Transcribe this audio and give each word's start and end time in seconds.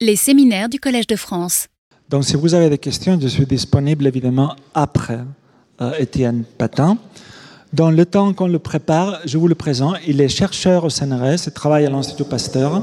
Les 0.00 0.14
séminaires 0.14 0.68
du 0.68 0.78
Collège 0.78 1.08
de 1.08 1.16
France. 1.16 1.66
Donc 2.08 2.24
si 2.24 2.36
vous 2.36 2.54
avez 2.54 2.70
des 2.70 2.78
questions, 2.78 3.18
je 3.20 3.26
suis 3.26 3.46
disponible 3.46 4.06
évidemment 4.06 4.54
après 4.72 5.18
euh, 5.80 5.90
Étienne 5.98 6.44
Patin. 6.56 6.98
Dans 7.72 7.90
le 7.90 8.06
temps 8.06 8.32
qu'on 8.32 8.46
le 8.46 8.60
prépare, 8.60 9.18
je 9.24 9.36
vous 9.38 9.48
le 9.48 9.56
présente. 9.56 9.96
Il 10.06 10.20
est 10.20 10.28
chercheur 10.28 10.84
au 10.84 10.88
CNRS, 10.88 11.46
il 11.46 11.52
travaille 11.52 11.84
à 11.84 11.90
l'Institut 11.90 12.26
Pasteur 12.26 12.80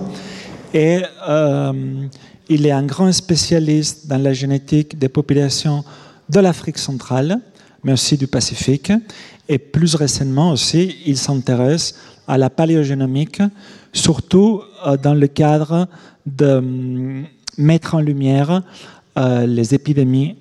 et 0.74 1.04
euh, 1.26 1.72
il 2.50 2.66
est 2.66 2.72
un 2.72 2.86
grand 2.86 3.14
spécialiste 3.14 4.08
dans 4.08 4.22
la 4.22 4.34
génétique 4.34 5.00
des 5.00 5.08
populations 5.08 5.86
de 6.28 6.42
l'Afrique 6.42 6.78
centrale, 6.78 7.40
mais 7.86 7.94
aussi 7.94 8.18
du 8.18 8.28
Pacifique. 8.28 8.92
Et 9.48 9.58
plus 9.58 9.96
récemment 9.96 10.52
aussi, 10.52 10.98
il 11.06 11.18
s'intéresse 11.18 11.96
à 12.28 12.38
la 12.38 12.50
paléogénomique, 12.50 13.42
surtout 13.96 14.62
euh, 14.86 14.98
dans 14.98 15.16
le 15.16 15.28
cadre 15.28 15.88
de 16.26 16.46
euh, 16.46 17.22
mettre 17.58 17.96
en 17.96 18.02
lumière 18.02 18.62
euh, 19.18 19.48
les 19.48 19.74
épidémies 19.74 20.36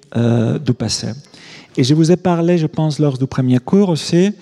du 0.64 0.74
passé. 0.74 1.08
Et 1.76 1.82
je 1.82 1.94
vous 1.94 2.12
ai 2.12 2.16
parlé, 2.16 2.58
je 2.58 2.66
pense, 2.66 2.98
lors 2.98 3.18
du 3.18 3.26
premier 3.26 3.58
cours 3.58 3.88
aussi, 3.88 4.32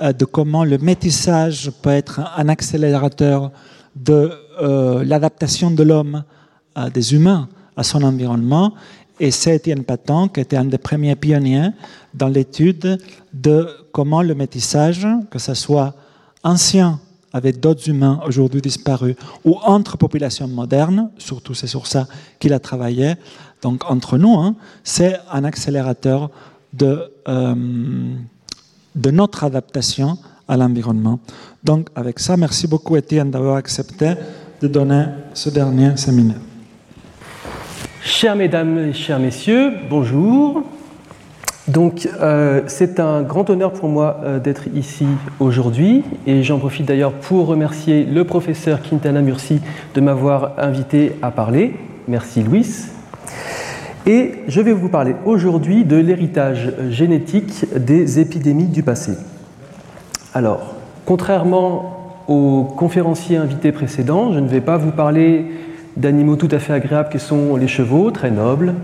de 0.00 0.24
comment 0.26 0.64
le 0.64 0.76
métissage 0.76 1.70
peut 1.80 1.90
être 1.90 2.20
un 2.36 2.48
accélérateur 2.50 3.50
de 3.96 4.30
l'adaptation 5.02 5.70
de 5.70 5.82
l'homme, 5.82 6.22
des 6.92 7.14
humains, 7.14 7.48
à 7.78 7.82
son 7.82 8.02
environnement. 8.02 8.74
Et 9.18 9.30
c'est 9.30 9.56
Étienne 9.56 9.84
Patan 9.84 10.28
qui 10.28 10.40
était 10.40 10.58
un 10.58 10.66
des 10.66 10.76
premiers 10.76 11.16
pionniers 11.16 11.70
dans 12.12 12.28
l'étude 12.28 12.98
de 13.32 13.68
comment 13.92 14.20
le 14.20 14.34
métissage, 14.34 15.06
que 15.30 15.38
ce 15.38 15.54
soit 15.54 15.94
ancien 16.42 17.00
avec 17.32 17.60
d'autres 17.60 17.88
humains 17.88 18.20
aujourd'hui 18.26 18.60
disparus, 18.60 19.16
ou 19.44 19.56
entre 19.62 19.96
populations 19.96 20.48
modernes, 20.48 21.10
surtout 21.18 21.54
c'est 21.54 21.66
sur 21.66 21.86
ça 21.86 22.06
qu'il 22.38 22.52
a 22.52 22.58
travaillé, 22.58 23.14
donc 23.62 23.88
entre 23.90 24.18
nous, 24.18 24.34
hein, 24.34 24.56
c'est 24.82 25.16
un 25.30 25.44
accélérateur 25.44 26.30
de, 26.72 27.10
euh, 27.28 27.54
de 28.94 29.10
notre 29.10 29.44
adaptation 29.44 30.18
à 30.48 30.56
l'environnement. 30.56 31.20
Donc 31.64 31.88
avec 31.94 32.18
ça, 32.18 32.36
merci 32.36 32.66
beaucoup 32.66 32.96
Étienne 32.96 33.30
d'avoir 33.30 33.56
accepté 33.56 34.14
de 34.60 34.68
donner 34.68 35.04
ce 35.34 35.50
dernier 35.50 35.96
séminaire. 35.96 36.40
Chères 38.02 38.36
mesdames 38.36 38.78
et 38.78 38.92
chers 38.92 39.20
messieurs, 39.20 39.72
bonjour. 39.88 40.64
Donc, 41.68 42.08
euh, 42.20 42.62
c'est 42.66 42.98
un 42.98 43.22
grand 43.22 43.48
honneur 43.48 43.72
pour 43.72 43.88
moi 43.88 44.20
euh, 44.24 44.40
d'être 44.40 44.66
ici 44.74 45.06
aujourd'hui 45.38 46.02
et 46.26 46.42
j'en 46.42 46.58
profite 46.58 46.86
d'ailleurs 46.86 47.12
pour 47.12 47.46
remercier 47.46 48.04
le 48.04 48.24
professeur 48.24 48.82
Quintana 48.82 49.22
Murci 49.22 49.60
de 49.94 50.00
m'avoir 50.00 50.54
invité 50.58 51.12
à 51.22 51.30
parler. 51.30 51.76
Merci 52.08 52.42
Louis. 52.42 52.66
Et 54.06 54.32
je 54.48 54.60
vais 54.60 54.72
vous 54.72 54.88
parler 54.88 55.14
aujourd'hui 55.24 55.84
de 55.84 55.94
l'héritage 55.94 56.72
génétique 56.90 57.64
des 57.76 58.18
épidémies 58.18 58.66
du 58.66 58.82
passé. 58.82 59.12
Alors, 60.34 60.74
contrairement 61.06 62.24
aux 62.26 62.64
conférenciers 62.64 63.36
invités 63.36 63.70
précédents, 63.70 64.32
je 64.32 64.40
ne 64.40 64.48
vais 64.48 64.60
pas 64.60 64.78
vous 64.78 64.90
parler 64.90 65.46
d'animaux 65.96 66.34
tout 66.34 66.48
à 66.50 66.58
fait 66.58 66.72
agréables 66.72 67.10
que 67.10 67.18
sont 67.18 67.54
les 67.54 67.68
chevaux, 67.68 68.10
très 68.10 68.32
nobles, 68.32 68.74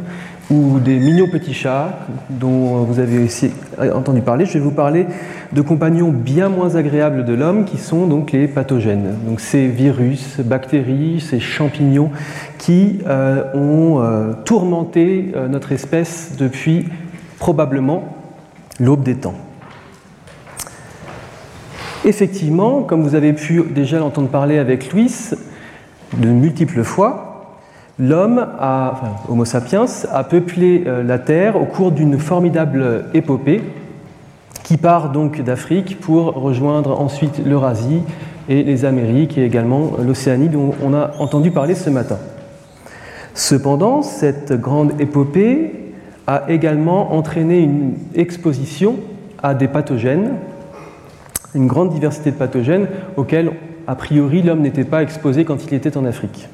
ou 0.51 0.79
des 0.79 0.99
mignons 0.99 1.29
petits 1.29 1.53
chats 1.53 1.99
dont 2.31 2.83
vous 2.85 2.99
avez 3.01 3.25
aussi 3.25 3.51
entendu 3.95 4.23
parler. 4.23 4.47
Je 4.47 4.55
vais 4.55 4.61
vous 4.61 4.71
parler 4.71 5.07
de 5.53 5.61
compagnons 5.61 6.11
bien 6.11 6.49
moins 6.49 6.77
agréables 6.77 7.25
de 7.25 7.35
l'homme 7.35 7.65
qui 7.65 7.77
sont 7.77 8.07
donc 8.07 8.33
les 8.33 8.49
pathogènes. 8.49 9.15
Donc 9.27 9.41
ces 9.41 9.69
virus, 9.69 10.41
bactéries, 10.41 11.21
ces 11.21 11.41
champignons 11.41 12.11
qui 12.57 13.01
euh, 13.07 13.45
ont 13.55 14.01
euh, 14.01 14.33
tourmenté 14.45 15.33
euh, 15.37 15.49
notre 15.49 15.73
espèce 15.73 16.33
depuis 16.39 16.89
probablement 17.39 18.17
l'aube 18.81 19.03
des 19.03 19.17
temps. 19.17 19.35
Effectivement, 22.05 22.83
comme 22.83 23.03
vous 23.03 23.15
avez 23.15 23.33
pu 23.33 23.63
déjà 23.71 23.99
l'entendre 23.99 24.29
parler 24.29 24.59
avec 24.59 24.93
Louis 24.93 25.13
de 26.17 26.29
multiples 26.29 26.85
fois, 26.85 27.28
L'homme, 28.01 28.47
Homo 29.29 29.45
sapiens, 29.45 29.87
a 30.13 30.23
peuplé 30.23 30.85
euh, 30.87 31.03
la 31.03 31.19
Terre 31.19 31.61
au 31.61 31.65
cours 31.65 31.91
d'une 31.91 32.17
formidable 32.19 33.07
épopée 33.13 33.61
qui 34.63 34.77
part 34.77 35.11
donc 35.11 35.41
d'Afrique 35.41 35.99
pour 35.99 36.35
rejoindre 36.35 37.01
ensuite 37.01 37.41
l'Eurasie 37.45 38.03
et 38.49 38.63
les 38.63 38.85
Amériques 38.85 39.37
et 39.39 39.45
également 39.45 39.93
l'Océanie 39.99 40.49
dont 40.49 40.75
on 40.85 40.95
a 40.95 41.13
entendu 41.19 41.51
parler 41.51 41.75
ce 41.75 41.91
matin. 41.91 42.19
Cependant, 43.35 44.03
cette 44.03 44.53
grande 44.53 45.01
épopée 45.01 45.73
a 46.27 46.45
également 46.51 47.15
entraîné 47.15 47.61
une 47.61 47.95
exposition 48.15 48.97
à 49.43 49.55
des 49.55 49.69
pathogènes, 49.69 50.35
une 51.55 51.67
grande 51.67 51.91
diversité 51.91 52.31
de 52.31 52.37
pathogènes 52.37 52.89
auxquels, 53.17 53.53
a 53.87 53.95
priori, 53.95 54.43
l'homme 54.43 54.61
n'était 54.61 54.85
pas 54.85 55.03
exposé 55.03 55.45
quand 55.45 55.65
il 55.65 55.75
était 55.75 55.97
en 55.97 56.05
Afrique. 56.05 56.49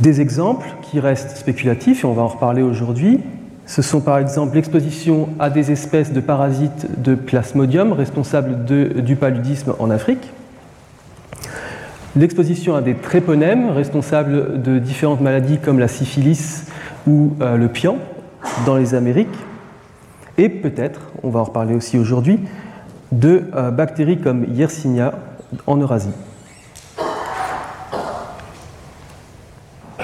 Des 0.00 0.20
exemples 0.20 0.66
qui 0.82 1.00
restent 1.00 1.36
spéculatifs, 1.36 2.04
et 2.04 2.06
on 2.06 2.12
va 2.12 2.22
en 2.22 2.28
reparler 2.28 2.62
aujourd'hui, 2.62 3.20
ce 3.64 3.80
sont 3.82 4.00
par 4.00 4.18
exemple 4.18 4.54
l'exposition 4.54 5.28
à 5.38 5.48
des 5.48 5.72
espèces 5.72 6.12
de 6.12 6.20
parasites 6.20 7.02
de 7.02 7.14
plasmodium 7.14 7.92
responsables 7.92 8.64
du 8.66 9.16
paludisme 9.16 9.74
en 9.78 9.90
Afrique, 9.90 10.30
l'exposition 12.14 12.76
à 12.76 12.82
des 12.82 12.94
tréponèmes 12.94 13.70
responsables 13.70 14.62
de 14.62 14.78
différentes 14.78 15.22
maladies 15.22 15.58
comme 15.58 15.78
la 15.78 15.88
syphilis 15.88 16.64
ou 17.06 17.32
euh, 17.40 17.56
le 17.56 17.68
pian 17.68 17.96
dans 18.66 18.76
les 18.76 18.94
Amériques, 18.94 19.28
et 20.38 20.50
peut-être, 20.50 21.00
on 21.22 21.30
va 21.30 21.40
en 21.40 21.44
reparler 21.44 21.74
aussi 21.74 21.98
aujourd'hui, 21.98 22.40
de 23.12 23.44
euh, 23.54 23.70
bactéries 23.70 24.20
comme 24.20 24.44
Yersinia 24.52 25.14
en 25.66 25.78
Eurasie. 25.78 26.10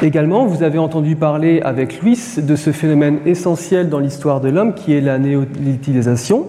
Également, 0.03 0.47
vous 0.47 0.65
avez 0.65 0.79
entendu 0.79 1.15
parler 1.15 1.61
avec 1.63 2.03
Louis 2.03 2.19
de 2.37 2.57
ce 2.57 2.73
phénomène 2.73 3.21
essentiel 3.25 3.89
dans 3.89 4.01
l'histoire 4.01 4.41
de 4.41 4.49
l'homme 4.49 4.75
qui 4.75 4.93
est 4.95 5.01
la 5.01 5.17
néolithisation. 5.17 6.49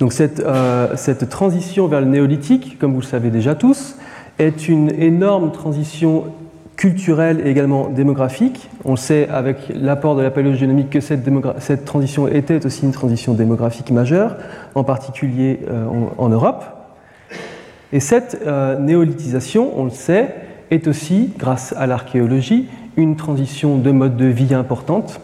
Donc 0.00 0.14
cette, 0.14 0.40
euh, 0.40 0.96
transition 1.28 1.86
vers 1.86 2.00
le 2.00 2.06
néolithique, 2.06 2.78
comme 2.78 2.94
vous 2.94 3.02
le 3.02 3.06
savez 3.06 3.28
déjà 3.28 3.54
tous, 3.54 3.96
est 4.38 4.70
une 4.70 4.90
énorme 4.98 5.52
transition 5.52 6.24
culturelle 6.76 7.42
et 7.44 7.50
également 7.50 7.88
démographique. 7.90 8.70
On 8.86 8.96
sait 8.96 9.28
avec 9.28 9.70
l'apport 9.74 10.16
de 10.16 10.22
la 10.22 10.30
paléogénomique 10.30 10.88
que 10.88 11.00
cette, 11.00 11.84
transition 11.84 12.26
était 12.26 12.64
aussi 12.64 12.86
une 12.86 12.92
transition 12.92 13.34
démographique 13.34 13.90
majeure, 13.90 14.36
en 14.74 14.82
particulier 14.82 15.60
euh, 15.68 15.84
en, 15.84 16.24
en, 16.24 16.28
Europe. 16.30 16.64
Et 17.92 18.00
cette 18.00 18.40
euh, 18.46 18.78
néolithisation, 18.78 19.78
on 19.78 19.84
le 19.84 19.90
sait, 19.90 20.47
est 20.70 20.86
aussi, 20.86 21.30
grâce 21.38 21.74
à 21.76 21.86
l'archéologie, 21.86 22.68
une 22.96 23.16
transition 23.16 23.78
de 23.78 23.90
mode 23.90 24.16
de 24.16 24.26
vie 24.26 24.54
importante 24.54 25.20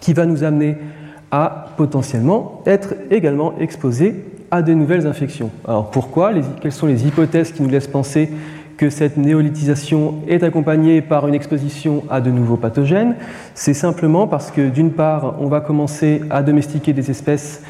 qui 0.00 0.12
va 0.12 0.26
nous 0.26 0.44
amener 0.44 0.76
à 1.30 1.68
potentiellement 1.76 2.62
être 2.66 2.94
également 3.10 3.54
exposés 3.58 4.24
à 4.50 4.62
de 4.62 4.72
nouvelles 4.72 5.06
infections. 5.06 5.50
Alors 5.66 5.90
pourquoi 5.90 6.32
Quelles 6.60 6.72
sont 6.72 6.86
les 6.86 7.06
hypothèses 7.06 7.52
qui 7.52 7.62
nous 7.62 7.68
laissent 7.68 7.88
penser 7.88 8.30
que 8.76 8.90
cette 8.90 9.16
néolithisation 9.16 10.16
est 10.28 10.42
accompagnée 10.42 11.00
par 11.00 11.26
une 11.26 11.34
exposition 11.34 12.04
à 12.10 12.20
de 12.20 12.30
nouveaux 12.30 12.56
pathogènes? 12.56 13.16
C'est 13.54 13.74
simplement 13.74 14.26
parce 14.26 14.50
que 14.50 14.68
d'une 14.68 14.92
part, 14.92 15.36
on 15.40 15.48
va 15.48 15.60
commencer 15.60 16.22
à 16.30 16.42
domestiquer 16.42 16.92
des 16.92 17.10
espèces 17.10 17.62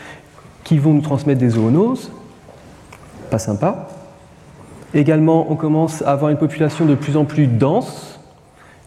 qui 0.62 0.78
vont 0.78 0.92
nous 0.92 1.02
transmettre 1.02 1.40
des 1.40 1.50
zoonoses, 1.50 2.10
pas 3.30 3.38
sympa, 3.38 3.88
Également, 4.94 5.50
on 5.50 5.56
commence 5.56 6.02
à 6.02 6.12
avoir 6.12 6.30
une 6.30 6.36
population 6.36 6.86
de 6.86 6.94
plus 6.94 7.16
en 7.16 7.24
plus 7.24 7.48
dense 7.48 8.20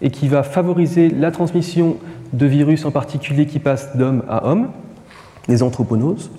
et 0.02 0.10
qui 0.10 0.30
va 0.30 0.44
favoriser 0.44 1.10
la 1.10 1.32
transmission 1.32 1.98
de 2.32 2.46
virus 2.46 2.86
en 2.86 2.92
particulier 2.92 3.46
qui 3.46 3.60
passent 3.60 3.96
d'homme 3.98 4.24
à 4.30 4.48
homme, 4.48 4.70
les 5.50 5.64
anthroponoses. 5.64 6.32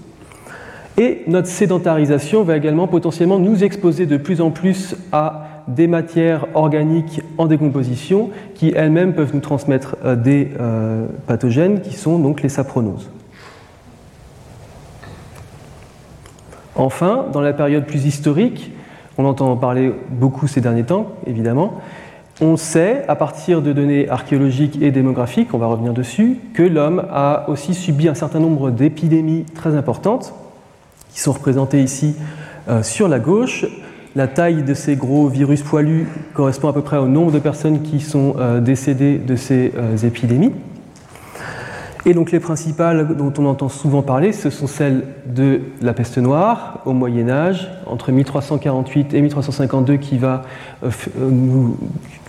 Et 0.97 1.23
notre 1.27 1.49
sédentarisation 1.49 2.43
va 2.43 2.57
également 2.57 2.89
potentiellement 2.89 3.39
nous 3.39 3.63
exposer 3.63 4.07
de 4.07 4.17
plus 4.17 4.41
en 4.41 4.51
plus 4.51 4.97
à 5.13 5.45
des 5.69 5.87
matières 5.87 6.47
organiques 6.55 7.21
en 7.37 7.47
décomposition 7.47 8.31
qui 8.55 8.73
elles-mêmes 8.75 9.13
peuvent 9.13 9.35
nous 9.35 9.41
transmettre 9.41 9.97
euh, 10.05 10.17
des 10.17 10.51
euh, 10.59 11.07
pathogènes 11.27 11.83
qui 11.83 11.95
sont 11.95 12.19
donc 12.19 12.43
les 12.43 12.49
sapronoses. 12.49 13.11
Enfin, 16.75 17.27
dans 17.33 17.43
la 17.43 17.53
période 17.53 17.85
plus 17.85 18.07
historique, 18.07 18.73
on 19.19 19.25
entend 19.25 19.51
en 19.51 19.57
parler 19.57 19.93
beaucoup 20.11 20.47
ces 20.47 20.61
derniers 20.61 20.85
temps, 20.85 21.13
évidemment. 21.27 21.75
On 22.41 22.57
sait, 22.57 23.05
à 23.09 23.17
partir 23.17 23.63
de 23.63 23.73
données 23.73 24.09
archéologiques 24.09 24.81
et 24.81 24.93
démographiques, 24.93 25.53
on 25.55 25.59
va 25.59 25.67
revenir 25.67 25.93
dessus, 25.93 26.39
que 26.55 26.63
l'homme 26.63 27.05
a 27.11 27.47
aussi 27.49 27.75
subi 27.75 28.09
un 28.09 28.15
certain 28.15 28.39
nombre 28.39 28.71
d'épidémies 28.71 29.45
très 29.57 29.75
importantes, 29.75 30.33
qui 31.13 31.21
sont 31.21 31.33
représentées 31.33 31.83
ici 31.83 32.15
euh, 32.69 32.85
sur 32.85 33.09
la 33.09 33.19
gauche. 33.19 33.67
La 34.15 34.29
taille 34.29 34.63
de 34.63 34.75
ces 34.75 34.95
gros 34.95 35.27
virus 35.27 35.63
poilus 35.63 36.07
correspond 36.33 36.69
à 36.69 36.73
peu 36.73 36.83
près 36.83 36.97
au 36.97 37.09
nombre 37.09 37.33
de 37.33 37.41
personnes 37.41 37.83
qui 37.83 38.01
sont 38.01 38.37
euh, 38.39 38.61
décédées 38.61 39.19
de 39.19 39.35
ces 39.35 39.73
euh, 39.77 39.97
épidémies. 39.97 40.53
Et 42.09 42.15
donc 42.15 42.33
les 42.33 42.41
principales 42.41 43.15
dont 43.19 43.35
on 43.37 43.45
entend 43.45 43.69
souvent 43.69 44.01
parler, 44.01 44.33
ce 44.33 44.49
sont 44.49 44.67
celles 44.67 45.05
de 45.27 45.61
la 45.83 45.93
peste 45.93 46.17
noire 46.17 46.81
au 46.87 46.95
Moyen 46.95 47.29
Âge, 47.29 47.71
entre 47.85 48.13
1348 48.13 49.13
et 49.13 49.21
1352, 49.21 49.99
qui 49.99 50.17
va 50.17 50.41
nous 51.19 51.77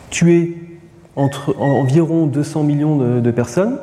tuer 0.10 0.58
environ 1.16 2.26
200 2.26 2.64
millions 2.64 2.98
de, 3.22 3.31
personnes. 3.31 3.78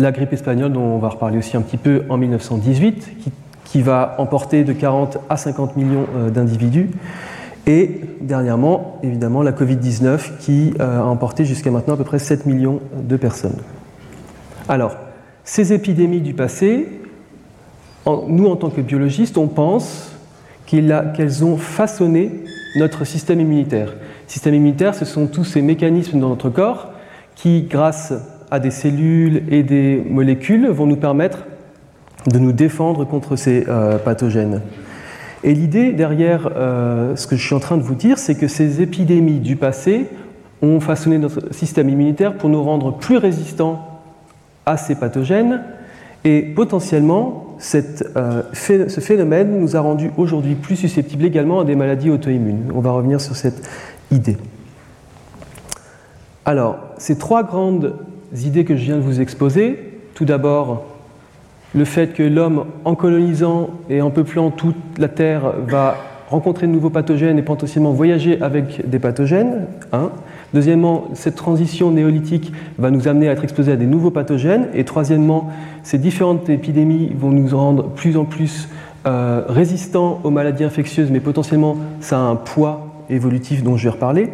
La 0.00 0.10
grippe 0.10 0.32
espagnole, 0.32 0.72
dont 0.72 0.82
on 0.82 0.98
va 0.98 1.10
reparler 1.10 1.38
aussi 1.38 1.56
un 1.56 1.62
petit 1.62 1.76
peu 1.76 2.02
en 2.08 2.16
1918, 2.16 3.08
qui, 3.64 3.82
va 3.82 4.16
emporter 4.18 4.64
de 4.64 4.72
40 4.72 5.18
à 5.28 5.36
50 5.36 5.76
millions 5.76 6.06
euh, 6.16 6.28
d'individus. 6.28 6.90
Et 7.68 8.00
dernièrement, 8.20 8.98
évidemment, 9.04 9.44
la 9.44 9.52
Covid-19 9.52 10.38
qui 10.40 10.74
euh, 10.80 10.98
a 10.98 11.04
emporté 11.04 11.44
jusqu'à 11.44 11.70
maintenant 11.70 11.94
à 11.94 11.96
peu 11.96 12.02
près 12.02 12.18
7 12.18 12.46
millions 12.46 12.80
de 13.00 13.16
personnes. 13.16 13.60
Alors, 14.70 14.96
ces 15.42 15.72
épidémies 15.72 16.20
du 16.20 16.32
passé, 16.32 16.86
nous 18.06 18.46
en 18.46 18.54
tant 18.54 18.70
que 18.70 18.80
biologistes, 18.80 19.36
on 19.36 19.48
pense 19.48 20.12
qu'elles 20.64 21.44
ont 21.44 21.56
façonné 21.56 22.30
notre 22.76 23.04
système 23.04 23.40
immunitaire. 23.40 23.96
Système 24.28 24.54
immunitaire, 24.54 24.94
ce 24.94 25.04
sont 25.04 25.26
tous 25.26 25.42
ces 25.42 25.60
mécanismes 25.60 26.20
dans 26.20 26.28
notre 26.28 26.50
corps 26.50 26.92
qui, 27.34 27.62
grâce 27.62 28.12
à 28.52 28.60
des 28.60 28.70
cellules 28.70 29.42
et 29.52 29.64
des 29.64 30.04
molécules, 30.08 30.68
vont 30.68 30.86
nous 30.86 30.94
permettre 30.94 31.46
de 32.28 32.38
nous 32.38 32.52
défendre 32.52 33.04
contre 33.04 33.34
ces 33.34 33.64
euh, 33.68 33.98
pathogènes. 33.98 34.62
Et 35.42 35.52
l'idée 35.52 35.90
derrière 35.90 36.48
euh, 36.54 37.16
ce 37.16 37.26
que 37.26 37.34
je 37.34 37.44
suis 37.44 37.56
en 37.56 37.60
train 37.60 37.76
de 37.76 37.82
vous 37.82 37.96
dire, 37.96 38.18
c'est 38.18 38.36
que 38.36 38.46
ces 38.46 38.80
épidémies 38.80 39.40
du 39.40 39.56
passé 39.56 40.06
ont 40.62 40.78
façonné 40.78 41.18
notre 41.18 41.52
système 41.52 41.88
immunitaire 41.88 42.34
pour 42.34 42.48
nous 42.48 42.62
rendre 42.62 42.96
plus 42.96 43.16
résistants 43.16 43.89
à 44.66 44.76
ces 44.76 44.94
pathogènes 44.94 45.62
et 46.24 46.42
potentiellement 46.42 47.56
euh, 47.74 48.42
ce 48.52 49.00
phénomène 49.00 49.60
nous 49.60 49.76
a 49.76 49.80
rendu 49.80 50.10
aujourd'hui 50.16 50.54
plus 50.54 50.76
susceptibles 50.76 51.24
également 51.24 51.60
à 51.60 51.64
des 51.64 51.76
maladies 51.76 52.10
auto-immunes. 52.10 52.72
On 52.74 52.80
va 52.80 52.92
revenir 52.92 53.20
sur 53.20 53.36
cette 53.36 53.68
idée. 54.10 54.36
Alors, 56.44 56.78
ces 56.98 57.18
trois 57.18 57.42
grandes 57.42 57.94
idées 58.34 58.64
que 58.64 58.76
je 58.76 58.84
viens 58.84 58.96
de 58.96 59.02
vous 59.02 59.20
exposer, 59.20 59.78
tout 60.14 60.24
d'abord 60.24 60.84
le 61.74 61.84
fait 61.84 62.08
que 62.08 62.22
l'homme, 62.22 62.64
en 62.84 62.94
colonisant 62.94 63.70
et 63.88 64.02
en 64.02 64.10
peuplant 64.10 64.50
toute 64.50 64.76
la 64.98 65.08
Terre, 65.08 65.52
va 65.66 65.96
rencontrer 66.28 66.66
de 66.66 66.72
nouveaux 66.72 66.90
pathogènes 66.90 67.38
et 67.38 67.42
potentiellement 67.42 67.92
voyager 67.92 68.40
avec 68.40 68.88
des 68.88 68.98
pathogènes. 68.98 69.66
Hein. 69.92 70.10
Deuxièmement, 70.52 71.08
cette 71.14 71.36
transition 71.36 71.90
néolithique 71.90 72.52
va 72.78 72.90
nous 72.90 73.06
amener 73.06 73.28
à 73.28 73.32
être 73.32 73.44
exposés 73.44 73.72
à 73.72 73.76
des 73.76 73.86
nouveaux 73.86 74.10
pathogènes. 74.10 74.68
Et 74.74 74.84
troisièmement, 74.84 75.48
ces 75.82 75.98
différentes 75.98 76.48
épidémies 76.48 77.12
vont 77.16 77.30
nous 77.30 77.56
rendre 77.56 77.88
plus 77.88 78.16
en 78.16 78.24
plus 78.24 78.68
euh, 79.06 79.42
résistants 79.48 80.20
aux 80.24 80.30
maladies 80.30 80.64
infectieuses, 80.64 81.10
mais 81.10 81.20
potentiellement 81.20 81.76
ça 82.00 82.18
a 82.18 82.22
un 82.22 82.36
poids 82.36 83.04
évolutif 83.08 83.62
dont 83.62 83.76
je 83.76 83.84
vais 83.84 83.90
reparler, 83.90 84.30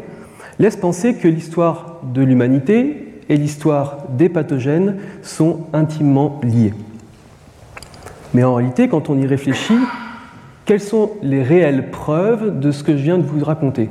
laisse 0.58 0.76
penser 0.76 1.14
que 1.14 1.28
l'histoire 1.28 2.00
de 2.14 2.22
l'humanité 2.22 3.20
et 3.28 3.36
l'histoire 3.36 3.98
des 4.16 4.28
pathogènes 4.28 4.96
sont 5.22 5.60
intimement 5.72 6.40
liées. 6.42 6.74
Mais 8.34 8.44
en 8.44 8.54
réalité, 8.54 8.88
quand 8.88 9.08
on 9.08 9.18
y 9.18 9.26
réfléchit, 9.26 9.78
quelles 10.64 10.80
sont 10.80 11.12
les 11.22 11.42
réelles 11.42 11.90
preuves 11.90 12.58
de 12.58 12.70
ce 12.70 12.82
que 12.82 12.96
je 12.96 13.02
viens 13.02 13.18
de 13.18 13.22
vous 13.22 13.44
raconter? 13.44 13.88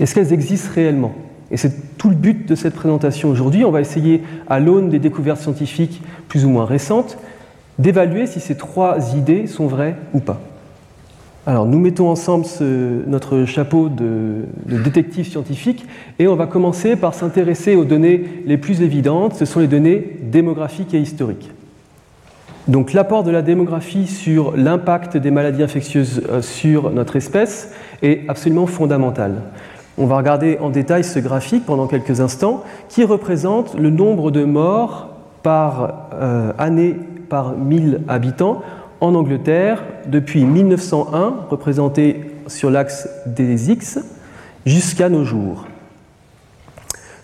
Est-ce 0.00 0.14
qu'elles 0.14 0.32
existent 0.32 0.70
réellement? 0.74 1.14
Et 1.50 1.56
c'est 1.56 1.96
tout 1.98 2.10
le 2.10 2.16
but 2.16 2.48
de 2.48 2.54
cette 2.54 2.74
présentation 2.74 3.28
aujourd'hui. 3.28 3.64
On 3.64 3.70
va 3.70 3.80
essayer, 3.80 4.22
à 4.48 4.60
l'aune 4.60 4.88
des 4.88 4.98
découvertes 4.98 5.40
scientifiques 5.40 6.02
plus 6.28 6.44
ou 6.44 6.48
moins 6.48 6.64
récentes, 6.64 7.18
d'évaluer 7.78 8.26
si 8.26 8.40
ces 8.40 8.56
trois 8.56 9.14
idées 9.16 9.46
sont 9.46 9.66
vraies 9.66 9.96
ou 10.12 10.20
pas. 10.20 10.40
Alors, 11.46 11.66
nous 11.66 11.78
mettons 11.78 12.08
ensemble 12.08 12.46
notre 13.06 13.44
chapeau 13.44 13.90
de, 13.90 14.46
détective 14.64 15.28
scientifique 15.28 15.84
et 16.18 16.26
on 16.26 16.36
va 16.36 16.46
commencer 16.46 16.96
par 16.96 17.12
s'intéresser 17.12 17.76
aux 17.76 17.84
données 17.84 18.24
les 18.46 18.56
plus 18.56 18.80
évidentes. 18.80 19.34
Ce 19.34 19.44
sont 19.44 19.60
les 19.60 19.66
données 19.66 20.18
démographiques 20.22 20.94
et 20.94 21.00
historiques. 21.00 21.50
Donc, 22.66 22.94
l'apport 22.94 23.24
de 23.24 23.30
la 23.30 23.42
démographie 23.42 24.06
sur 24.06 24.56
l'impact 24.56 25.18
des 25.18 25.30
maladies 25.30 25.62
infectieuses 25.62 26.22
euh, 26.30 26.40
sur 26.40 26.90
notre 26.90 27.16
espèce 27.16 27.74
est 28.00 28.22
absolument 28.26 28.66
fondamental. 28.66 29.42
On 29.96 30.06
va 30.06 30.16
regarder 30.16 30.58
en 30.60 30.70
détail 30.70 31.04
ce 31.04 31.20
graphique 31.20 31.64
pendant 31.66 31.86
quelques 31.86 32.20
instants 32.20 32.64
qui 32.88 33.04
représente 33.04 33.74
le 33.74 33.90
nombre 33.90 34.32
de 34.32 34.44
morts 34.44 35.10
par 35.44 36.08
euh, 36.14 36.52
année 36.58 36.96
par 37.28 37.56
1000 37.56 38.00
habitants 38.08 38.62
en 39.00 39.14
Angleterre 39.14 39.84
depuis 40.06 40.44
1901, 40.44 41.34
représenté 41.48 42.32
sur 42.48 42.70
l'axe 42.70 43.08
des 43.26 43.70
X, 43.70 44.00
jusqu'à 44.66 45.08
nos 45.08 45.24
jours. 45.24 45.66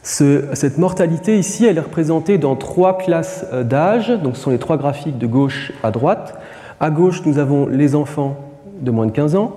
cette 0.03 0.79
mortalité 0.79 1.39
ici, 1.39 1.67
elle 1.67 1.79
est 1.79 1.83
représentée 1.83 2.39
dans 2.39 2.55
trois 2.55 2.99
classes 2.99 3.47
euh, 3.53 3.65
d'âge, 3.65 4.11
donc 4.11 4.37
ce 4.37 4.43
sont 4.43 4.51
les 4.51 4.59
trois 4.59 4.77
graphiques 4.77 5.19
de 5.19 5.27
gauche 5.27 5.73
à 5.83 5.91
droite. 5.91 6.39
À 6.79 6.91
gauche, 6.91 7.23
nous 7.27 7.39
avons 7.39 7.67
les 7.67 7.97
enfants 7.97 8.37
de 8.81 8.93
moins 8.93 9.07
de 9.07 9.13
15 9.13 9.35
ans. 9.35 9.57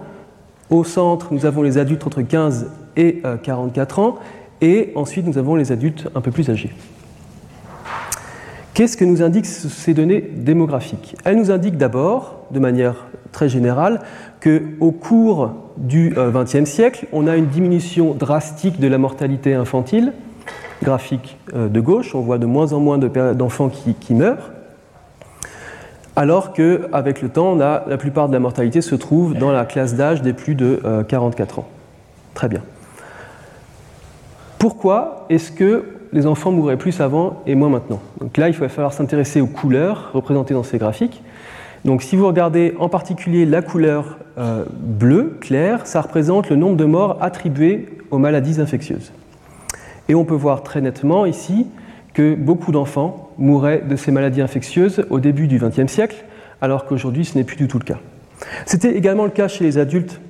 Au 0.71 0.83
centre, 0.83 1.27
nous 1.31 1.45
avons 1.45 1.61
les 1.61 1.77
adultes 1.77 2.07
entre 2.07 2.23
15 2.23 2.67
et 2.95 3.21
44 3.43 3.99
euh, 3.99 4.01
ans. 4.01 4.15
Et 4.61 4.91
ensuite, 4.95 5.27
nous 5.27 5.37
avons 5.37 5.55
les 5.55 5.71
adultes 5.71 6.07
un 6.15 6.21
peu 6.21 6.31
plus 6.31 6.49
âgés. 6.49 6.71
Qu'est-ce 8.73 8.97
que 8.97 9.05
nous 9.05 9.21
indiquent 9.21 9.45
ces 9.45 9.93
données 9.93 10.21
démographiques? 10.21 11.15
Elles 11.25 11.37
nous 11.37 11.51
indiquent 11.51 11.77
d'abord, 11.77 12.45
de 12.49 12.59
manière 12.59 13.05
très 13.31 13.47
générale, 13.47 13.99
qu'au 14.41 14.91
cours 14.91 15.51
du 15.77 16.15
XXe 16.17 16.55
euh, 16.55 16.65
siècle, 16.65 17.07
on 17.11 17.27
a 17.27 17.35
une 17.35 17.47
diminution 17.47 18.13
drastique 18.13 18.79
de 18.79 18.87
la 18.87 18.97
mortalité 18.97 19.53
infantile. 19.53 20.13
Graphique 20.81 21.37
euh, 21.53 21.67
de 21.67 21.79
gauche, 21.79 22.15
on 22.15 22.21
voit 22.21 22.39
de 22.39 22.45
moins 22.45 22.73
en 22.73 22.79
moins 22.79 22.97
d'enfants 22.97 23.69
qui, 23.69 24.13
meurent, 24.13 24.51
alors 26.15 26.53
qu'avec 26.53 27.21
le 27.21 27.29
temps, 27.29 27.55
la 27.55 27.97
plupart 27.97 28.27
de 28.27 28.33
la 28.33 28.39
mortalité 28.39 28.81
se 28.81 28.95
trouve 28.95 29.35
dans 29.35 29.51
la 29.51 29.65
classe 29.65 29.95
d'âge 29.95 30.21
des 30.21 30.33
plus 30.33 30.55
de 30.55 30.81
44 31.07 31.59
euh, 31.59 31.61
ans. 31.61 31.65
Très 32.33 32.47
bien. 32.47 32.61
Pourquoi 34.63 35.25
est-ce 35.29 35.51
que 35.51 35.83
les 36.13 36.25
enfants 36.25 36.53
mourraient 36.53 36.77
plus 36.77 37.01
avant 37.01 37.43
et 37.45 37.53
moins 37.53 37.67
maintenant. 37.67 37.99
Donc 38.21 38.37
là, 38.37 38.47
il 38.47 38.55
va 38.55 38.69
falloir 38.69 38.93
s'intéresser 38.93 39.41
aux 39.41 39.45
couleurs 39.45 40.11
représentées 40.13 40.53
dans 40.53 40.63
ces 40.63 40.77
graphiques. 40.77 41.21
Donc 41.83 42.01
si 42.01 42.15
vous 42.15 42.25
regardez 42.25 42.73
en 42.79 42.87
particulier 42.87 43.45
la 43.45 43.61
couleur 43.61 44.19
euh, 44.37 44.63
bleue, 44.79 45.37
claire, 45.41 45.85
ça 45.85 45.99
représente 45.99 46.49
le 46.49 46.55
nombre 46.55 46.77
de 46.77 46.85
morts 46.85 47.17
attribués 47.19 47.89
aux 48.09 48.19
maladies 48.19 48.61
infectieuses. 48.61 49.11
Et 50.07 50.15
on 50.15 50.23
peut 50.23 50.33
voir 50.33 50.63
très 50.63 50.79
nettement 50.79 51.25
ici 51.25 51.67
que 52.13 52.33
beaucoup 52.33 52.71
d'enfants 52.71 53.31
mouraient 53.37 53.81
de 53.81 53.97
ces 53.97 54.11
maladies 54.11 54.41
infectieuses 54.41 55.05
au 55.09 55.19
début 55.19 55.47
du 55.47 55.59
XXe 55.59 55.91
siècle, 55.91 56.23
alors 56.61 56.85
qu'aujourd'hui 56.85 57.25
ce 57.25 57.37
n'est 57.37 57.43
plus 57.43 57.57
du 57.57 57.67
tout 57.67 57.79
le 57.79 57.83
cas. 57.83 57.99
C'était 58.65 58.95
également 58.95 59.25
le 59.25 59.31
cas 59.31 59.49
chez 59.49 59.65
les 59.65 59.77
adultes. 59.77 60.21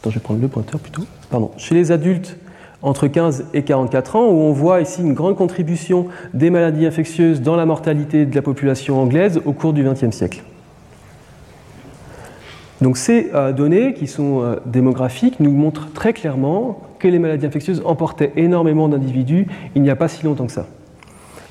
Attends, 0.00 0.10
je 0.10 0.16
vais 0.16 0.20
prendre 0.20 0.40
le 0.40 0.48
pointeur 0.48 0.80
plutôt. 0.80 1.04
Pardon. 1.30 1.52
Chez 1.58 1.76
les 1.76 1.92
adultes 1.92 2.36
entre 2.82 3.06
15 3.06 3.46
et 3.52 3.62
44 3.62 4.16
ans, 4.16 4.28
où 4.28 4.40
on 4.40 4.52
voit 4.52 4.80
ici 4.80 5.02
une 5.02 5.12
grande 5.12 5.36
contribution 5.36 6.06
des 6.32 6.50
maladies 6.50 6.86
infectieuses 6.86 7.42
dans 7.42 7.56
la 7.56 7.66
mortalité 7.66 8.26
de 8.26 8.34
la 8.34 8.42
population 8.42 9.00
anglaise 9.00 9.40
au 9.44 9.52
cours 9.52 9.72
du 9.72 9.84
XXe 9.84 10.10
siècle. 10.10 10.42
Donc 12.80 12.96
ces 12.96 13.30
euh, 13.34 13.52
données, 13.52 13.92
qui 13.92 14.06
sont 14.06 14.42
euh, 14.42 14.56
démographiques, 14.64 15.38
nous 15.40 15.52
montrent 15.52 15.92
très 15.92 16.12
clairement 16.12 16.80
que 16.98 17.08
les 17.08 17.18
maladies 17.18 17.46
infectieuses 17.46 17.82
emportaient 17.84 18.32
énormément 18.36 18.88
d'individus 18.88 19.46
il 19.74 19.82
n'y 19.82 19.90
a 19.90 19.96
pas 19.96 20.08
si 20.08 20.24
longtemps 20.24 20.46
que 20.46 20.52
ça. 20.52 20.66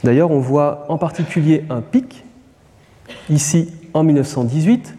D'ailleurs, 0.04 0.32
on 0.32 0.40
voit 0.40 0.86
en 0.90 0.98
particulier 0.98 1.66
un 1.70 1.82
pic, 1.82 2.24
ici 3.30 3.70
en 3.94 4.04
1918, 4.04 4.96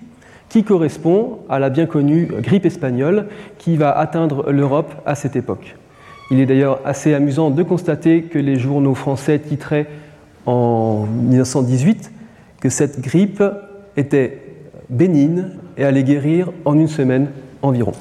qui 0.49 0.63
correspond 0.63 1.39
à 1.49 1.59
la 1.59 1.71
bien 1.71 1.87
connue 1.87 2.27
grippe 2.27 2.67
espagnole 2.67 3.29
qui 3.59 3.77
va 3.77 3.97
atteindre 3.97 4.51
l'Europe 4.51 4.93
à 5.07 5.15
cette 5.15 5.37
époque. 5.37 5.77
Il 6.31 6.41
est 6.41 6.47
d'ailleurs 6.47 6.81
assez 6.85 7.13
amusant 7.13 7.51
de 7.51 7.63
constater 7.63 8.23
que 8.23 8.39
les 8.39 8.57
journaux 8.57 8.95
français 8.95 9.39
titraient 9.39 9.89
en 10.47 11.07
1918 11.07 12.13
que 12.61 12.69
cette 12.69 13.01
grippe 13.01 13.43
était 13.97 14.41
bénigne 14.89 15.47
et 15.77 15.85
allait 15.85 16.05
guérir 16.05 16.53
en 16.65 16.79
une 16.79 16.89
semaine 16.89 17.31
environ. 17.63 17.93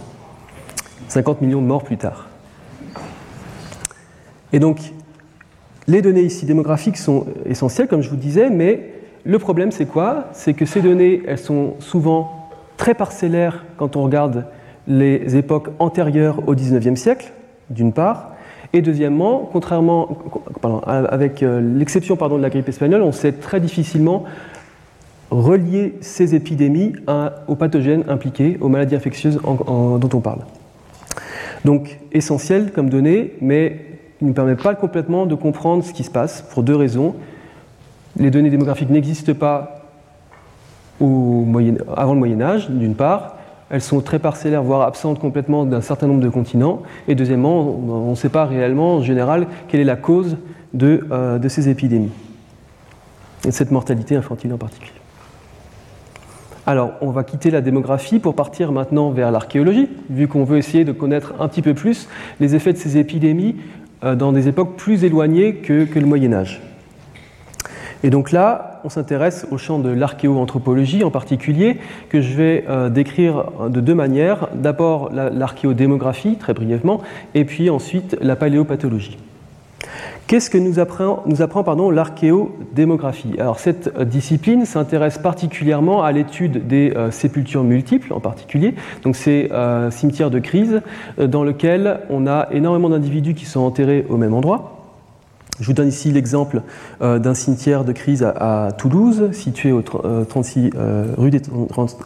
50 1.07 1.41
millions 1.41 1.61
de 1.61 1.67
morts 1.67 1.83
plus 1.83 1.97
tard. 1.97 2.27
Et 4.53 4.59
donc, 4.59 4.93
les 5.87 6.01
données 6.01 6.23
ici 6.23 6.45
démographiques 6.45 6.97
sont 6.97 7.25
essentielles, 7.45 7.87
comme 7.87 8.01
je 8.01 8.09
vous 8.09 8.15
disais, 8.15 8.49
mais 8.49 8.91
le 9.23 9.39
problème 9.39 9.71
c'est 9.71 9.85
quoi? 9.85 10.25
C'est 10.33 10.53
que 10.53 10.65
ces 10.65 10.81
données, 10.81 11.23
elles 11.27 11.39
sont 11.39 11.75
souvent 11.79 12.49
très 12.77 12.93
parcellaires 12.93 13.65
quand 13.77 13.95
on 13.95 14.03
regarde 14.03 14.45
les 14.87 15.35
époques 15.35 15.69
antérieures 15.79 16.47
au 16.47 16.55
XIXe 16.55 16.99
siècle, 16.99 17.31
d'une 17.69 17.93
part, 17.93 18.31
et 18.73 18.81
deuxièmement, 18.81 19.49
contrairement, 19.51 20.17
avec 20.85 21.41
euh, 21.41 21.59
l'exception 21.59 22.15
de 22.15 22.41
la 22.41 22.49
grippe 22.49 22.69
espagnole, 22.69 23.01
on 23.01 23.11
sait 23.11 23.31
très 23.31 23.59
difficilement 23.59 24.25
relier 25.31 25.95
ces 26.01 26.35
épidémies 26.35 26.93
aux 27.47 27.55
pathogènes 27.55 28.03
impliqués, 28.07 28.57
aux 28.61 28.69
maladies 28.69 28.95
infectieuses 28.95 29.39
dont 29.43 30.09
on 30.13 30.19
parle. 30.21 30.39
Donc 31.65 31.99
essentiel 32.11 32.71
comme 32.71 32.89
donnée, 32.89 33.33
mais 33.41 33.79
il 34.21 34.27
ne 34.27 34.33
permet 34.33 34.55
pas 34.55 34.75
complètement 34.75 35.25
de 35.25 35.35
comprendre 35.35 35.83
ce 35.83 35.93
qui 35.93 36.03
se 36.03 36.11
passe 36.11 36.41
pour 36.41 36.63
deux 36.63 36.75
raisons. 36.75 37.15
Les 38.17 38.31
données 38.31 38.49
démographiques 38.49 38.89
n'existent 38.89 39.33
pas 39.33 39.75
avant 40.99 42.13
le 42.13 42.19
Moyen 42.19 42.41
Âge, 42.41 42.69
d'une 42.69 42.95
part. 42.95 43.38
Elles 43.69 43.81
sont 43.81 44.01
très 44.01 44.19
parcellaires, 44.19 44.63
voire 44.63 44.81
absentes 44.81 45.19
complètement 45.19 45.65
d'un 45.65 45.81
certain 45.81 46.07
nombre 46.07 46.21
de 46.21 46.29
continents. 46.29 46.81
Et 47.07 47.15
deuxièmement, 47.15 47.61
on 47.61 48.09
ne 48.09 48.15
sait 48.15 48.29
pas 48.29 48.45
réellement, 48.45 48.95
en 48.95 49.01
général, 49.01 49.47
quelle 49.67 49.79
est 49.79 49.85
la 49.85 49.95
cause 49.95 50.37
de, 50.73 51.07
euh, 51.11 51.39
ces 51.47 51.69
épidémies, 51.69 52.11
et 53.45 53.49
de 53.49 53.53
cette 53.53 53.71
mortalité 53.71 54.15
infantile 54.15 54.53
en 54.53 54.57
particulier. 54.57 54.93
Alors, 56.69 56.91
on 57.01 57.09
va 57.09 57.23
quitter 57.23 57.49
la 57.49 57.61
démographie 57.61 58.19
pour 58.19 58.35
partir 58.35 58.71
maintenant 58.71 59.09
vers 59.09 59.31
l'archéologie, 59.31 59.89
vu 60.09 60.27
qu'on 60.27 60.43
veut 60.43 60.57
essayer 60.57 60.85
de 60.85 60.91
connaître 60.91 61.33
un 61.39 61.47
petit 61.47 61.63
peu 61.63 61.73
plus 61.73 62.07
les 62.39 62.53
effets 62.53 62.73
de 62.73 62.77
ces 62.77 62.97
épidémies 62.97 63.55
euh, 64.03 64.15
dans 64.15 64.31
des 64.31 64.47
époques 64.47 64.75
plus 64.75 65.03
éloignées 65.03 65.55
que, 65.55 65.87
le 65.93 66.05
Moyen 66.05 66.31
Âge. 66.31 66.61
Et 68.03 68.11
donc 68.11 68.31
là, 68.31 68.68
on 68.83 68.89
s'intéresse 68.89 69.47
au 69.51 69.57
champ 69.57 69.79
de 69.79 69.89
l'archéoanthropologie 69.89 71.03
en 71.03 71.11
particulier, 71.11 71.77
que 72.09 72.21
je 72.21 72.33
vais 72.33 72.65
euh, 72.69 72.89
décrire 72.89 73.45
de 73.69 73.81
deux 73.81 73.95
manières. 73.95 74.47
D'abord 74.53 75.11
l'archéodémographie, 75.11 76.37
très 76.37 76.53
brièvement, 76.53 77.01
et 77.35 77.45
puis 77.45 77.69
ensuite 77.69 78.17
la 78.21 78.35
paléopathologie. 78.35 79.17
Qu'est-ce 80.27 80.51
que 80.51 80.59
nous 80.59 80.79
apprend, 80.79 81.23
nous 81.25 81.91
l'archéodémographie? 81.91 83.33
Alors 83.39 83.59
cette 83.59 83.91
euh, 83.97 84.05
discipline 84.05 84.65
s'intéresse 84.65 85.17
particulièrement 85.17 86.03
à 86.03 86.11
l'étude 86.11 86.67
des 86.67 86.93
euh, 86.95 87.09
sépultures 87.09 87.63
multiples 87.63 88.13
en 88.13 88.19
particulier, 88.19 88.75
donc 89.03 89.15
ces 89.15 89.49
cimetières 89.89 90.29
de 90.29 90.39
crise 90.39 90.81
dans 91.17 91.43
lesquels 91.43 91.99
on 92.09 92.27
a 92.27 92.47
énormément 92.51 92.89
d'individus 92.89 93.33
qui 93.33 93.45
sont 93.45 93.61
enterrés 93.61 94.05
au 94.09 94.17
même 94.17 94.33
endroit. 94.33 94.78
Je 95.59 95.65
vous 95.65 95.73
donne 95.73 95.89
ici 95.89 96.11
l'exemple 96.11 96.61
d'un 97.01 97.33
cimetière 97.33 97.83
de 97.83 97.91
crise 97.91 98.23
à, 98.23 98.69
Toulouse, 98.77 99.29
situé 99.33 99.71
au 99.71 99.81
36, 99.81 100.71
rue, 101.17 101.29
des, 101.31 101.41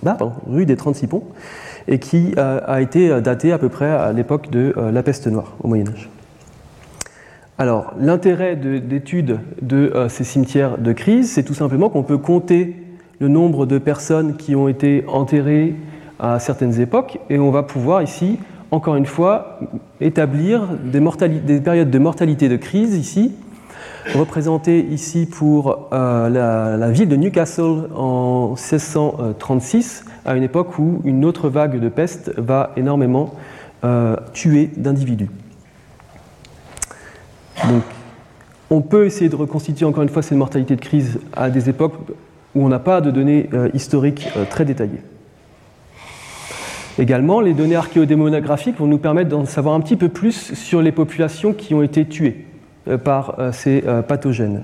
ah, 0.06 0.18
rue, 0.48 0.66
des, 0.66 0.76
36 0.76 1.08
ponts, 1.08 1.24
et 1.88 2.00
qui 2.00 2.34
a 2.38 2.82
été 2.82 3.22
daté 3.22 3.52
à 3.52 3.60
peu 3.60 3.70
près 3.70 3.92
à 3.92 4.12
l'époque 4.12 4.50
de 4.50 4.74
la 4.92 5.04
peste 5.04 5.28
noire, 5.28 5.54
au 5.62 5.68
Moyen 5.68 5.88
Âge. 5.88 6.10
Alors, 7.60 7.94
l'intérêt 8.00 8.56
d'étude 8.56 9.40
de, 9.62 9.92
euh, 9.94 10.10
ces 10.10 10.24
cimetières 10.24 10.80
de 10.80 10.92
crise, 10.92 11.32
c'est 11.32 11.44
tout 11.44 11.54
simplement 11.54 11.90
qu'on 11.90 12.02
peut 12.02 12.18
compter 12.18 12.76
le 13.20 13.28
nombre 13.28 13.68
de 13.68 13.78
personnes 13.78 14.38
qui 14.38 14.56
ont 14.56 14.68
été 14.68 15.06
enterrées 15.08 15.76
à 16.20 16.40
certaines 16.40 16.82
époques, 16.82 17.20
et 17.30 17.38
on 17.38 17.52
va 17.52 17.62
pouvoir 17.62 18.02
ici, 18.02 18.40
encore 18.74 18.96
une 18.96 19.06
fois, 19.06 19.60
établir 20.02 20.68
des, 20.84 21.00
périodes 21.62 21.92
de 21.92 22.00
mortalité 22.00 22.50
de 22.50 22.58
crise 22.58 22.96
ici, 22.96 23.32
représentées 24.16 24.80
ici 24.80 25.28
pour 25.28 25.90
euh, 25.94 26.78
la, 26.78 26.90
ville 26.90 27.08
de 27.08 27.16
Newcastle 27.16 27.90
en 27.96 28.56
1636, 28.56 30.06
à 30.26 30.36
une 30.36 30.42
époque 30.42 30.80
où 30.80 31.02
une 31.06 31.24
autre 31.24 31.50
vague 31.50 31.80
de 31.80 31.88
peste 31.88 32.34
va 32.36 32.72
énormément 32.76 33.36
euh, 33.84 34.16
tuer 34.34 34.72
d'individus. 34.76 35.30
Donc, 37.70 37.84
on 38.72 38.82
peut 38.82 39.06
essayer 39.06 39.30
de 39.30 39.36
reconstituer 39.36 39.86
encore 39.86 40.02
une 40.02 40.10
fois 40.10 40.24
cette 40.24 40.38
mortalité 40.40 40.76
de 40.76 40.82
crise 40.82 41.20
à 41.34 41.52
des 41.52 41.70
époques 41.70 41.94
où 42.56 42.66
on 42.66 42.70
n'a 42.70 42.80
pas 42.80 43.02
de 43.02 43.12
données 43.12 43.52
euh, 43.54 43.70
historiques 43.76 44.30
très 44.50 44.66
détaillées. 44.66 45.02
Également, 47.00 47.42
les 47.42 47.54
données 47.54 47.76
archéodémographiques 47.76 48.78
vont 48.78 48.88
nous 48.88 48.98
permettre 48.98 49.30
d'en 49.30 49.46
savoir 49.46 49.76
un 49.76 49.80
petit 49.80 49.96
peu 49.96 50.10
plus 50.10 50.54
sur 50.54 50.82
les 50.82 50.92
populations 50.92 51.54
qui 51.54 51.74
ont 51.74 51.82
été 51.82 52.06
tuées 52.06 52.46
euh, 52.88 52.98
par 52.98 53.38
ces 53.52 53.84
pathogènes. 54.08 54.64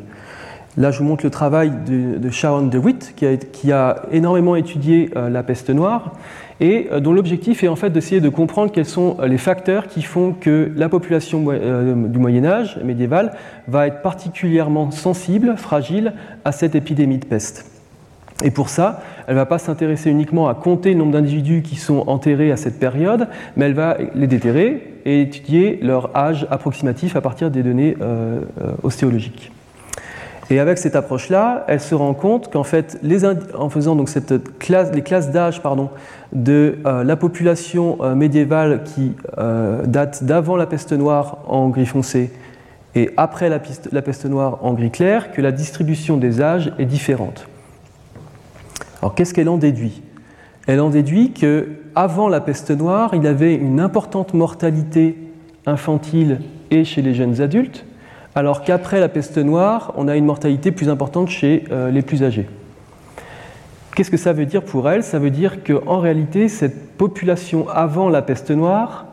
Là, 0.78 0.92
je 0.92 1.00
vous 1.00 1.06
montre 1.06 1.26
le 1.26 1.32
travail 1.32 1.72
de, 1.86 2.30
Sharon 2.30 2.68
DeWitt, 2.68 3.16
qui 3.16 3.72
a, 3.72 3.96
énormément 4.12 4.56
étudié 4.56 5.10
la 5.16 5.44
peste 5.44 5.72
noire 5.72 6.14
et 6.60 6.88
euh, 6.92 7.00
dont 7.00 7.14
l'objectif 7.14 7.64
est 7.64 7.68
en 7.68 7.76
fait 7.76 7.90
d'essayer 7.90 8.22
de 8.22 8.30
comprendre 8.30 8.72
quels 8.72 8.86
sont 8.86 9.18
euh, 9.20 9.28
les 9.28 9.38
facteurs 9.38 9.88
qui 9.88 10.02
font 10.02 10.34
que 10.34 10.72
la 10.76 10.90
population 10.90 11.46
euh, 11.50 12.08
du 12.08 12.20
Moyen 12.20 12.46
Âge 12.46 12.80
médiéval 12.84 13.34
va 13.68 13.88
être 13.88 14.02
particulièrement 14.02 14.92
sensible, 14.92 15.56
fragile 15.58 16.14
à 16.46 16.52
cette 16.52 16.76
épidémie 16.76 17.18
de 17.18 17.26
peste. 17.26 17.79
Et 18.44 18.52
pour 18.52 18.70
ça, 18.70 19.02
elle 19.28 19.36
ne 19.36 19.40
va 19.40 19.46
pas 19.46 19.58
s'intéresser 19.58 20.10
uniquement 20.10 20.48
à 20.48 20.56
compter 20.56 20.94
le 20.94 21.00
nombre 21.00 21.12
d'individus 21.12 21.62
qui 21.62 21.76
sont 21.76 22.04
enterrés 22.08 22.52
à 22.52 22.58
cette 22.58 22.80
période, 22.80 23.28
mais 23.58 23.66
elle 23.66 23.74
va 23.74 23.98
les 24.16 24.28
déterrer 24.28 24.94
et 25.06 25.22
étudier 25.22 25.80
leur 25.82 26.16
âge 26.16 26.48
approximatif 26.50 27.16
à 27.16 27.22
partir 27.22 27.52
des 27.52 27.64
données 27.64 27.96
ostéologiques. 28.84 29.52
Et 30.52 30.60
avec 30.60 30.80
cette 30.80 30.96
approche-là, 30.96 31.64
elle 31.68 31.80
se 31.80 31.94
rend 31.94 32.16
compte 32.16 32.52
qu'en 32.52 32.64
fait, 32.64 33.00
en 33.56 33.70
faisant 33.70 33.96
les 33.96 35.02
classes 35.02 35.32
d'âge 35.32 35.62
de 36.34 36.80
euh, 36.86 37.04
la 37.04 37.16
population 37.16 37.98
euh, 38.02 38.16
médiévale 38.16 38.84
qui 38.84 39.14
euh, 39.38 39.86
date 39.86 40.24
d'avant 40.24 40.56
la 40.56 40.66
peste 40.66 40.92
noire 40.92 41.40
en 41.48 41.70
gris 41.70 41.86
foncé 41.86 42.32
et 42.96 43.12
après 43.18 43.50
la, 43.50 43.60
peste 43.60 44.26
noire 44.26 44.58
en 44.64 44.74
gris 44.74 44.90
clair, 44.90 45.32
que 45.32 45.42
la 45.42 45.52
distribution 45.52 46.18
des 46.18 46.42
âges 46.42 46.74
est 46.80 46.86
différente. 46.86 47.48
Alors 49.02 49.16
qu'est-ce 49.16 49.34
qu'elle 49.34 49.50
en 49.50 49.58
déduit? 49.58 50.02
Elle 50.68 50.82
en 50.82 50.90
déduit 50.90 51.32
que 51.32 51.70
avant 51.96 52.30
la 52.30 52.42
peste 52.42 52.72
noire, 52.72 53.12
il 53.14 53.24
y 53.24 53.28
avait 53.28 53.56
une 53.56 53.80
importante 53.80 54.34
mortalité 54.34 55.18
infantile 55.66 56.42
et 56.72 56.84
chez 56.84 57.02
les 57.02 57.14
jeunes 57.14 57.42
adultes, 57.42 57.86
alors 58.36 58.64
qu'après 58.64 59.00
la 59.00 59.10
peste 59.10 59.38
noire, 59.38 59.94
on 59.98 60.08
a 60.08 60.16
une 60.16 60.26
mortalité 60.26 60.72
plus 60.72 60.90
importante 60.90 61.30
chez 61.30 61.64
euh, 61.72 61.90
les 61.92 62.02
plus 62.02 62.24
âgés. 62.24 62.48
Qu'est-ce 63.96 64.12
que 64.12 64.18
ça 64.18 64.34
veut 64.34 64.46
dire 64.46 64.64
pour 64.64 64.90
elle? 64.90 65.04
Ça 65.04 65.20
veut 65.20 65.32
dire 65.32 65.64
qu'en 65.64 66.00
réalité, 66.00 66.48
cette 66.48 66.96
population 66.98 67.68
avant 67.70 68.10
la 68.10 68.22
peste 68.22 68.52
noire 68.52 69.06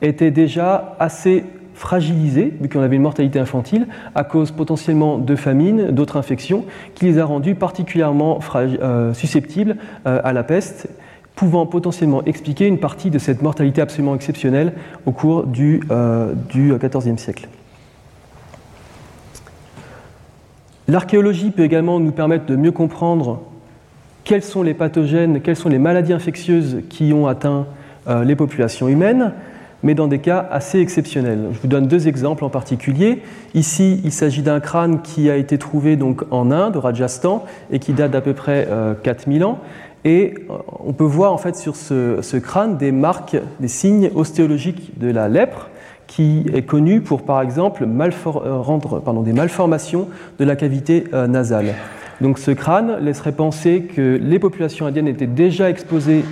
était 0.00 0.30
déjà 0.30 0.96
assez 0.98 1.44
fragilisée, 1.74 2.54
vu 2.60 2.68
qu'on 2.68 2.80
avait 2.80 2.96
une 2.96 3.02
mortalité 3.02 3.38
infantile, 3.38 3.86
à 4.14 4.24
cause 4.24 4.50
potentiellement 4.50 5.18
de 5.18 5.36
famine, 5.36 5.90
d'autres 5.90 6.16
infections, 6.16 6.64
qui 6.94 7.06
les 7.06 7.18
a 7.18 7.24
rendus 7.24 7.54
particulièrement 7.54 8.38
euh, 8.54 9.14
susceptibles 9.14 9.76
euh, 10.06 10.20
à 10.22 10.32
la 10.32 10.42
peste, 10.42 10.88
pouvant 11.34 11.66
potentiellement 11.66 12.22
expliquer 12.24 12.66
une 12.66 12.78
partie 12.78 13.10
de 13.10 13.18
cette 13.18 13.42
mortalité 13.42 13.80
absolument 13.80 14.14
exceptionnelle 14.14 14.74
au 15.06 15.12
cours 15.12 15.46
du 15.46 15.80
XIVe 16.50 17.16
siècle. 17.16 17.48
L'archéologie 20.88 21.50
peut 21.50 21.62
également 21.62 22.00
nous 22.00 22.12
permettre 22.12 22.44
de 22.46 22.56
mieux 22.56 22.72
comprendre 22.72 23.40
quels 24.24 24.42
sont 24.42 24.62
les 24.62 24.74
pathogènes, 24.74 25.40
quelles 25.40 25.56
sont 25.56 25.68
les 25.68 25.78
maladies 25.78 26.12
infectieuses 26.12 26.82
qui 26.88 27.12
ont 27.12 27.26
atteint 27.26 27.66
euh, 28.08 28.24
les 28.24 28.36
populations 28.36 28.88
humaines, 28.88 29.32
mais 29.82 29.94
dans 29.94 30.08
des 30.08 30.18
cas 30.18 30.46
assez 30.50 30.80
exceptionnels. 30.80 31.48
Je 31.52 31.58
vous 31.60 31.68
donne 31.68 31.86
deux 31.86 32.08
exemples 32.08 32.44
en 32.44 32.50
particulier. 32.50 33.22
Ici, 33.54 34.00
il 34.04 34.12
s'agit 34.12 34.42
d'un 34.42 34.60
crâne 34.60 35.02
qui 35.02 35.30
a 35.30 35.36
été 35.36 35.58
trouvé 35.58 35.96
donc 35.96 36.24
en 36.30 36.50
Inde, 36.50 36.76
au 36.76 36.80
Rajasthan, 36.80 37.44
et 37.70 37.78
qui 37.78 37.92
date 37.92 38.12
d'à 38.12 38.20
peu 38.20 38.34
près 38.34 38.68
4000 39.02 39.42
euh, 39.42 39.46
ans. 39.46 39.58
Et 40.04 40.34
euh, 40.50 40.54
on 40.84 40.92
peut 40.92 41.04
voir 41.04 41.32
en 41.32 41.38
fait 41.38 41.56
sur 41.56 41.76
ce 41.76 42.36
crâne 42.36 42.76
des 42.76 42.92
marques, 42.92 43.36
des 43.60 43.68
signes 43.68 44.10
ostéologiques 44.14 44.98
de 44.98 45.10
la 45.10 45.28
lèpre, 45.28 45.68
qui 46.06 46.44
est 46.52 46.62
connu 46.62 47.00
pour, 47.00 47.22
par 47.22 47.40
exemple, 47.40 47.84
euh, 47.84 49.22
des 49.22 49.32
malformations 49.32 50.08
de 50.38 50.44
la 50.44 50.56
cavité 50.56 51.04
euh, 51.14 51.26
nasale. 51.26 51.74
Donc 52.20 52.38
ce 52.38 52.50
crâne 52.50 52.98
laisserait 53.00 53.32
penser 53.32 53.82
que 53.82 54.18
les 54.20 54.38
populations 54.38 54.86
indiennes 54.86 55.08
étaient 55.08 55.26
déjà 55.26 55.70
exposées 55.70 56.24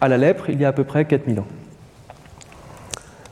à 0.00 0.08
la 0.08 0.18
lèpre 0.18 0.50
il 0.50 0.60
y 0.60 0.64
a 0.64 0.68
à 0.68 0.72
peu 0.72 0.84
près 0.84 1.04
4000 1.04 1.40
ans. 1.40 1.46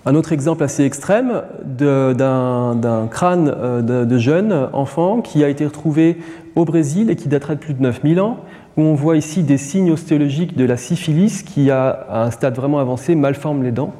Un 0.09 0.15
autre 0.15 0.33
exemple 0.33 0.63
assez 0.63 0.85
extrême 0.85 1.43
d'un 1.65 3.09
crâne 3.11 3.53
euh, 3.53 4.05
de, 4.05 4.19
jeune 4.19 4.69
enfant 4.73 5.21
qui 5.21 5.43
a 5.43 5.49
été 5.49 5.67
retrouvé 5.67 6.19
au 6.55 6.65
Brésil 6.65 7.11
et 7.11 7.17
qui 7.17 7.27
daterait 7.27 7.57
de 7.57 7.61
plus 7.61 7.75
de 7.75 7.83
9000 7.83 8.21
ans, 8.21 8.39
où 8.77 8.83
on 8.83 8.95
voit 8.95 9.17
ici 9.17 9.43
des 9.43 9.59
signes 9.59 9.91
ostéologiques 9.91 10.57
de 10.57 10.65
la 10.65 10.77
syphilis 10.77 11.43
qui, 11.43 11.73
à 11.73 12.07
un 12.09 12.31
stade 12.31 12.55
vraiment 12.55 12.79
avancé, 12.79 13.17
malforme 13.17 13.65
les 13.65 13.73
dents. 13.73 13.93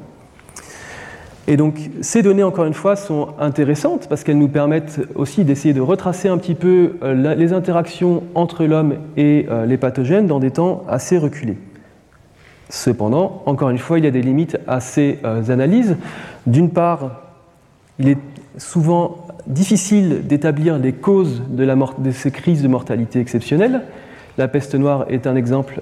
Et 1.45 1.57
donc 1.57 1.89
ces 1.99 2.23
données, 2.23 2.43
encore 2.43 2.65
une 2.65 2.73
fois, 2.73 2.95
sont 2.95 3.29
intéressantes 3.37 4.07
parce 4.07 4.23
qu'elles 4.23 4.39
nous 4.39 4.47
permettent 4.47 5.01
aussi 5.15 5.43
d'essayer 5.43 5.73
de 5.73 5.81
retracer 5.81 6.29
un 6.29 6.37
petit 6.37 6.55
peu 6.55 6.93
euh, 7.03 7.35
les 7.35 7.51
interactions 7.51 8.23
entre 8.33 8.63
l'homme 8.63 8.95
et 9.17 9.45
euh, 9.49 9.65
les 9.65 9.77
pathogènes 9.77 10.25
dans 10.25 10.39
des 10.39 10.51
temps 10.51 10.83
assez 10.87 11.17
reculés. 11.17 11.57
Cependant, 12.69 13.43
encore 13.45 13.69
une 13.69 13.77
fois, 13.77 13.97
il 13.97 14.05
y 14.05 14.07
a 14.07 14.11
des 14.11 14.21
limites 14.21 14.57
à 14.67 14.79
ces 14.79 15.19
analyses. 15.23 15.95
D'une 16.45 16.69
part, 16.69 17.21
il 17.99 18.09
est 18.09 18.17
souvent 18.57 19.27
difficile 19.47 20.27
d'établir 20.27 20.77
les 20.77 20.93
causes 20.93 21.41
de, 21.49 22.11
ces 22.11 22.31
crises 22.31 22.61
de 22.61 22.67
mortalité 22.67 23.19
exceptionnelles. 23.19 23.83
La 24.37 24.47
peste 24.47 24.75
noire 24.75 25.05
est 25.09 25.25
un 25.25 25.35
exemple 25.35 25.81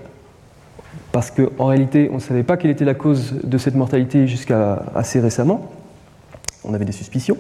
parce 1.12 1.32
qu'en 1.32 1.66
réalité, 1.66 2.10
on 2.12 2.16
ne 2.16 2.20
savait 2.20 2.44
pas 2.44 2.58
quelle 2.58 2.72
était 2.72 2.86
la 2.86 2.94
cause 2.94 3.36
de 3.44 3.58
cette 3.58 3.76
mortalité 3.76 4.28
jusqu'à 4.28 4.84
assez 4.96 5.20
récemment. 5.20 5.72
On 6.64 6.74
avait 6.74 6.86
des 6.86 6.92
suspicions. 6.92 7.38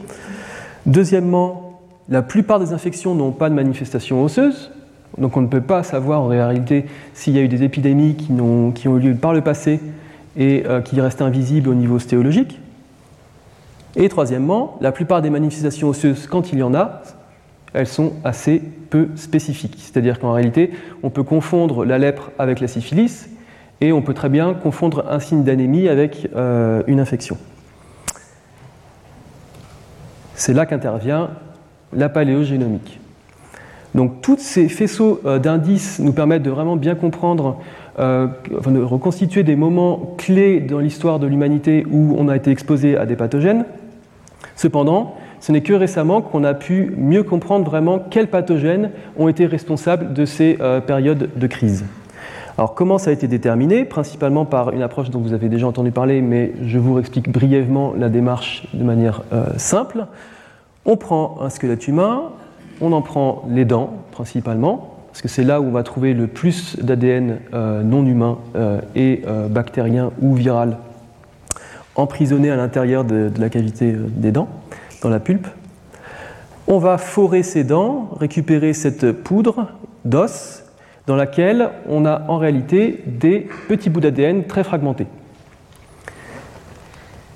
Deuxièmement, 0.85 1.81
la 2.09 2.21
plupart 2.21 2.59
des 2.59 2.73
infections 2.73 3.15
n'ont 3.15 3.31
pas 3.31 3.49
de 3.49 3.55
manifestation 3.55 4.23
osseuse, 4.23 4.71
donc 5.17 5.37
on 5.37 5.41
ne 5.41 5.47
peut 5.47 5.61
pas 5.61 5.83
savoir 5.83 6.21
en 6.21 6.27
réalité 6.27 6.85
s'il 7.13 7.35
y 7.35 7.39
a 7.39 7.41
eu 7.41 7.47
des 7.47 7.63
épidémies 7.63 8.15
qui 8.15 8.31
ont, 8.31 8.73
eu 8.73 8.99
lieu 8.99 9.15
par 9.15 9.33
le 9.33 9.41
passé 9.41 9.79
et 10.37 10.63
euh, 10.65 10.81
qui 10.81 10.99
restent 10.99 11.21
invisibles 11.21 11.69
au 11.69 11.73
niveau 11.73 11.99
stéologique. 11.99 12.59
Et 13.95 14.09
troisièmement, 14.09 14.77
la 14.81 14.91
plupart 14.91 15.21
des 15.21 15.29
manifestations 15.29 15.87
osseuses, 15.87 16.27
quand 16.27 16.51
il 16.51 16.59
y 16.59 16.63
en 16.63 16.73
a, 16.73 17.01
elles 17.73 17.87
sont 17.87 18.13
assez 18.23 18.61
peu 18.89 19.09
spécifiques. 19.15 19.77
C'est-à-dire 19.79 20.19
qu'en 20.19 20.33
réalité, 20.33 20.71
on 21.03 21.09
peut 21.09 21.23
confondre 21.23 21.85
la 21.85 21.97
lèpre 21.97 22.31
avec 22.37 22.59
la 22.59 22.67
syphilis 22.67 23.29
et 23.81 23.93
on 23.93 24.01
peut 24.01 24.13
très 24.13 24.29
bien 24.29 24.53
confondre 24.53 25.05
un 25.09 25.19
signe 25.19 25.43
d'anémie 25.43 25.87
avec 25.87 26.29
euh, 26.35 26.83
une 26.87 26.99
infection. 26.99 27.37
C'est 30.35 30.53
là 30.53 30.65
qu'intervient 30.65 31.29
la 31.93 32.09
paléogénomique. 32.09 32.99
Donc 33.95 34.21
tous 34.21 34.37
ces 34.39 34.67
faisceaux 34.67 35.21
euh, 35.25 35.39
d'indices 35.39 35.99
nous 35.99 36.11
permettent 36.11 36.43
de 36.43 36.49
vraiment 36.49 36.75
bien 36.75 36.95
comprendre, 36.95 37.61
euh, 37.97 38.27
de 38.49 38.81
reconstituer 38.81 39.43
des 39.43 39.55
moments 39.55 40.15
clés 40.17 40.59
dans 40.59 40.79
l'histoire 40.79 41.17
de 41.17 41.27
l'humanité 41.27 41.87
où 41.89 42.13
on 42.19 42.27
a 42.27 42.35
été 42.35 42.51
exposé 42.51 42.97
à 42.97 43.05
des 43.05 43.15
pathogènes. 43.15 43.63
Cependant, 44.57 45.15
ce 45.39 45.53
n'est 45.53 45.61
que 45.61 45.71
récemment 45.71 46.21
qu'on 46.21 46.43
a 46.43 46.53
pu 46.53 46.93
mieux 46.97 47.23
comprendre 47.23 47.63
vraiment 47.63 47.99
quels 47.99 48.27
pathogènes 48.27 48.91
ont 49.17 49.29
été 49.29 49.45
responsables 49.45 50.13
de 50.13 50.25
ces 50.25 50.57
euh, 50.59 50.81
périodes 50.81 51.29
de 51.33 51.47
crise. 51.47 51.85
Alors 52.57 52.73
comment 52.73 52.97
ça 52.97 53.11
a 53.11 53.13
été 53.13 53.29
déterminé? 53.29 53.85
Principalement 53.85 54.43
par 54.43 54.73
une 54.73 54.81
approche 54.81 55.09
dont 55.09 55.19
vous 55.19 55.33
avez 55.33 55.47
déjà 55.47 55.67
entendu 55.67 55.91
parler, 55.91 56.21
mais 56.21 56.51
je 56.63 56.79
vous 56.79 56.99
explique 56.99 57.29
brièvement 57.29 57.93
la 57.97 58.09
démarche 58.09 58.67
de 58.73 58.83
manière 58.83 59.23
simple. 59.57 60.05
On 60.85 60.95
prend 60.95 61.37
un 61.41 61.49
squelette 61.49 61.89
humain, 61.89 62.31
on 62.81 62.91
en 62.91 63.01
prend 63.01 63.45
les 63.49 63.65
dents 63.65 63.93
principalement, 64.11 64.95
parce 65.07 65.21
que 65.21 65.27
c'est 65.27 65.43
là 65.43 65.61
où 65.61 65.65
on 65.65 65.71
va 65.71 65.83
trouver 65.83 66.13
le 66.13 66.27
plus 66.27 66.77
d'ADN 66.81 67.39
euh, 67.53 67.83
non 67.83 68.05
humain 68.05 68.37
et 68.95 69.23
bactérien 69.49 70.11
ou 70.21 70.35
viral 70.35 70.77
emprisonné 71.95 72.51
à 72.51 72.55
l'intérieur 72.55 73.03
de, 73.03 73.31
la 73.37 73.49
cavité 73.49 73.93
euh, 73.93 74.05
des 74.09 74.31
dents, 74.31 74.49
dans 75.01 75.09
la 75.09 75.19
pulpe. 75.19 75.47
On 76.67 76.77
va 76.77 76.97
forer 76.97 77.43
ces 77.43 77.63
dents, 77.63 78.09
récupérer 78.19 78.73
cette 78.73 79.11
poudre 79.11 79.67
d'os 80.03 80.63
dans 81.07 81.15
laquelle 81.15 81.69
on 81.87 82.05
a 82.05 82.23
en 82.27 82.37
réalité 82.37 83.03
des 83.05 83.47
petits 83.67 83.89
bouts 83.89 83.99
d'ADN 83.99 84.45
très 84.45 84.63
fragmentés. 84.63 85.05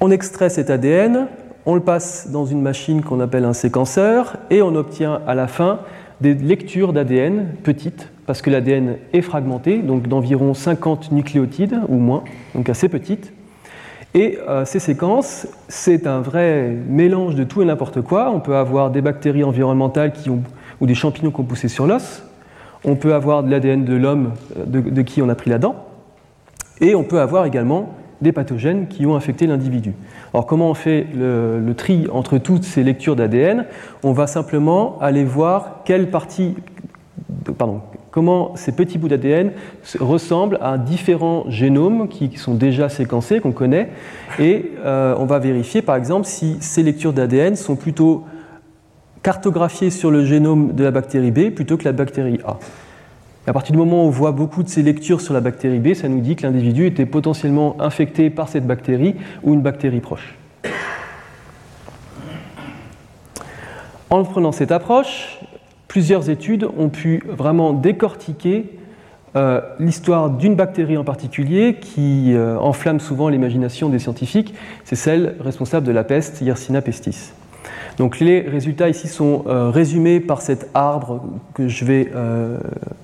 On 0.01 0.09
extrait 0.09 0.49
cet 0.49 0.69
ADN, 0.69 1.27
on 1.69 1.75
le 1.75 1.81
passe 1.81 2.31
dans 2.31 2.47
une 2.47 2.63
machine 2.63 3.03
qu'on 3.03 3.19
appelle 3.19 3.45
un 3.45 3.53
séquenceur 3.53 4.37
et 4.49 4.63
on 4.63 4.73
obtient 4.73 5.21
à 5.27 5.35
la 5.35 5.47
fin 5.47 5.81
des 6.19 6.33
lectures 6.33 6.93
d'ADN 6.93 7.45
petites 7.61 8.09
parce 8.25 8.41
que 8.41 8.49
l'ADN 8.49 8.95
est 9.13 9.21
fragmenté, 9.21 9.77
donc 9.77 10.07
d'environ 10.07 10.55
50 10.55 11.11
nucléotides 11.11 11.79
ou 11.87 11.97
moins, 11.97 12.23
donc 12.55 12.69
assez 12.69 12.89
petites. 12.89 13.33
Et 14.15 14.39
euh, 14.47 14.65
ces 14.65 14.79
séquences, 14.79 15.47
c'est 15.67 16.07
un 16.07 16.21
vrai 16.21 16.75
mélange 16.87 17.35
de 17.35 17.43
tout 17.43 17.61
et 17.61 17.65
n'importe 17.65 18.01
quoi. 18.01 18.31
On 18.31 18.39
peut 18.39 18.55
avoir 18.55 18.89
des 18.89 19.01
bactéries 19.01 19.43
environnementales 19.43 20.11
qui 20.11 20.31
ont, 20.31 20.41
ou 20.81 20.87
des 20.87 20.95
champignons 20.95 21.29
qui 21.29 21.39
ont 21.39 21.43
poussé 21.43 21.67
sur 21.67 21.85
l'os. 21.85 22.23
On 22.83 22.95
peut 22.95 23.13
avoir 23.13 23.43
de 23.43 23.51
l'ADN 23.51 23.85
de 23.85 23.95
l'homme 23.95 24.31
euh, 24.57 24.65
de, 24.65 25.01
qui 25.03 25.21
on 25.21 25.29
a 25.29 25.35
pris 25.35 25.51
la 25.51 25.59
dent. 25.59 25.75
Et 26.81 26.95
on 26.95 27.03
peut 27.03 27.19
avoir 27.19 27.45
également 27.45 27.93
des 28.21 28.31
pathogènes 28.31 28.87
qui 28.87 29.05
ont 29.05 29.15
infecté 29.15 29.47
l'individu. 29.47 29.93
Alors 30.33 30.45
comment 30.45 30.69
on 30.69 30.73
fait 30.73 31.07
le, 31.15 31.73
tri 31.75 32.07
entre 32.11 32.37
toutes 32.37 32.63
ces 32.63 32.83
lectures 32.83 33.15
d'ADN 33.15 33.65
On 34.03 34.11
va 34.11 34.27
simplement 34.27 34.97
aller 34.99 35.23
voir 35.23 35.81
quelle 35.85 36.09
partie, 36.09 36.55
pardon, 37.57 37.81
comment 38.11 38.55
ces 38.55 38.71
petits 38.71 38.97
bouts 38.97 39.07
d'ADN 39.07 39.51
ressemblent 39.99 40.57
à 40.61 40.77
différents 40.77 41.45
génomes 41.49 42.07
qui 42.07 42.37
sont 42.37 42.55
déjà 42.55 42.89
séquencés, 42.89 43.39
qu'on 43.39 43.51
connaît, 43.51 43.89
et 44.39 44.71
euh, 44.83 45.15
on 45.17 45.25
va 45.25 45.39
vérifier 45.39 45.81
par 45.81 45.95
exemple 45.95 46.25
si 46.25 46.57
ces 46.59 46.83
lectures 46.83 47.13
d'ADN 47.13 47.55
sont 47.55 47.75
plutôt 47.75 48.25
cartographiées 49.23 49.89
sur 49.89 50.11
le 50.11 50.25
génome 50.25 50.73
de 50.73 50.83
la 50.83 50.91
bactérie 50.91 51.31
B 51.31 51.49
plutôt 51.51 51.77
que 51.77 51.85
la 51.85 51.91
bactérie 51.91 52.39
A. 52.45 52.57
à 53.49 53.53
partir 53.53 53.71
du 53.71 53.79
moment 53.79 54.03
où 54.03 54.07
on 54.07 54.11
voit 54.11 54.31
beaucoup 54.31 54.61
de 54.61 54.69
ces 54.69 54.83
lectures 54.83 55.21
sur 55.21 55.33
la 55.33 55.41
bactérie 55.41 55.79
B, 55.79 55.95
ça 55.95 56.07
nous 56.07 56.19
dit 56.19 56.35
que 56.35 56.43
l'individu 56.43 56.85
était 56.85 57.07
potentiellement 57.07 57.75
infecté 57.81 58.29
par 58.29 58.47
cette 58.47 58.67
bactérie 58.67 59.15
ou 59.41 59.55
une 59.55 59.61
bactérie 59.61 60.01
proche. 60.01 60.35
En 64.11 64.23
prenant 64.23 64.51
cette 64.51 64.71
approche, 64.71 65.39
plusieurs 65.87 66.29
études 66.29 66.67
ont 66.77 66.89
pu 66.89 67.23
vraiment 67.27 67.73
décortiquer 67.73 68.77
euh, 69.35 69.61
l'histoire 69.79 70.29
d'une 70.29 70.53
bactérie 70.53 70.97
en 70.97 71.03
particulier 71.03 71.77
qui 71.81 72.33
euh, 72.35 72.55
enflamme 72.59 72.99
souvent 72.99 73.29
l'imagination 73.29 73.89
des 73.89 73.97
scientifiques, 73.97 74.53
c'est 74.83 74.95
celle 74.95 75.35
responsable 75.39 75.87
de 75.87 75.91
la 75.91 76.03
peste, 76.03 76.41
Yersinia 76.41 76.83
pestis. 76.83 77.33
Donc 77.97 78.19
les 78.19 78.41
résultats 78.41 78.89
ici 78.89 79.07
sont 79.07 79.43
euh, 79.47 79.69
résumés 79.69 80.19
par 80.19 80.41
cet 80.41 80.69
arbre 80.73 81.23
que 81.53 81.67
je 81.67 81.85
vais, 81.85 82.11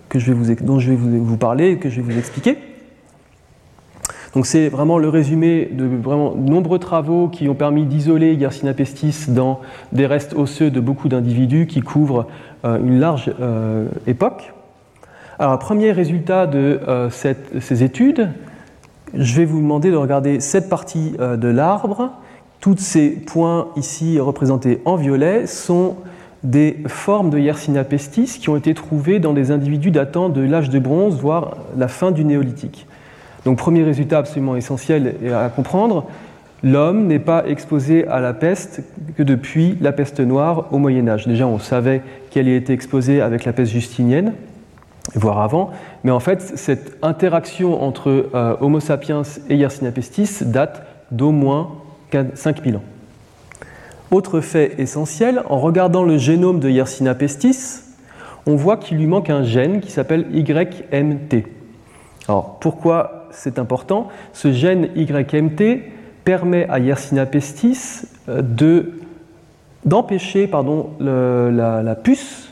que 0.10 0.19
je 0.19 0.32
vais 0.32 0.34
vous, 0.34 0.54
dont 0.63 0.80
je 0.80 0.91
vais 0.91 0.95
vous, 0.95 1.38
parler 1.38 1.71
et 1.71 1.78
que 1.78 1.89
je 1.89 2.01
vais 2.01 2.13
vous 2.13 2.17
expliquer. 2.17 2.58
Donc 4.36 4.45
c'est 4.45 4.67
vraiment 4.67 4.97
le 4.97 5.08
résumé 5.08 5.69
de 5.71 5.86
vraiment 5.86 6.36
nombreux 6.36 6.78
travaux 6.78 7.30
qui 7.30 7.47
ont 7.47 7.56
permis 7.56 7.86
d'isoler 7.86 8.34
Yersinia 8.34 8.73
pestis 8.73 9.28
dans 9.30 9.62
des 9.93 10.06
restes 10.06 10.34
osseux 10.34 10.69
de 10.69 10.82
beaucoup 10.82 11.08
d'individus 11.08 11.67
qui 11.67 11.80
couvrent 11.80 12.28
euh, 12.65 12.80
une 12.80 12.99
large 12.99 13.32
euh, 13.39 13.88
époque. 14.08 14.54
Alors, 15.39 15.58
premier 15.60 15.91
résultat 15.91 16.47
de 16.47 16.80
euh, 16.88 17.10
ces 17.10 17.84
études, 17.84 18.30
je 19.13 19.36
vais 19.36 19.45
vous 19.45 19.62
demander 19.62 19.89
de 19.89 19.95
regarder 19.95 20.41
cette 20.41 20.67
partie 20.67 21.12
de 21.12 21.47
l'arbre. 21.47 22.12
Tous 22.65 22.78
ces 22.78 23.12
points 23.12 23.67
ici 23.75 24.19
représentés 24.19 24.82
en 24.86 24.95
violet 24.95 25.45
sont 25.45 25.97
des 26.43 26.78
formes 26.88 27.30
de 27.30 27.38
Yersinia 27.38 27.84
pestis 27.84 28.39
qui 28.39 28.49
ont 28.49 28.56
été 28.56 28.73
trouvées 28.73 29.19
dans 29.19 29.34
des 29.34 29.51
individus 29.51 29.91
datant 29.91 30.30
de 30.30 30.41
l'âge 30.41 30.71
de 30.71 30.80
bronze, 30.80 31.15
voire 31.21 31.58
la 31.78 31.88
fin 31.88 32.10
du 32.10 32.25
néolithique. 32.25 32.88
Donc 33.45 33.60
premier 33.60 33.84
résultat 33.84 34.17
absolument 34.17 34.56
essentiel 34.56 35.13
à 35.32 35.47
comprendre, 35.49 36.06
l'homme 36.63 37.06
n'est 37.06 37.19
pas 37.19 37.45
exposé 37.45 38.08
à 38.08 38.19
la 38.19 38.34
peste 38.34 38.82
que 39.15 39.21
depuis 39.21 39.78
la 39.80 39.91
peste 39.91 40.19
noire 40.19 40.65
au 40.71 40.80
Moyen 40.80 41.08
Âge. 41.08 41.28
Déjà, 41.28 41.45
on 41.45 41.60
savait 41.60 42.01
qu'elle 42.32 42.47
y 42.47 42.56
était 42.56 42.73
exposée 42.73 43.21
avec 43.21 43.45
la 43.45 43.54
peste 43.54 43.73
justinienne, 43.73 44.34
voire 45.13 45.39
avant, 45.39 45.69
mais 46.04 46.10
en 46.10 46.19
fait, 46.19 46.41
cette 46.41 46.97
interaction 47.04 47.84
entre 47.84 48.32
euh, 48.34 48.56
Homo 48.60 48.80
sapiens 48.80 49.21
et 49.51 49.56
Yersinia 49.56 49.91
pestis 49.91 50.43
date 50.43 50.82
d'au 51.12 51.30
moins 51.30 51.85
5000 52.34 52.78
ans. 52.78 52.84
Autre 54.12 54.39
fait 54.39 54.75
essentiel, 54.80 55.41
en 55.49 55.60
regardant 55.60 56.04
le 56.04 56.17
génome 56.17 56.60
de 56.60 56.69
Yersinia 56.69 57.15
pestis, 57.15 57.82
on 58.45 58.56
voit 58.56 58.78
qu'il 58.78 58.97
lui 58.97 59.08
manque 59.08 59.30
un 59.30 59.43
gène 59.43 59.82
qui 59.82 59.91
s'appelle 59.91 60.28
YMT. 60.32 61.43
Alors 62.28 62.58
pourquoi 62.60 63.28
c'est 63.32 63.60
important? 63.60 64.10
Ce 64.34 64.51
gène 64.51 64.89
YMT 64.95 65.82
permet 66.23 66.67
à 66.69 66.80
Yersinia 66.80 67.25
pestis 67.25 68.04
euh, 68.30 68.41
d'empêcher 69.86 70.49
la, 70.99 71.95
puce, 71.95 72.49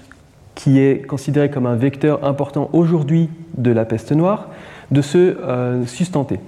qui 0.56 0.80
est 0.80 1.06
considérée 1.06 1.50
comme 1.50 1.66
un 1.66 1.76
vecteur 1.76 2.24
important 2.24 2.70
aujourd'hui 2.74 3.30
de 3.58 3.72
la 3.72 3.86
peste 3.86 4.12
noire, 4.12 4.50
de 4.92 5.02
se 5.02 5.18
euh, 5.18 5.86
sustenter. 5.86 6.40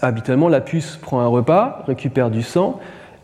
Habituellement, 0.00 0.48
la 0.48 0.60
puce 0.60 0.96
prend 0.96 1.20
un 1.20 1.26
repas, 1.26 1.82
récupère 1.86 2.30
du 2.30 2.42
sang, 2.42 2.78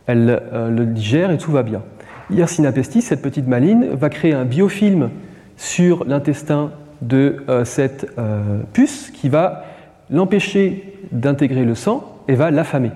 elle 0.07 0.43
euh, 0.53 0.71
le 0.71 0.87
digère 0.87 1.31
et 1.31 1.39
tout 1.39 1.53
va 1.53 1.63
bien. 1.63 1.83
Yersinia 2.31 2.73
pestis, 2.73 3.03
cette 3.03 3.23
petite 3.23 3.47
maline, 3.47 3.89
va 3.93 4.09
créer 4.09 4.33
un 4.33 4.45
biofilm 4.45 5.11
sur 5.57 6.05
l'intestin 6.05 6.73
de 7.03 7.45
cette 7.65 8.07
puce 8.73 9.11
qui 9.11 9.29
va 9.29 9.65
l'empêcher 10.11 10.99
d'intégrer 11.13 11.65
le 11.65 11.75
sang 11.75 12.19
et 12.29 12.35
va 12.35 12.51
l'affamer. 12.51 12.93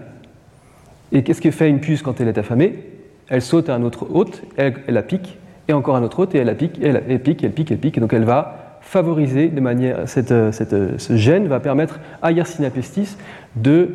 Et 1.12 1.22
qu'est-ce 1.22 1.40
que 1.40 1.50
fait 1.50 1.68
une 1.68 1.80
puce 1.80 2.02
quand 2.02 2.20
elle 2.20 2.28
est 2.28 2.38
affamée? 2.38 2.84
Elle 3.28 3.42
saute 3.42 3.68
à 3.68 3.74
un 3.74 3.82
autre 3.82 4.06
hôte, 4.10 4.42
elle, 4.56 4.74
la 4.88 5.02
pique, 5.02 5.38
et 5.68 5.72
encore 5.72 5.96
un 5.96 6.02
autre 6.02 6.20
hôte, 6.20 6.34
et 6.34 6.38
elle 6.38 6.46
la 6.46 6.54
pique, 6.54 6.78
et 6.80 6.88
elle, 6.88 7.20
pique, 7.20 7.44
elle 7.44 7.52
pique, 7.52 7.70
elle 7.70 7.78
pique, 7.78 7.98
et 7.98 8.00
donc 8.00 8.12
elle 8.12 8.24
va 8.24 8.67
favoriser 8.88 9.48
de 9.48 9.60
manière, 9.60 10.08
ce 10.08 11.16
gène 11.16 11.46
va 11.46 11.60
permettre 11.60 12.00
à 12.22 12.32
Yersinia 12.32 12.70
pestis 12.70 13.18
de 13.54 13.90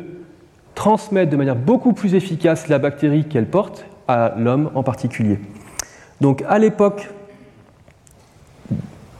transmettre 0.76 1.32
de 1.32 1.36
manière 1.36 1.56
beaucoup 1.56 1.92
plus 1.92 2.14
efficace 2.14 2.68
la 2.68 2.78
bactérie 2.78 3.24
qu'elle 3.24 3.46
porte 3.46 3.86
à 4.06 4.34
l'homme 4.38 4.70
en 4.76 4.84
particulier. 4.84 5.40
Donc 6.20 6.44
à 6.48 6.60
l'époque 6.60 7.10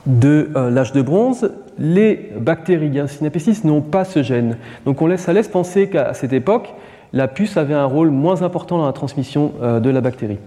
de 0.06 0.50
euh, 0.54 0.70
l'âge 0.70 0.92
de 0.92 1.02
bronze, 1.02 1.50
les 1.76 2.30
bactéries 2.38 2.90
Yersinia 2.90 3.30
pestis 3.30 3.66
n'ont 3.66 3.80
pas 3.80 4.04
ce 4.04 4.22
gène. 4.22 4.58
Donc 4.84 5.02
on 5.02 5.08
laisse, 5.08 5.22
ça 5.22 5.32
laisse 5.32 5.48
penser 5.48 5.88
qu'à 5.88 6.14
cette 6.14 6.32
époque, 6.32 6.72
la 7.12 7.26
puce 7.26 7.56
avait 7.56 7.74
un 7.74 7.86
rôle 7.86 8.10
moins 8.10 8.42
important 8.42 8.78
dans 8.78 8.86
la 8.86 8.92
transmission 8.92 9.54
euh, 9.60 9.80
de 9.80 9.90
la 9.90 10.00
bactérie. 10.00 10.38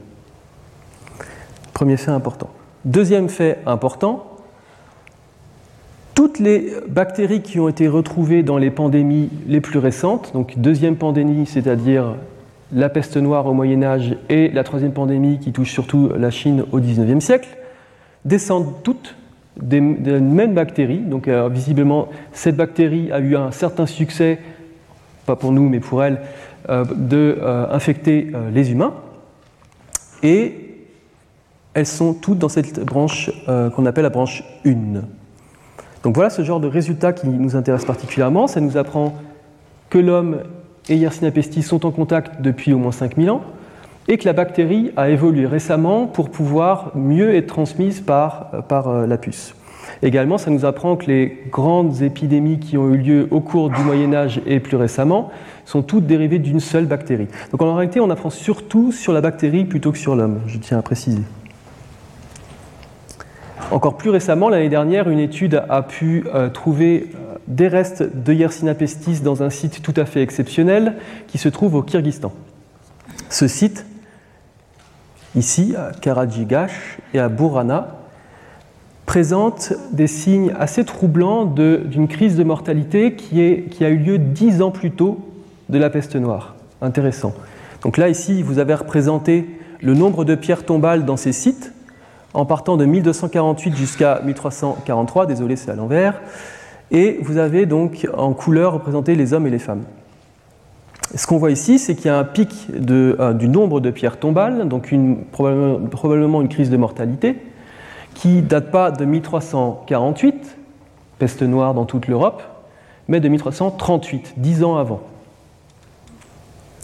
Premier 1.74 1.98
fait 1.98 2.12
important. 2.12 2.50
Deuxième 2.86 3.28
fait 3.28 3.60
important, 3.66 4.27
toutes 6.18 6.40
les 6.40 6.74
bactéries 6.88 7.44
qui 7.44 7.60
ont 7.60 7.70
été 7.70 7.88
retrouvées 7.88 8.42
dans 8.42 8.58
les 8.58 8.72
pandémies 8.72 9.30
les 9.48 9.62
plus 9.62 9.78
récentes, 9.78 10.32
donc 10.34 10.58
deuxième 10.58 10.96
pandémie, 10.96 11.46
c'est-à-dire 11.46 12.16
la 12.74 12.90
peste 12.90 13.18
noire 13.18 13.46
au 13.46 13.54
Moyen 13.54 13.84
Âge 13.84 14.18
et 14.28 14.50
la 14.50 14.64
troisième 14.64 14.94
pandémie 14.94 15.38
qui 15.38 15.52
touche 15.52 15.72
surtout 15.72 16.10
la 16.18 16.32
Chine 16.32 16.64
au 16.72 16.80
XIXe 16.80 17.24
siècle, 17.24 17.50
descendent 18.26 18.82
toutes 18.82 19.14
des, 19.62 19.80
mêmes 19.80 20.56
bactéries. 20.56 21.02
Donc 21.02 21.28
euh, 21.28 21.50
visiblement, 21.50 22.08
cette 22.32 22.56
bactérie 22.56 23.12
a 23.12 23.20
eu 23.20 23.36
un 23.36 23.52
certain 23.52 23.86
succès, 23.86 24.40
pas 25.28 25.36
pour 25.36 25.52
nous 25.52 25.70
mais 25.70 25.80
pour 25.80 26.04
elle, 26.04 26.22
euh, 26.70 26.84
d'infecter 26.96 28.32
euh, 28.34 28.50
les 28.50 28.72
humains. 28.72 28.96
Et 30.24 30.82
elles 31.76 31.86
sont 31.86 32.16
toutes 32.16 32.40
dans 32.40 32.50
cette 32.50 32.84
branche 32.84 33.30
qu'on 33.46 33.86
appelle 33.86 34.02
la 34.02 34.10
branche 34.10 34.44
1. 34.66 34.74
Donc 36.04 36.16
voilà 36.16 36.30
ce 36.30 36.44
genre 36.44 36.60
de 36.60 36.68
résultat 36.68 37.14
qui 37.14 37.28
nous 37.28 37.56
intéresse 37.56 37.86
particulièrement. 37.86 38.48
Ça 38.48 38.62
nous 38.62 38.78
apprend 38.78 39.16
que 39.90 39.98
l'homme 39.98 40.40
et 40.90 40.96
Yersinia 40.96 41.32
pestis 41.32 41.64
sont 41.64 41.86
en 41.86 41.92
contact 41.92 42.42
depuis 42.42 42.74
au 42.74 42.78
moins 42.78 42.92
5000 42.92 43.30
ans 43.30 43.42
et 44.08 44.18
que 44.18 44.26
la 44.26 44.34
bactérie 44.34 44.92
a 44.96 45.10
évolué 45.10 45.46
récemment 45.46 46.08
pour 46.08 46.30
pouvoir 46.30 46.92
mieux 46.96 47.36
être 47.36 47.48
transmise 47.48 48.00
par, 48.00 48.64
par 48.68 48.88
euh, 48.88 49.06
la 49.06 49.18
puce. 49.18 49.54
Également, 50.02 50.38
ça 50.38 50.52
nous 50.52 50.66
apprend 50.66 50.96
que 50.96 51.08
les 51.08 51.44
grandes 51.52 52.02
épidémies 52.02 52.60
qui 52.60 52.78
ont 52.78 52.94
eu 52.94 52.98
lieu 52.98 53.28
au 53.32 53.40
cours 53.40 53.70
du 53.70 53.82
Moyen 53.82 54.14
Âge 54.14 54.42
et 54.46 54.60
plus 54.60 54.78
récemment 54.78 55.32
sont 55.66 55.82
toutes 55.82 56.06
dérivées 56.06 56.40
d'une 56.40 56.60
seule 56.60 56.86
bactérie. 56.86 57.28
Donc 57.52 57.62
en 57.62 57.74
réalité, 57.74 58.00
on 58.00 58.10
apprend 58.10 58.30
surtout 58.30 58.92
sur 58.92 59.12
la 59.12 59.22
bactérie 59.22 59.66
plutôt 59.66 59.92
que 59.92 59.98
sur 59.98 60.16
l'homme, 60.16 60.40
je 60.48 60.58
tiens 60.60 60.78
à 60.78 60.82
préciser. 60.82 61.22
Encore 63.70 63.98
plus 63.98 64.10
récemment, 64.10 64.48
l'année 64.48 64.70
dernière, 64.70 65.10
une 65.10 65.20
étude 65.20 65.62
a 65.68 65.82
pu 65.82 66.26
euh, 66.34 66.50
trouver 66.50 67.10
euh, 67.16 67.36
des 67.48 67.68
restes 67.68 68.04
de 68.04 68.32
Yersinia 68.32 68.74
pestis 68.74 69.20
dans 69.22 69.44
un 69.44 69.50
site 69.50 69.82
tout 69.82 69.94
à 69.98 70.06
fait 70.06 70.22
exceptionnel 70.22 70.96
qui 71.28 71.38
se 71.38 71.50
trouve 71.50 71.76
au 71.76 71.82
Kyrgyzstan. 71.82 72.32
Ce 73.30 73.48
site, 73.48 73.86
ici, 75.36 75.76
à 75.76 75.92
Karadjigash 76.00 77.00
et 77.14 77.20
à 77.20 77.28
Burana, 77.28 77.98
présente 79.06 79.74
des 79.92 80.08
signes 80.08 80.54
assez 80.58 80.86
troublants 80.86 81.46
d'une 81.46 82.08
crise 82.08 82.38
de 82.38 82.44
mortalité 82.44 83.16
qui, 83.16 83.64
qui, 83.70 83.86
a 83.86 83.90
eu 83.90 83.98
lieu 83.98 84.18
dix 84.18 84.62
ans 84.62 84.72
plus 84.72 84.92
tôt 84.92 85.20
de 85.68 85.78
la 85.78 85.90
peste 85.90 86.16
noire. 86.16 86.56
Intéressant. 86.82 87.34
Donc 87.82 87.98
là, 87.98 88.08
ici, 88.08 88.44
vous 88.44 88.60
avez 88.60 88.74
représenté 88.74 89.60
le 89.82 89.94
nombre 89.94 90.24
de 90.24 90.36
pierres 90.36 90.66
tombales 90.66 91.04
dans 91.04 91.18
ces 91.18 91.34
sites 91.34 91.74
en 92.38 92.46
partant 92.46 92.78
de 92.78 92.86
1248 92.86 93.76
jusqu'à 93.76 94.22
1343, 94.24 95.26
désolé 95.26 95.56
c'est 95.56 95.72
à 95.72 95.76
l'envers, 95.76 96.22
et 96.92 97.18
vous 97.24 97.38
avez 97.38 97.66
donc 97.66 98.08
en 98.16 98.34
couleur 98.34 98.74
représenté 98.74 99.16
les 99.16 99.34
hommes 99.34 99.48
et 99.48 99.50
les 99.50 99.58
femmes. 99.58 99.86
Ce 101.16 101.26
qu'on 101.26 101.40
voit 101.40 101.50
ici, 101.50 101.80
c'est 101.80 101.96
qu'il 101.96 102.06
y 102.06 102.10
a 102.10 102.18
un 102.20 102.24
pic 102.24 102.68
euh, 102.92 103.34
du 103.34 103.50
nombre 103.50 103.80
de 103.80 103.90
pierres 103.90 104.20
tombales, 104.20 104.68
donc 104.68 104.94
probablement, 105.32 106.42
une 106.42 106.48
crise 106.48 106.70
de 106.70 106.78
mortalité, 106.78 107.38
qui 108.14 108.44
date 108.44 108.70
pas 108.70 108.92
de 108.92 109.04
1348, 109.04 110.58
peste 111.18 111.42
noire 111.42 111.74
dans 111.74 111.86
toute 111.86 112.08
l'Europe, 112.08 112.44
mais 113.08 113.20
de 113.20 113.30
1338, 113.30 114.36
dix 114.38 114.64
ans 114.64 114.78
avant. 114.78 115.02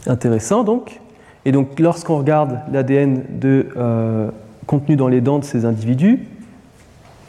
Intéressant 0.08 0.64
donc. 0.64 1.00
Et 1.44 1.52
donc 1.52 1.78
lorsqu'on 1.78 2.18
regarde 2.18 2.58
l'ADN 2.72 3.22
de 3.28 3.68
euh, 3.76 4.30
contenu 4.64 4.96
dans 4.96 5.08
les 5.08 5.20
dents 5.20 5.38
de 5.38 5.44
ces 5.44 5.64
individus, 5.64 6.20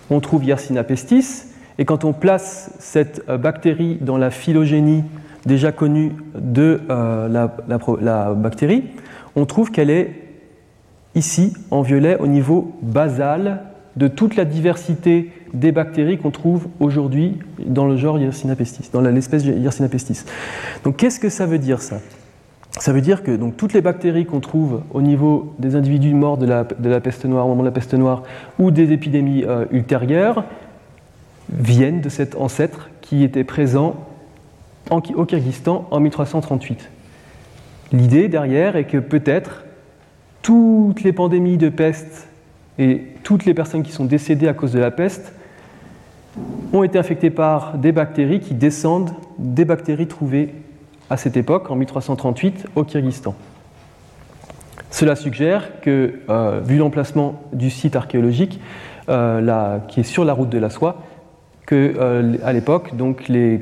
on 0.09 0.19
trouve 0.19 0.43
Yersinia 0.43 0.83
pestis, 0.83 1.45
et 1.77 1.85
quand 1.85 2.05
on 2.05 2.13
place 2.13 2.71
cette 2.79 3.23
euh, 3.29 3.37
bactérie 3.37 3.97
dans 4.01 4.17
la 4.17 4.31
phylogénie 4.31 5.03
déjà 5.45 5.71
connue 5.71 6.13
de 6.35 6.81
euh, 6.89 7.27
la, 7.29 8.33
bactérie, 8.33 8.83
on 9.35 9.45
trouve 9.45 9.71
qu'elle 9.71 9.89
est 9.89 10.21
ici 11.13 11.53
en 11.71 11.81
violet 11.81 12.17
au 12.19 12.27
niveau 12.27 12.75
basal 12.81 13.63
de 13.95 14.07
toute 14.07 14.35
la 14.35 14.45
diversité 14.45 15.31
des 15.53 15.71
bactéries 15.71 16.17
qu'on 16.17 16.31
trouve 16.31 16.67
aujourd'hui 16.79 17.37
dans 17.65 17.87
le 17.87 17.95
genre 17.95 18.19
Yersinia 18.19 18.55
pestis, 18.55 18.89
dans 18.91 19.01
l'espèce 19.01 19.45
Yersinia 19.45 19.89
pestis. 19.89 20.25
Donc 20.83 20.97
qu'est-ce 20.97 21.19
que 21.19 21.29
ça 21.29 21.45
veut 21.45 21.59
dire 21.59 21.81
ça? 21.81 21.97
Ça 22.79 22.91
veut 22.91 23.01
dire 23.01 23.23
que 23.23 23.31
donc, 23.31 23.55
toutes 23.57 23.73
les 23.73 23.81
bactéries 23.81 24.25
qu'on 24.25 24.41
trouve 24.41 24.81
au 24.93 25.01
niveau 25.01 25.53
des 25.59 25.75
individus 25.75 26.13
morts 26.13 26.37
de 26.37 26.45
la, 26.45 26.65
peste 26.99 27.25
noire, 27.25 27.45
au 27.45 27.49
moment 27.49 27.61
de 27.61 27.67
la 27.67 27.73
peste 27.73 27.93
noire, 27.93 28.23
ou 28.59 28.71
des 28.71 28.91
épidémies 28.91 29.45
euh, 29.45 29.65
ultérieures, 29.71 30.43
viennent 31.49 32.01
de 32.01 32.09
cet 32.09 32.35
ancêtre 32.35 32.89
qui 33.01 33.23
était 33.23 33.43
présent 33.43 33.95
au 34.91 35.25
Kyrgyzstan 35.25 35.87
en 35.89 35.99
1338. 35.99 36.89
L'idée 37.91 38.27
derrière 38.27 38.75
est 38.75 38.85
que 38.85 38.97
peut-être 38.97 39.63
toutes 40.41 41.01
les 41.03 41.13
pandémies 41.13 41.57
de 41.57 41.69
peste 41.69 42.27
et 42.77 43.03
toutes 43.23 43.45
les 43.45 43.53
personnes 43.53 43.83
qui 43.83 43.91
sont 43.91 44.05
décédées 44.05 44.47
à 44.47 44.53
cause 44.53 44.73
de 44.73 44.79
la 44.79 44.91
peste 44.91 45.33
ont 46.73 46.83
été 46.83 46.99
infectées 46.99 47.29
par 47.29 47.77
des 47.77 47.91
bactéries 47.91 48.41
qui 48.41 48.53
descendent 48.53 49.11
des 49.39 49.65
bactéries 49.65 50.07
trouvées 50.07 50.53
à 51.09 51.17
cette 51.17 51.37
époque, 51.37 51.69
en 51.69 51.75
1338, 51.75 52.67
au 52.75 52.83
Kyrgyzstan. 52.83 53.35
Cela 54.89 55.15
suggère 55.15 55.81
que, 55.81 56.21
euh, 56.29 56.61
vu 56.63 56.77
l'emplacement 56.77 57.41
du 57.53 57.69
site 57.69 57.95
archéologique, 57.95 58.59
euh, 59.09 59.79
qui 59.87 59.99
est 59.99 60.03
sur 60.03 60.25
la 60.25 60.33
route 60.33 60.49
de 60.49 60.57
la 60.57 60.69
soie, 60.69 61.01
que 61.65 61.95
euh, 61.97 62.37
à 62.43 62.53
l'époque, 62.53 62.95
donc 62.95 63.25
le 63.27 63.57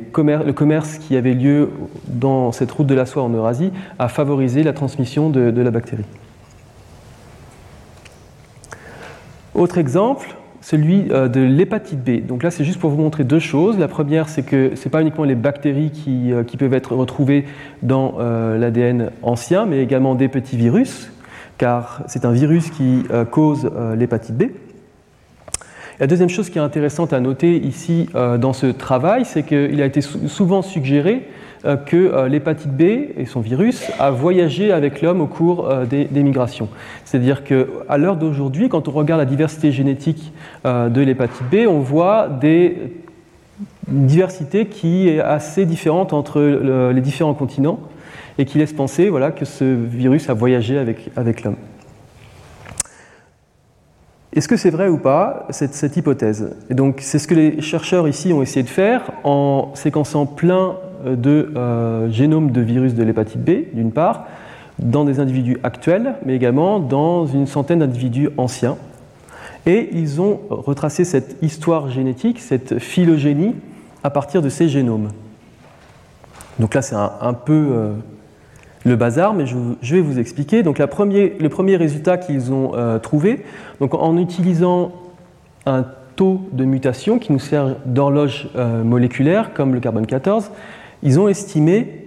commerce 0.52 0.98
qui 0.98 1.16
avait 1.16 1.34
lieu 1.34 1.72
dans 2.08 2.52
cette 2.52 2.72
route 2.72 2.88
de 2.88 2.96
la 2.96 3.06
soie 3.06 3.24
en 3.24 3.30
Eurasie 3.30 3.72
a 3.98 4.10
favorisé 4.10 4.62
la 4.64 4.74
transmission 4.74 5.30
de 5.30 5.62
la 5.62 5.72
bactérie. 5.72 6.06
Autre 9.56 9.78
exemple, 9.78 10.36
celui 10.64 11.12
euh, 11.12 11.28
de 11.28 11.42
l'hépatite 11.42 12.00
B. 12.04 12.26
Donc 12.26 12.42
là, 12.42 12.50
c'est 12.50 12.64
juste 12.64 12.80
pour 12.80 12.90
vous 12.90 13.02
montrer 13.02 13.26
deux 13.26 13.40
choses. 13.40 13.78
La 13.78 13.90
première, 13.90 14.30
c'est 14.30 14.44
que 14.44 14.72
ce 14.76 14.86
n'est 14.86 14.92
pas 14.92 15.02
uniquement 15.02 15.26
les 15.26 15.36
bactéries 15.36 15.92
qui, 15.92 16.32
euh, 16.32 16.44
peuvent 16.58 16.74
être 16.74 16.96
retrouvées 16.96 17.46
dans 17.82 18.16
euh, 18.20 18.58
l'ADN 18.58 19.12
ancien, 19.22 19.66
mais 19.66 19.84
également 19.84 20.16
des 20.16 20.30
petits 20.30 20.56
virus, 20.56 21.12
car 21.58 22.04
c'est 22.08 22.24
un 22.24 22.32
virus 22.32 22.70
qui 22.70 23.04
cause 23.32 23.70
l'hépatite 23.98 24.38
B. 24.38 24.44
La 26.00 26.08
deuxième 26.08 26.30
chose 26.30 26.50
qui 26.50 26.58
est 26.58 26.62
intéressante 26.62 27.12
à 27.12 27.20
noter 27.20 27.58
ici 27.58 28.08
dans 28.14 28.54
ce 28.54 28.68
travail, 28.68 29.26
c'est 29.26 29.44
qu'il 29.44 29.82
a 29.82 29.86
été 29.86 30.02
souvent 30.02 30.62
suggéré 30.62 31.28
que 31.64 31.96
euh, 31.96 32.28
l'hépatite 32.28 32.72
B 32.72 32.82
et 32.82 33.26
son 33.26 33.40
virus 33.40 33.90
a 34.00 34.12
voyagé 34.12 34.72
avec 34.72 35.02
l'homme 35.02 35.22
au 35.22 35.28
cours 35.28 35.70
euh, 35.70 35.86
des, 35.86 36.24
migrations. 36.24 36.70
C'est-à-dire 37.06 37.44
qu'à 37.44 37.98
l'heure 37.98 38.18
d'aujourd'hui, 38.18 38.70
quand 38.70 38.88
on 38.88 38.92
regarde 38.92 39.20
la 39.20 39.26
diversité 39.26 39.72
génétique 39.72 40.34
de 40.66 41.02
l'hépatite 41.02 41.44
B, 41.52 41.68
on 41.68 41.80
voit 41.80 42.28
des 42.28 42.78
une 43.92 44.08
diversité 44.08 44.66
qui 44.66 45.10
est 45.10 45.20
assez 45.20 45.66
différente 45.66 46.14
entre 46.14 46.42
les 46.92 47.02
différents 47.02 47.34
continents 47.34 47.80
et 48.38 48.46
qui 48.46 48.58
laisse 48.58 48.74
penser 48.74 49.10
voilà, 49.10 49.32
que 49.32 49.46
ce 49.46 49.64
virus 49.64 50.30
a 50.30 50.34
voyagé 50.34 50.78
avec, 50.78 51.12
avec 51.16 51.44
l'homme. 51.44 51.58
Est-ce 54.36 54.48
que 54.48 54.58
c'est 54.58 54.72
vrai 54.72 54.88
ou 54.88 54.98
pas, 54.98 55.46
cette, 55.52 55.96
hypothèse? 55.96 56.56
C'est 56.98 57.20
ce 57.20 57.28
que 57.28 57.36
les 57.36 57.62
chercheurs 57.62 58.08
ici 58.08 58.34
ont 58.34 58.42
essayé 58.42 58.64
de 58.64 58.70
faire 58.70 59.12
en 59.24 59.72
séquençant 59.76 60.26
plein 60.26 60.78
de 61.06 61.52
euh, 61.56 62.10
génomes 62.10 62.52
de 62.52 62.62
virus 62.62 62.94
de 62.94 63.04
l'hépatite 63.04 63.44
B, 63.44 63.74
d'une 63.74 63.92
part, 63.92 64.28
dans 64.80 65.06
des 65.06 65.20
individus 65.20 65.58
actuels, 65.64 66.16
mais 66.26 66.36
également 66.36 66.80
dans 66.80 67.26
une 67.26 67.48
centaine 67.48 67.80
d'individus 67.80 68.30
anciens. 68.38 68.78
Et 69.66 69.90
ils 69.94 70.20
ont 70.20 70.42
retracé 70.50 71.06
cette 71.06 71.38
histoire 71.42 71.90
génétique, 71.90 72.40
cette 72.40 72.80
phylogénie, 72.80 73.56
à 74.04 74.10
partir 74.10 74.42
de 74.42 74.50
ces 74.50 74.68
génomes. 74.68 75.10
Donc 76.60 76.74
là, 76.74 76.82
c'est 76.82 76.96
un, 76.96 77.34
peu 77.34 77.68
euh, 77.72 77.94
le 78.84 78.96
bazar, 78.96 79.34
mais 79.34 79.46
je, 79.46 79.96
vais 79.96 80.02
vous 80.02 80.20
expliquer. 80.20 80.64
Donc 80.64 80.80
le 80.80 80.88
premier 81.50 81.76
résultat 81.78 82.18
qu'ils 82.18 82.52
ont 82.52 82.74
euh, 82.76 83.00
trouvé, 83.00 83.44
donc 83.80 83.94
en 83.94 84.18
utilisant 84.18 84.92
un 85.66 85.86
taux 86.16 86.42
de 86.52 86.66
mutation 86.66 87.20
qui 87.20 87.32
nous 87.32 87.40
sert 87.40 87.76
d'horloge 87.86 88.50
euh, 88.56 88.84
moléculaire, 88.84 89.54
comme 89.54 89.74
le 89.74 89.80
carbone 89.80 90.06
14, 90.06 90.52
ils 91.04 91.20
ont 91.20 91.28
estimé 91.28 92.06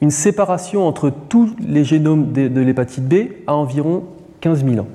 une 0.00 0.10
séparation 0.10 0.86
entre 0.86 1.10
tous 1.10 1.54
les 1.60 1.84
génomes 1.84 2.32
de, 2.32 2.60
l'hépatite 2.60 3.06
B 3.06 3.14
à 3.46 3.54
environ 3.54 4.04
15 4.40 4.64
000 4.64 4.78
ans. 4.78 4.88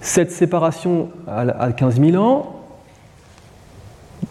Cette 0.00 0.32
séparation 0.32 1.10
à 1.26 1.72
15 1.72 2.00
000 2.00 2.22
ans 2.22 2.54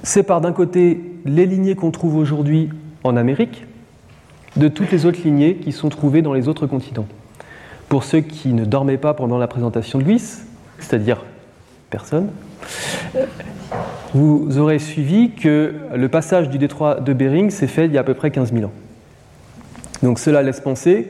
sépare 0.04 0.42
d'un 0.42 0.54
côté 0.54 1.02
les 1.26 1.46
lignées 1.46 1.76
qu'on 1.76 1.92
trouve 1.92 2.16
aujourd'hui 2.16 2.70
en 3.04 3.16
Amérique 3.16 3.66
de 4.56 4.68
toutes 4.70 4.92
les 4.92 5.06
autres 5.06 5.20
lignées 5.24 5.58
qui 5.58 5.72
sont 5.72 5.90
trouvées 5.90 6.22
dans 6.22 6.34
les 6.34 6.48
autres 6.48 6.68
continents. 6.68 7.08
Pour 7.90 8.04
ceux 8.04 8.22
qui 8.22 8.50
ne 8.50 8.66
dormaient 8.66 8.98
pas 8.98 9.14
pendant 9.14 9.38
la 9.38 9.48
présentation 9.48 10.00
de 10.00 10.06
Louis, 10.06 10.22
c'est-à-dire 10.80 11.24
personne, 11.90 12.30
vous 14.18 14.58
aurez 14.58 14.80
suivi 14.80 15.30
que 15.30 15.76
le 15.96 16.10
passage 16.10 16.50
du 16.50 16.58
détroit 16.58 16.96
de 16.96 17.14
Bering 17.14 17.52
s'est 17.52 17.68
fait 17.68 17.86
il 17.86 17.94
y 17.94 17.98
a 17.98 18.02
à 18.02 18.04
peu 18.04 18.16
près 18.16 18.32
15 18.32 18.52
000 18.52 18.66
ans. 18.66 18.72
Donc 20.02 20.18
cela 20.18 20.42
laisse 20.42 20.60
penser 20.60 21.08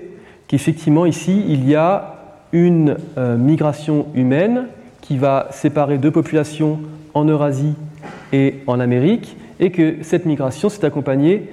qu'effectivement 0.48 1.06
ici, 1.06 1.46
il 1.48 1.67
y 1.67 1.74
a 1.74 2.15
une 2.52 2.98
euh, 3.17 3.38
migration 3.38 4.08
humaine 4.13 4.65
qui 5.00 5.17
va 5.17 5.48
séparer 5.52 5.98
deux 5.98 6.12
populations 6.12 6.80
en 7.13 7.24
Eurasie 7.24 7.76
et 8.34 8.56
en 8.67 8.80
Amérique, 8.82 9.38
et 9.62 9.72
que 9.72 9.96
cette 10.02 10.26
migration 10.26 10.67
s'est 10.67 10.86
accompagnée 10.86 11.50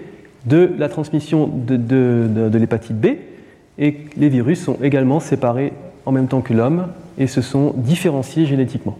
de 0.46 0.72
la 0.76 0.88
transmission 0.88 1.46
de, 1.46 1.76
de 1.76 2.58
l'hépatite 2.58 3.00
B, 3.00 3.06
et 3.78 3.98
les 4.16 4.28
virus 4.28 4.62
sont 4.62 4.78
également 4.82 5.20
séparés 5.20 5.72
en 6.04 6.10
même 6.10 6.26
temps 6.26 6.40
que 6.40 6.52
l'homme 6.52 6.88
et 7.16 7.28
se 7.28 7.40
sont 7.40 7.74
différenciés 7.76 8.44
génétiquement. 8.44 8.98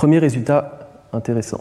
Premier 0.00 0.18
résultat 0.18 0.88
intéressant. 1.12 1.60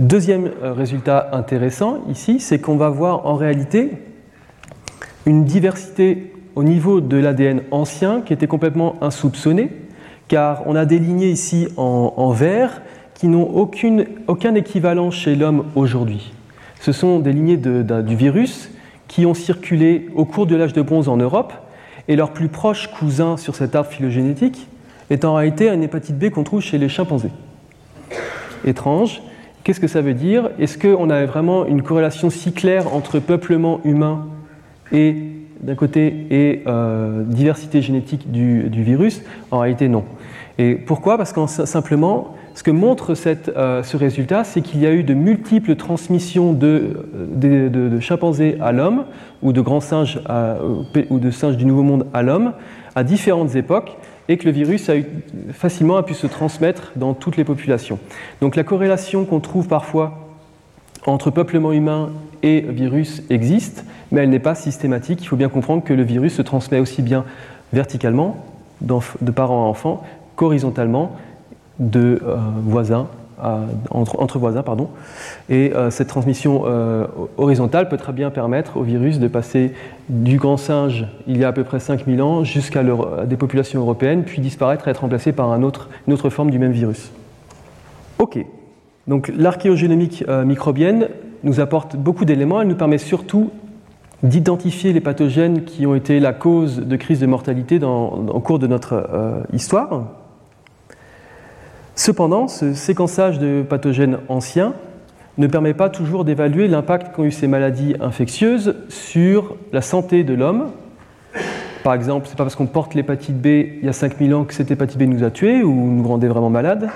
Deuxième 0.00 0.50
euh, 0.64 0.72
résultat 0.72 1.28
intéressant 1.30 2.00
ici, 2.08 2.40
c'est 2.40 2.58
qu'on 2.58 2.74
va 2.74 2.88
voir 2.88 3.24
en 3.24 3.36
réalité 3.36 3.92
une 5.26 5.44
diversité 5.44 6.32
au 6.56 6.64
niveau 6.64 7.00
de 7.00 7.16
l'ADN 7.16 7.62
ancien 7.70 8.20
qui 8.20 8.32
était 8.32 8.48
complètement 8.48 8.96
insoupçonné, 9.00 9.70
car 10.26 10.64
on 10.66 10.74
a 10.74 10.84
des 10.86 10.98
lignées 10.98 11.30
ici 11.30 11.68
en, 11.76 12.32
vert 12.32 12.82
qui 13.14 13.28
n'ont 13.28 13.48
aucun 14.26 14.54
équivalent 14.56 15.12
chez 15.12 15.36
l'homme 15.36 15.66
aujourd'hui. 15.76 16.32
Ce 16.80 16.90
sont 16.90 17.20
des 17.20 17.32
lignées 17.32 17.58
du 17.58 18.16
virus 18.16 18.72
qui 19.06 19.24
ont 19.24 19.34
circulé 19.34 20.08
au 20.16 20.24
cours 20.24 20.48
de 20.48 20.56
l'âge 20.56 20.72
de 20.72 20.82
bronze 20.82 21.08
en 21.08 21.16
Europe, 21.16 21.52
et 22.08 22.16
leur 22.16 22.32
plus 22.32 22.48
proche 22.48 22.88
cousin 22.88 23.36
sur 23.36 23.54
cet 23.54 23.76
arbre 23.76 23.88
phylogénétique 23.88 24.66
est 25.10 25.24
en 25.24 25.34
réalité 25.34 25.68
un 25.68 25.80
hépatite 25.80 26.18
B 26.18 26.30
qu'on 26.30 26.44
trouve 26.44 26.62
chez 26.62 26.78
les 26.78 26.88
chimpanzés. 26.88 27.32
Étrange. 28.64 29.22
Qu'est-ce 29.62 29.80
que 29.80 29.88
ça 29.88 30.00
veut 30.00 30.14
dire? 30.14 30.50
Est-ce 30.58 30.78
qu'on 30.78 31.10
a 31.10 31.26
vraiment 31.26 31.66
une 31.66 31.82
corrélation 31.82 32.30
si 32.30 32.52
claire 32.52 32.94
entre 32.94 33.18
peuplement 33.18 33.80
humain 33.84 34.26
et 34.90 35.16
d'un 35.60 35.74
côté 35.74 36.26
et 36.30 36.62
euh, 36.66 37.22
diversité 37.24 37.82
génétique 37.82 38.30
du, 38.30 38.68
virus? 38.70 39.22
En 39.50 39.58
réalité, 39.58 39.88
non. 39.88 40.04
Et 40.56 40.74
pourquoi? 40.74 41.18
Parce 41.18 41.34
que 41.34 41.46
simplement, 41.46 42.34
ce 42.54 42.62
que 42.62 42.70
montre 42.70 43.12
euh, 43.26 43.82
ce 43.82 43.96
résultat, 43.98 44.44
c'est 44.44 44.62
qu'il 44.62 44.80
y 44.80 44.86
a 44.86 44.92
eu 44.92 45.02
de 45.02 45.12
multiples 45.12 45.76
transmissions 45.76 46.54
de, 46.54 48.00
chimpanzés 48.00 48.56
à 48.60 48.72
l'homme, 48.72 49.04
ou 49.42 49.52
de 49.52 49.60
grands 49.60 49.80
singes 49.80 50.20
ou 51.10 51.18
de 51.18 51.30
singes 51.30 51.58
du 51.58 51.66
Nouveau 51.66 51.82
Monde 51.82 52.06
à 52.14 52.22
l'homme, 52.22 52.52
à 52.94 53.04
différentes 53.04 53.56
époques, 53.56 53.98
et 54.30 54.36
que 54.36 54.46
le 54.46 54.52
virus 54.52 54.88
a 54.88 54.94
facilement 55.52 56.00
pu 56.04 56.14
se 56.14 56.28
transmettre 56.28 56.92
dans 56.94 57.14
toutes 57.14 57.36
les 57.36 57.42
populations. 57.42 57.98
Donc 58.40 58.54
la 58.54 58.62
corrélation 58.62 59.24
qu'on 59.24 59.40
trouve 59.40 59.66
parfois 59.66 60.28
entre 61.04 61.32
peuplement 61.32 61.72
humain 61.72 62.12
et 62.44 62.60
virus 62.60 63.24
existe, 63.28 63.84
mais 64.12 64.20
elle 64.20 64.30
n'est 64.30 64.38
pas 64.38 64.54
systématique. 64.54 65.20
Il 65.20 65.26
faut 65.26 65.34
bien 65.34 65.48
comprendre 65.48 65.82
que 65.82 65.92
le 65.92 66.04
virus 66.04 66.34
se 66.34 66.42
transmet 66.42 66.78
aussi 66.78 67.02
bien 67.02 67.24
verticalement, 67.72 68.36
de 68.80 69.30
parents 69.32 69.64
à 69.64 69.68
enfants, 69.68 70.04
qu'horizontalement, 70.36 71.16
de 71.80 72.22
euh, 72.24 72.36
voisins 72.62 73.08
entre, 73.90 74.38
voisins. 74.38 74.62
Pardon. 74.62 74.88
Et 75.48 75.72
euh, 75.74 75.90
cette 75.90 76.08
transmission 76.08 76.62
euh, 76.66 77.06
horizontale 77.36 77.88
peut 77.88 77.96
très 77.96 78.12
bien 78.12 78.30
permettre 78.30 78.76
au 78.76 78.82
virus 78.82 79.18
de 79.18 79.28
passer 79.28 79.72
du 80.08 80.36
grand 80.36 80.56
singe 80.56 81.06
il 81.26 81.38
y 81.38 81.44
a 81.44 81.48
à 81.48 81.52
peu 81.52 81.64
près 81.64 81.80
5000 81.80 82.22
ans 82.22 82.44
jusqu'à 82.44 82.82
des 83.24 83.36
populations 83.36 83.80
européennes, 83.80 84.24
puis 84.24 84.40
disparaître 84.40 84.88
et 84.88 84.90
être 84.90 85.02
remplacé 85.02 85.32
par 85.32 85.52
une 85.54 85.64
autre 85.64 86.30
forme 86.30 86.50
du 86.50 86.58
même 86.58 86.72
virus. 86.72 87.12
Ok, 88.18 88.44
donc 89.06 89.32
l'archéogénomique 89.34 90.24
microbienne 90.44 91.08
nous 91.42 91.60
apporte 91.60 91.96
beaucoup 91.96 92.24
d'éléments, 92.24 92.60
elle 92.60 92.68
nous 92.68 92.74
permet 92.74 92.98
surtout 92.98 93.50
d'identifier 94.22 94.92
les 94.92 95.00
pathogènes 95.00 95.64
qui 95.64 95.86
ont 95.86 95.94
été 95.94 96.20
la 96.20 96.32
cause 96.32 96.80
de 96.80 96.96
crises 96.96 97.20
de 97.20 97.26
mortalité 97.26 97.80
au 97.82 98.40
cours 98.40 98.58
de 98.58 98.66
notre 98.66 99.44
histoire. 99.52 100.19
Cependant, 102.00 102.48
ce 102.48 102.72
séquençage 102.72 103.38
de 103.38 103.62
pathogènes 103.62 104.20
anciens 104.30 104.72
ne 105.36 105.46
permet 105.46 105.74
pas 105.74 105.90
toujours 105.90 106.24
d'évaluer 106.24 106.66
l'impact 106.66 107.14
qu'ont 107.14 107.24
eu 107.24 107.30
ces 107.30 107.46
maladies 107.46 107.94
infectieuses 108.00 108.74
sur 108.88 109.54
la 109.74 109.82
santé 109.82 110.24
de 110.24 110.32
l'homme. 110.32 110.70
Par 111.84 111.92
exemple, 111.92 112.24
ce 112.24 112.30
n'est 112.30 112.36
pas 112.38 112.44
parce 112.44 112.56
qu'on 112.56 112.64
porte 112.64 112.94
l'hépatite 112.94 113.36
B 113.36 113.46
il 113.48 113.84
y 113.84 113.88
a 113.90 113.92
5000 113.92 114.34
ans 114.34 114.44
que 114.44 114.54
cette 114.54 114.70
hépatite 114.70 114.98
B 114.98 115.02
nous 115.02 115.24
a 115.24 115.30
tués 115.30 115.62
ou 115.62 115.74
nous 115.74 116.08
rendait 116.08 116.26
vraiment 116.26 116.48
malades. 116.48 116.88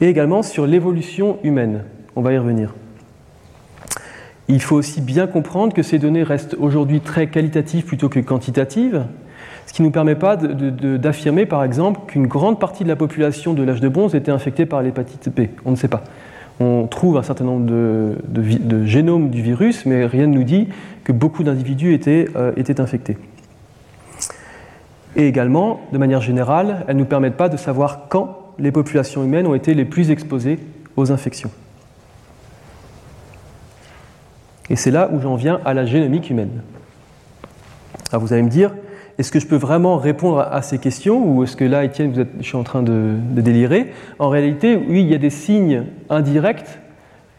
Et 0.00 0.08
également 0.08 0.42
sur 0.42 0.66
l'évolution 0.66 1.38
humaine. 1.44 1.84
On 2.16 2.20
va 2.20 2.32
y 2.32 2.38
revenir. 2.38 2.74
Il 4.48 4.60
faut 4.60 4.74
aussi 4.74 5.00
bien 5.00 5.28
comprendre 5.28 5.72
que 5.72 5.84
ces 5.84 6.00
données 6.00 6.24
restent 6.24 6.56
aujourd'hui 6.58 7.00
très 7.00 7.28
qualitatives 7.28 7.84
plutôt 7.84 8.08
que 8.08 8.18
quantitatives, 8.18 9.04
ce 9.66 9.72
qui 9.72 9.82
ne 9.82 9.86
nous 9.86 9.92
permet 9.92 10.14
pas 10.14 10.36
d'affirmer, 10.36 11.46
par 11.46 11.64
exemple, 11.64 12.00
qu'une 12.06 12.26
grande 12.26 12.60
partie 12.60 12.84
de 12.84 12.88
la 12.88 12.96
population 12.96 13.54
de 13.54 13.62
l'âge 13.62 13.80
de 13.80 13.88
bronze 13.88 14.14
était 14.14 14.30
infectée 14.30 14.66
par 14.66 14.82
l'hépatite 14.82 15.28
B. 15.34 15.46
On 15.64 15.70
ne 15.70 15.76
sait 15.76 15.88
pas. 15.88 16.04
On 16.60 16.86
trouve 16.86 17.16
un 17.16 17.22
certain 17.22 17.44
nombre 17.44 17.66
de, 17.66 18.84
génomes 18.84 19.30
du 19.30 19.42
virus, 19.42 19.86
mais 19.86 20.06
rien 20.06 20.26
ne 20.26 20.34
nous 20.34 20.44
dit 20.44 20.68
que 21.02 21.12
beaucoup 21.12 21.42
d'individus 21.42 21.92
étaient, 21.92 22.28
euh, 22.36 22.52
étaient 22.56 22.80
infectés. 22.80 23.16
Et 25.16 25.26
également, 25.26 25.80
de 25.92 25.98
manière 25.98 26.20
générale, 26.20 26.84
elles 26.86 26.96
ne 26.96 27.00
nous 27.00 27.06
permettent 27.06 27.36
pas 27.36 27.48
de 27.48 27.56
savoir 27.56 28.08
quand 28.08 28.52
les 28.58 28.72
populations 28.72 29.24
humaines 29.24 29.46
ont 29.46 29.54
été 29.54 29.74
les 29.74 29.84
plus 29.84 30.10
exposées 30.10 30.58
aux 30.96 31.10
infections. 31.10 31.50
Et 34.70 34.76
c'est 34.76 34.90
là 34.90 35.10
où 35.12 35.20
j'en 35.20 35.34
viens 35.34 35.60
à 35.64 35.74
la 35.74 35.84
génomique 35.84 36.30
humaine. 36.30 36.62
Alors 38.10 38.22
vous 38.22 38.32
allez 38.32 38.42
me 38.42 38.48
dire, 38.48 38.72
est-ce 39.18 39.30
que 39.30 39.38
je 39.38 39.46
peux 39.46 39.56
vraiment 39.56 39.96
répondre 39.96 40.40
à 40.40 40.62
ces 40.62 40.78
questions 40.78 41.24
ou 41.24 41.44
est-ce 41.44 41.56
que 41.56 41.64
là, 41.64 41.84
Étienne, 41.84 42.26
je 42.38 42.44
suis 42.44 42.56
en 42.56 42.64
train 42.64 42.82
de, 42.82 43.14
délirer? 43.30 43.92
En 44.18 44.28
réalité, 44.28 44.76
oui, 44.76 45.02
il 45.02 45.08
y 45.08 45.14
a 45.14 45.18
des 45.18 45.30
signes 45.30 45.84
indirects 46.10 46.80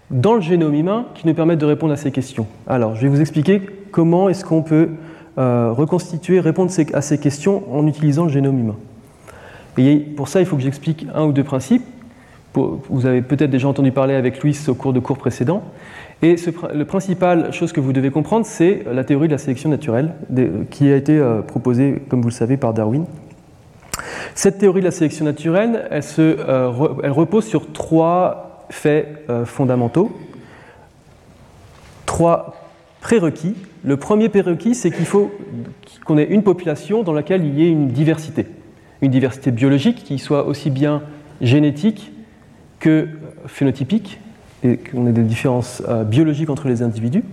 dans 0.09 0.35
le 0.35 0.41
génome 0.41 0.73
humain 0.73 1.07
qui 1.15 1.27
nous 1.27 1.33
permettent 1.33 1.59
de 1.59 1.65
répondre 1.65 1.91
à 1.91 1.97
ces 1.97 2.11
questions. 2.11 2.47
Alors, 2.67 2.95
je 2.95 3.01
vais 3.01 3.07
vous 3.09 3.19
expliquer 3.19 3.61
comment 3.91 4.29
est-ce 4.29 4.45
qu'on 4.45 4.61
peut 4.61 4.89
euh, 5.37 5.71
reconstituer, 5.73 6.39
répondre 6.39 6.71
à 6.93 7.01
ces 7.01 7.17
questions 7.17 7.63
en 7.73 7.85
utilisant 7.87 8.23
le 8.23 8.31
génome 8.31 8.59
humain. 8.59 8.77
Et 9.77 9.97
pour 9.97 10.29
ça, 10.29 10.39
il 10.39 10.45
faut 10.45 10.55
que 10.55 10.61
j'explique 10.61 11.05
un 11.13 11.25
ou 11.25 11.33
deux 11.33 11.43
principes. 11.43 11.83
Vous 12.53 13.05
avez 13.05 13.21
peut-être 13.21 13.49
déjà 13.49 13.67
entendu 13.67 13.91
parler 13.91 14.13
avec 14.13 14.41
Louis 14.41 14.57
au 14.69 14.75
cours 14.75 14.93
de 14.93 15.01
cours 15.01 15.17
précédents. 15.17 15.63
Et 16.21 16.35
la 16.73 16.85
principale 16.85 17.51
chose 17.51 17.71
que 17.71 17.79
vous 17.79 17.93
devez 17.93 18.09
comprendre, 18.09 18.45
c'est 18.45 18.83
la 18.91 19.03
théorie 19.03 19.27
de 19.27 19.33
la 19.33 19.37
sélection 19.37 19.69
naturelle, 19.69 20.13
qui 20.71 20.91
a 20.91 20.95
été 20.95 21.17
euh, 21.17 21.41
proposée, 21.41 22.01
comme 22.09 22.21
vous 22.21 22.29
le 22.29 22.33
savez, 22.33 22.57
par 22.57 22.73
Darwin. 22.73 23.05
Cette 24.33 24.57
théorie 24.57 24.79
de 24.79 24.85
la 24.85 24.91
sélection 24.91 25.25
naturelle, 25.25 25.87
elle, 25.91 26.03
euh, 26.19 26.69
repose 26.69 27.45
sur 27.45 27.71
trois 27.73 28.65
faits 28.69 29.25
euh, 29.29 29.45
fondamentaux, 29.45 30.17
trois 32.05 32.55
prérequis. 33.01 33.55
Le 33.83 33.97
premier 33.97 34.29
prérequis, 34.29 34.73
c'est 34.73 34.91
qu'il 34.91 35.05
faut 35.05 35.31
qu'on 36.05 36.17
ait 36.17 36.23
une 36.23 36.43
population 36.43 37.03
dans 37.03 37.13
laquelle 37.13 37.45
il 37.45 37.59
y 37.59 37.65
ait 37.65 37.69
une 37.69 37.89
diversité, 37.89 38.47
une 39.01 39.11
diversité 39.11 39.51
biologique 39.51 40.03
qui 40.03 40.17
soit 40.17 40.47
aussi 40.47 40.69
bien 40.69 41.03
génétique 41.41 42.11
que 42.79 43.07
phénotypique, 43.47 44.19
qu'on 44.73 45.07
ait 45.07 45.11
des 45.11 45.21
différences 45.21 45.83
euh, 45.87 46.03
biologiques 46.03 46.49
entre 46.49 46.67
les 46.67 46.81
individus, 46.81 47.23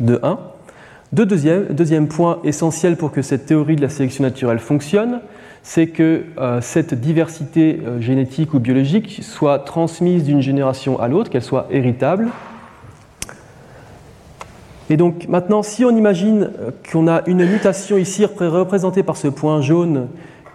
de 0.00 0.18
1. 0.22 0.38
De 1.12 1.24
deuxième, 1.24 1.64
deuxième 1.66 2.08
point 2.08 2.38
essentiel 2.44 2.96
pour 2.96 3.12
que 3.12 3.22
cette 3.22 3.46
théorie 3.46 3.76
de 3.76 3.82
la 3.82 3.88
sélection 3.88 4.22
naturelle 4.22 4.58
fonctionne, 4.58 5.20
c'est 5.62 5.88
que 5.88 6.24
euh, 6.38 6.60
cette 6.60 6.94
diversité 6.94 7.80
euh, 7.84 8.00
génétique 8.00 8.54
ou 8.54 8.60
biologique 8.60 9.20
soit 9.22 9.58
transmise 9.60 10.24
d'une 10.24 10.40
génération 10.40 11.00
à 11.00 11.08
l'autre, 11.08 11.30
qu'elle 11.30 11.42
soit 11.42 11.66
héritable. 11.70 12.28
Et 14.88 14.96
donc 14.96 15.28
maintenant, 15.28 15.62
si 15.62 15.84
on 15.84 15.96
imagine 15.96 16.50
qu'on 16.90 17.06
a 17.06 17.22
une 17.26 17.44
mutation 17.44 17.96
ici 17.96 18.24
représentée 18.24 19.02
par 19.02 19.16
ce 19.16 19.28
point 19.28 19.60
jaune 19.60 20.08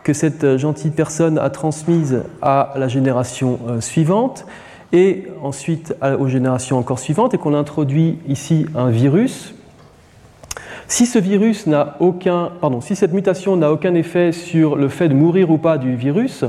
que 0.03 0.13
cette 0.13 0.57
gentille 0.57 0.91
personne 0.91 1.37
a 1.37 1.49
transmise 1.49 2.23
à 2.41 2.73
la 2.75 2.87
génération 2.89 3.59
suivante 3.79 4.45
et 4.95 5.27
ensuite 5.43 5.93
aux 6.19 6.27
générations 6.29 6.77
encore 6.77 6.99
suivantes 6.99 7.34
et 7.34 7.38
qu'on 7.38 7.53
introduit 7.53 8.17
ici 8.29 8.65
un 8.75 8.89
virus. 8.89 9.53
Si 10.88 11.05
ce 11.05 11.19
virus 11.19 11.67
n'a 11.67 11.97
aucun, 11.99 12.51
pardon, 12.62 12.79
si 12.79 12.95
cette 12.95 13.12
mutation 13.12 13.58
n'a 13.58 13.73
aucun 13.73 13.93
effet 13.93 14.31
sur 14.31 14.77
le 14.77 14.88
fait 14.88 15.10
de 15.10 15.13
mourir 15.13 15.51
ou 15.51 15.58
pas 15.58 15.77
du 15.77 15.95
virus, 15.95 16.45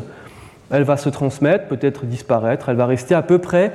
elle 0.70 0.84
va 0.84 0.96
se 0.96 1.08
transmettre, 1.08 1.66
peut-être 1.66 2.06
disparaître, 2.06 2.68
elle 2.68 2.76
va 2.76 2.86
rester 2.86 3.16
à 3.16 3.22
peu 3.22 3.38
près 3.38 3.72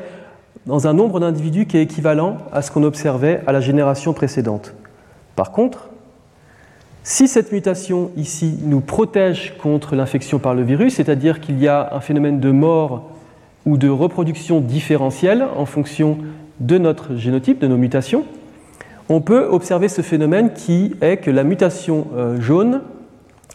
dans 0.65 0.87
un 0.87 0.93
nombre 0.93 1.19
d'individus 1.19 1.65
qui 1.65 1.77
est 1.77 1.81
équivalent 1.81 2.37
à 2.53 2.61
ce 2.61 2.71
qu'on 2.71 2.83
observait 2.83 3.41
à 3.47 3.51
la 3.51 3.59
génération 3.59 4.13
précédente. 4.13 4.73
Par 5.35 5.51
contre, 5.51 5.89
si 7.03 7.27
cette 7.27 7.51
mutation 7.51 8.11
ici 8.15 8.57
nous 8.63 8.79
protège 8.79 9.57
contre 9.57 9.95
l'infection 9.95 10.39
par 10.39 10.53
le 10.53 10.61
virus, 10.61 10.95
c'est-à-dire 10.95 11.41
qu'il 11.41 11.59
y 11.59 11.67
a 11.67 11.89
un 11.93 11.99
phénomène 11.99 12.39
de 12.39 12.51
mort 12.51 13.09
ou 13.65 13.77
de 13.77 13.89
reproduction 13.89 14.61
différentielle 14.61 15.45
en 15.55 15.65
fonction 15.65 16.17
de 16.59 16.77
notre 16.77 17.15
génotype, 17.15 17.59
de 17.59 17.67
nos 17.67 17.77
mutations, 17.77 18.23
on 19.09 19.21
peut 19.21 19.45
observer 19.45 19.89
ce 19.89 20.01
phénomène 20.01 20.53
qui 20.53 20.95
est 21.01 21.17
que 21.17 21.31
la 21.31 21.43
mutation 21.43 22.07
euh, 22.15 22.39
jaune 22.39 22.81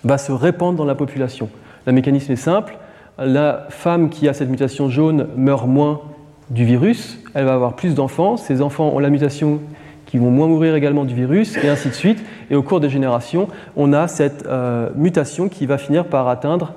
va 0.05 0.19
se 0.19 0.33
répandre 0.33 0.77
dans 0.77 0.85
la 0.85 0.95
population. 0.95 1.49
Le 1.87 1.93
mécanisme 1.93 2.33
est 2.33 2.37
simple, 2.37 2.77
la 3.19 3.67
femme 3.71 4.11
qui 4.11 4.29
a 4.29 4.35
cette 4.35 4.51
mutation 4.51 4.91
jaune 4.91 5.29
meurt 5.37 5.67
moins 5.67 6.03
du 6.51 6.65
virus, 6.65 7.19
elle 7.35 7.47
va 7.47 7.55
avoir 7.55 7.75
plus 7.75 7.95
d'enfants, 7.95 8.37
ces 8.37 8.61
enfants 8.61 8.91
ont 8.91 8.99
la 8.99 9.11
mutation 9.11 9.61
qui 10.07 10.19
vont 10.19 10.31
moins 10.31 10.47
mourir 10.47 10.75
également 10.75 11.05
du 11.05 11.15
virus, 11.15 11.57
et 11.57 11.69
ainsi 11.69 11.89
de 11.89 11.95
suite. 11.95 12.25
Et 12.51 12.55
au 12.55 12.63
cours 12.63 12.81
des 12.81 12.89
générations, 12.89 13.49
on 13.77 13.93
a 13.93 14.09
cette 14.09 14.47
euh, 14.47 14.89
mutation 14.95 15.49
qui 15.49 15.67
va 15.67 15.79
finir 15.79 16.05
par 16.05 16.29
atteindre 16.29 16.75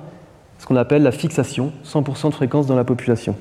ce 0.60 0.66
qu'on 0.66 0.76
appelle 0.76 1.02
la 1.02 1.10
fixation, 1.10 1.72
100% 1.86 2.28
de 2.28 2.34
fréquence 2.34 2.66
dans 2.66 2.76
la 2.76 2.84
population. 2.84 3.34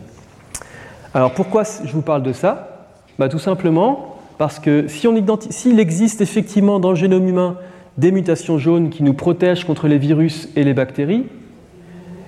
Alors 1.14 1.34
pourquoi 1.34 1.64
je 1.64 1.92
vous 1.92 2.02
parle 2.02 2.24
de 2.24 2.32
ça? 2.32 2.88
Bah, 3.20 3.28
Tout 3.28 3.40
simplement 3.40 4.16
parce 4.38 4.58
que 4.58 4.88
s'il 4.88 5.80
existe 5.80 6.22
effectivement 6.22 6.80
dans 6.80 6.92
le 6.92 6.96
génome 6.96 7.28
humain 7.28 7.58
des 7.98 8.14
mutations 8.14 8.58
jaunes 8.58 8.90
qui 8.90 9.04
nous 9.04 9.14
protègent 9.14 9.66
contre 9.66 9.90
les 9.90 9.98
virus 9.98 10.48
et 10.56 10.64
les 10.64 10.74
bactéries, 10.74 11.26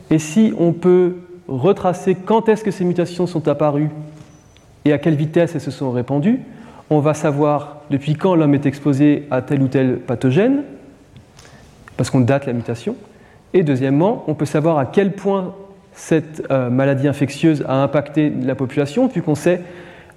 et 0.10 0.20
si 0.20 0.54
on 0.60 0.74
peut 0.74 1.16
retracer 1.48 2.16
quand 2.16 2.50
est-ce 2.50 2.66
que 2.66 2.72
ces 2.72 2.84
mutations 2.84 3.28
sont 3.28 3.48
apparues 3.48 3.90
et 4.84 4.92
à 4.92 4.98
quelle 4.98 5.16
vitesse 5.16 5.56
elles 5.56 5.62
se 5.62 5.72
sont 5.72 5.92
répandues, 5.92 6.42
on 6.90 7.00
va 7.00 7.14
savoir 7.14 7.78
depuis 7.90 8.16
quand 8.16 8.36
l'homme 8.36 8.56
est 8.56 8.66
exposé 8.66 9.26
à 9.32 9.42
tel 9.42 9.62
ou 9.62 9.70
tel 9.70 10.00
pathogène, 10.00 10.64
parce 11.96 12.10
qu'on 12.10 12.20
date 12.20 12.46
la 12.46 12.52
mutation. 12.52 12.98
Et 13.54 13.64
deuxièmement, 13.64 14.24
on 14.28 14.34
peut 14.34 14.46
savoir 14.46 14.78
à 14.78 14.86
quel 14.86 15.14
point 15.14 15.54
cette 15.94 16.44
euh, 16.52 16.70
maladie 16.70 17.08
infectieuse 17.08 17.66
a 17.68 17.84
impacté 17.84 18.30
la 18.30 18.56
population, 18.56 19.08
puisqu'on 19.08 19.36
sait 19.36 19.62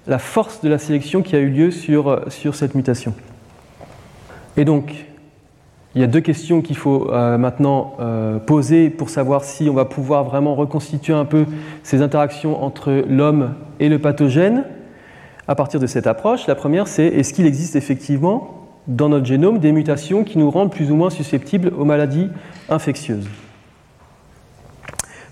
la 0.07 0.19
force 0.19 0.61
de 0.61 0.69
la 0.69 0.77
sélection 0.77 1.21
qui 1.21 1.35
a 1.35 1.39
eu 1.39 1.49
lieu 1.49 1.71
sur, 1.71 2.09
euh, 2.09 2.19
sur 2.29 2.55
cette 2.55 2.75
mutation. 2.75 3.13
Et 4.55 4.63
donc, 4.63 5.05
il 5.95 6.01
y 6.01 6.03
a 6.03 6.07
deux 6.07 6.21
questions 6.21 6.61
qu'il 6.61 6.77
faut 6.77 7.09
euh, 7.11 7.37
maintenant 7.37 7.95
poser 8.45 8.89
pour 8.89 9.09
savoir 9.09 9.45
si 9.45 9.69
on 9.69 9.73
va 9.73 9.85
pouvoir 9.85 10.25
vraiment 10.25 10.53
reconstituer 10.53 11.13
un 11.13 11.23
peu 11.23 11.45
ces 11.83 12.01
interactions 12.01 12.61
entre 12.63 13.03
l'homme 13.07 13.53
et 13.79 13.87
le 13.87 13.99
pathogène 13.99 14.65
à 15.47 15.55
partir 15.55 15.79
de 15.79 15.87
cette 15.87 16.07
approche. 16.07 16.47
La 16.47 16.55
première, 16.55 16.87
c'est 16.87 17.05
est-ce 17.05 17.33
qu'il 17.33 17.45
existe 17.45 17.75
effectivement 17.77 18.54
dans 18.87 19.09
notre 19.09 19.25
génome 19.25 19.59
des 19.59 19.71
mutations 19.71 20.23
qui 20.23 20.37
nous 20.37 20.49
rendent 20.49 20.71
plus 20.71 20.91
ou 20.91 20.95
moins 20.95 21.09
susceptibles 21.09 21.71
aux 21.77 21.85
maladies 21.85 22.29
infectieuses 22.69 23.27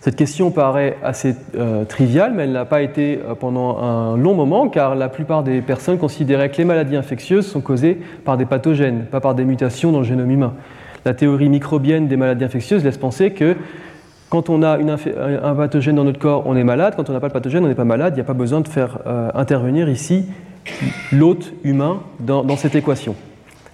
cette 0.04 0.18
question 0.18 0.52
paraît 0.52 0.98
assez 1.02 1.34
euh, 1.56 1.86
triviale, 1.86 2.34
mais 2.36 2.44
elle 2.44 2.52
n'a 2.52 2.66
pas 2.66 2.82
été 2.82 3.22
euh, 3.26 3.36
pendant 3.36 3.78
un 3.78 4.18
long 4.18 4.34
moment, 4.34 4.68
car 4.68 4.96
la 4.96 5.08
plupart 5.08 5.44
des 5.44 5.62
personnes 5.62 5.98
considéraient 5.98 6.52
que 6.52 6.58
les 6.58 6.66
maladies 6.66 6.98
infectieuses 6.98 7.48
sont 7.48 7.62
causées 7.62 8.02
par 8.26 8.36
des 8.36 8.44
pathogènes, 8.44 9.06
pas 9.06 9.22
par 9.22 9.34
des 9.34 9.46
mutations 9.46 9.94
dans 9.94 10.00
le 10.00 10.04
génome 10.04 10.30
humain. 10.30 10.56
La 11.06 11.14
théorie 11.14 11.48
microbienne 11.48 12.10
des 12.10 12.18
maladies 12.18 12.44
infectieuses 12.44 12.84
laisse 12.84 12.98
penser 12.98 13.32
que 13.32 13.56
quand 14.30 14.50
on 14.50 14.62
a 14.62 14.78
un 14.78 15.56
pathogène 15.56 15.96
dans 15.96 16.04
notre 16.04 16.20
corps, 16.20 16.44
on 16.48 16.58
est 16.58 16.66
malade, 16.66 16.96
quand 16.98 17.10
on 17.10 17.14
n'a 17.14 17.22
pas 17.22 17.30
de 17.30 17.34
pathogène, 17.34 17.64
on 17.64 17.70
n'est 17.70 17.74
pas 17.74 17.86
malade, 17.86 18.12
il 18.12 18.18
n'y 18.18 18.24
a 18.24 18.26
pas 18.26 18.34
besoin 18.34 18.60
de 18.60 18.68
faire 18.68 19.00
euh, 19.08 19.30
intervenir 19.36 19.88
ici 19.88 20.26
l'hôte 21.14 21.54
humain 21.64 22.02
dans 22.20 22.58
cette 22.58 22.76
équation. 22.76 23.16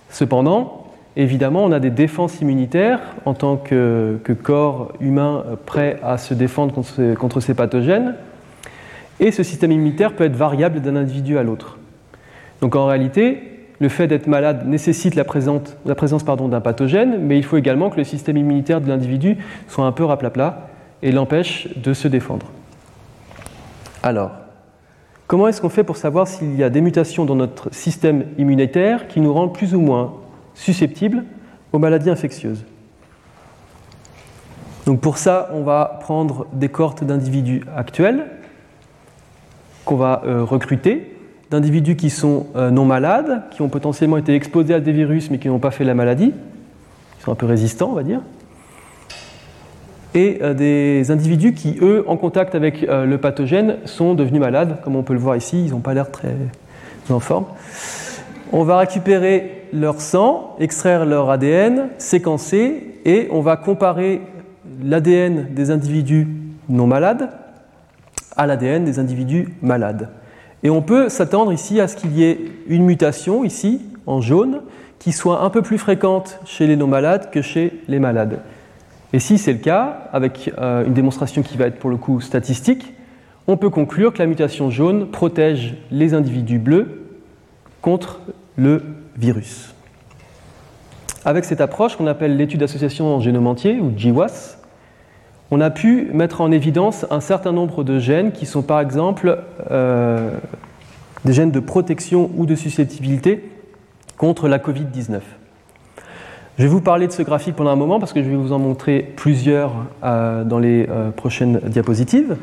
Cependant, 0.10 0.89
Évidemment, 1.19 1.65
on 1.65 1.74
a 1.74 1.82
des 1.82 1.89
défenses 1.89 2.39
immunitaires 2.39 3.02
en 3.26 3.34
tant 3.34 3.58
que, 3.58 4.19
corps 4.41 4.93
humain 5.02 5.43
prêt 5.65 6.00
à 6.02 6.17
se 6.17 6.34
défendre 6.34 6.74
contre, 6.74 7.39
ces 7.41 7.54
pathogènes. 7.54 8.15
Et 9.19 9.32
ce 9.32 9.43
système 9.43 9.74
immunitaire 9.74 10.13
peut 10.13 10.24
être 10.24 10.36
variable 10.38 10.80
d'un 10.80 10.95
individu 10.95 11.38
à 11.38 11.43
l'autre. 11.43 11.78
Donc 12.62 12.78
en 12.78 12.86
réalité, 12.86 13.67
le 13.80 13.89
fait 13.89 14.08
d'être 14.08 14.28
malade 14.28 14.65
nécessite 14.65 15.15
la, 15.15 15.26
présence, 15.26 15.63
d'un 15.84 16.62
pathogène, 16.62 17.17
mais 17.19 17.38
il 17.38 17.43
faut 17.43 17.58
également 17.58 17.89
que 17.89 17.98
le 17.98 18.06
système 18.06 18.38
immunitaire 18.38 18.80
de 18.80 18.88
l'individu 18.88 19.38
soit 19.67 19.86
un 19.86 19.91
peu 19.91 20.06
raplapla 20.06 20.69
et 21.02 21.12
l'empêche 21.12 21.67
de 21.76 21.93
se 21.93 22.08
défendre. 22.08 22.45
Alors, 24.04 24.32
comment 25.30 25.48
est-ce 25.48 25.62
qu'on 25.62 25.70
fait 25.70 25.84
pour 25.84 25.96
savoir 25.96 26.28
s'il 26.28 26.56
y 26.56 26.63
a 26.63 26.72
des 26.72 26.82
mutations 26.82 27.24
dans 27.24 27.36
notre 27.36 27.72
système 27.72 28.26
immunitaire 28.39 29.08
qui 29.08 29.22
nous 29.22 29.32
rendent 29.32 29.54
plus 29.54 29.76
ou 29.76 29.80
moins 29.80 30.15
susceptibles 30.56 31.24
aux 31.72 31.78
maladies 31.78 32.10
infectieuses? 32.10 32.65
Donc 34.88 35.02
pour 35.02 35.20
ça, 35.20 35.52
on 35.54 35.62
va 35.62 36.00
prendre 36.02 36.48
des 36.52 36.68
cohortes 36.68 37.04
d'individus 37.04 37.62
actuels 37.78 38.26
qu'on 39.86 39.98
va 39.98 40.24
euh, 40.26 40.44
recruter, 40.44 41.15
d'individus 41.52 41.96
qui 41.96 42.10
sont 42.10 42.48
euh, 42.56 42.72
non 42.72 42.86
malades, 42.86 43.44
qui 43.52 43.62
ont 43.62 43.70
potentiellement 43.70 44.18
été 44.18 44.34
exposés 44.34 44.74
à 44.74 44.80
des 44.80 44.92
virus 44.92 45.30
mais 45.30 45.38
qui 45.38 45.48
n'ont 45.48 45.60
pas 45.60 45.72
fait 45.72 45.84
la 45.84 45.94
maladie, 45.94 46.34
qui 47.18 47.24
sont 47.24 47.32
un 47.32 47.36
peu 47.36 47.46
résistants, 47.46 47.92
on 47.92 47.94
va 47.94 48.04
dire, 48.04 48.22
et 50.15 50.39
euh, 50.41 50.54
des 50.54 51.12
individus 51.12 51.54
qui, 51.54 51.78
eux, 51.82 52.04
en 52.08 52.17
contact 52.17 52.56
avec 52.56 52.82
le 52.82 53.17
pathogène, 53.17 53.78
sont 53.86 54.13
devenus 54.15 54.41
malades, 54.41 54.78
comme 54.84 54.95
on 54.95 55.04
peut 55.04 55.13
le 55.13 55.19
voir 55.19 55.36
ici, 55.36 55.65
ils 55.65 55.72
n'ont 55.72 55.80
pas 55.80 55.93
l'air 55.93 56.12
très 56.12 56.36
en 57.10 57.19
forme. 57.19 57.45
On 58.52 58.63
va 58.63 58.78
récupérer 58.78 59.67
leur 59.74 60.02
sang, 60.02 60.56
extraire 60.60 61.06
leur 61.06 61.30
ADN, 61.30 61.89
séquencer, 61.98 62.95
et 63.06 63.28
on 63.32 63.41
va 63.41 63.58
comparer 63.58 64.22
l'ADN 64.84 65.48
des 65.52 65.72
individus 65.72 66.28
non 66.67 66.88
malades 66.88 67.30
à 68.36 68.48
l'ADN 68.48 68.86
des 68.86 69.00
individus 69.00 69.50
malades. 69.62 70.10
Et 70.63 70.69
on 70.69 70.82
peut 70.82 71.10
s'attendre 71.10 71.54
ici 71.54 71.80
à 71.80 71.88
ce 71.88 71.95
qu'il 71.95 72.17
y 72.17 72.24
ait 72.24 72.39
une 72.67 72.86
mutation, 72.86 73.43
ici, 73.43 73.82
en 74.06 74.22
jaune, 74.22 74.62
qui 74.98 75.12
soit 75.12 75.43
un 75.43 75.50
peu 75.50 75.62
plus 75.62 75.78
fréquente 75.78 76.39
chez 76.45 76.67
les 76.67 76.76
non 76.76 76.88
malades 76.88 77.30
que 77.32 77.41
chez 77.41 77.82
les 77.88 78.00
malades. 78.00 78.39
Et 79.12 79.19
si 79.19 79.38
c'est 79.38 79.54
le 79.54 79.60
cas, 79.60 80.10
avec 80.13 80.52
euh, 80.58 80.86
une 80.86 80.93
démonstration 80.93 81.41
qui 81.41 81.58
va 81.58 81.65
être 81.65 81.80
pour 81.80 81.89
le 81.89 81.98
coup 81.98 82.22
statistique, 82.22 82.93
on 83.48 83.58
peut 83.58 83.69
conclure 83.69 84.13
que 84.13 84.19
la 84.19 84.28
mutation 84.28 84.69
jaune 84.69 85.08
protège 85.08 85.76
les 85.89 86.13
individus 86.13 86.60
bleus 86.60 87.08
contre 87.82 88.22
le 88.56 88.84
virus. 89.17 89.74
Avec 91.26 91.45
cette 91.45 91.60
approche 91.60 91.95
qu'on 91.95 92.08
appelle 92.08 92.38
l'étude 92.38 92.60
d'association 92.60 93.08
en 93.08 93.19
génome 93.19 93.48
entier, 93.48 93.80
ou 93.80 93.89
GWAS, 93.89 94.58
on 95.52 95.62
a 95.62 95.72
pu 95.72 96.10
mettre 96.13 96.41
en 96.41 96.52
évidence 96.52 97.08
un 97.10 97.19
certain 97.19 97.52
nombre 97.52 97.84
de 97.84 97.98
gènes 97.98 98.32
qui 98.32 98.45
sont 98.45 98.62
par 98.62 98.80
exemple 98.80 99.39
euh, 99.72 100.32
des 101.26 101.34
gènes 101.34 101.52
de 101.52 101.60
protection 101.60 102.30
ou 102.38 102.45
de 102.45 102.54
susceptibilité 102.54 103.50
contre 104.17 104.48
la 104.48 104.60
Covid-19. 104.60 105.22
Je 106.60 106.63
vais 106.65 106.69
vous 106.69 106.82
parler 106.82 107.08
de 107.08 107.12
ce 107.12 107.24
graphique 107.24 107.56
pendant 107.56 107.72
un 107.72 107.76
moment 107.76 108.00
parce 108.00 108.13
que 108.13 108.22
je 108.22 108.30
vais 108.30 108.36
vous 108.36 108.52
en 108.52 108.60
montrer 108.60 109.13
plusieurs 109.15 109.72
euh, 110.04 110.43
dans 110.43 110.60
les 110.60 110.88
euh, 110.89 111.10
prochaines 111.10 111.60
diapositives. 111.63 112.36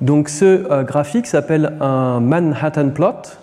Donc 0.00 0.28
ce 0.28 0.82
graphique 0.82 1.26
s'appelle 1.26 1.74
un 1.80 2.18
Manhattan 2.18 2.88
plot 2.88 3.36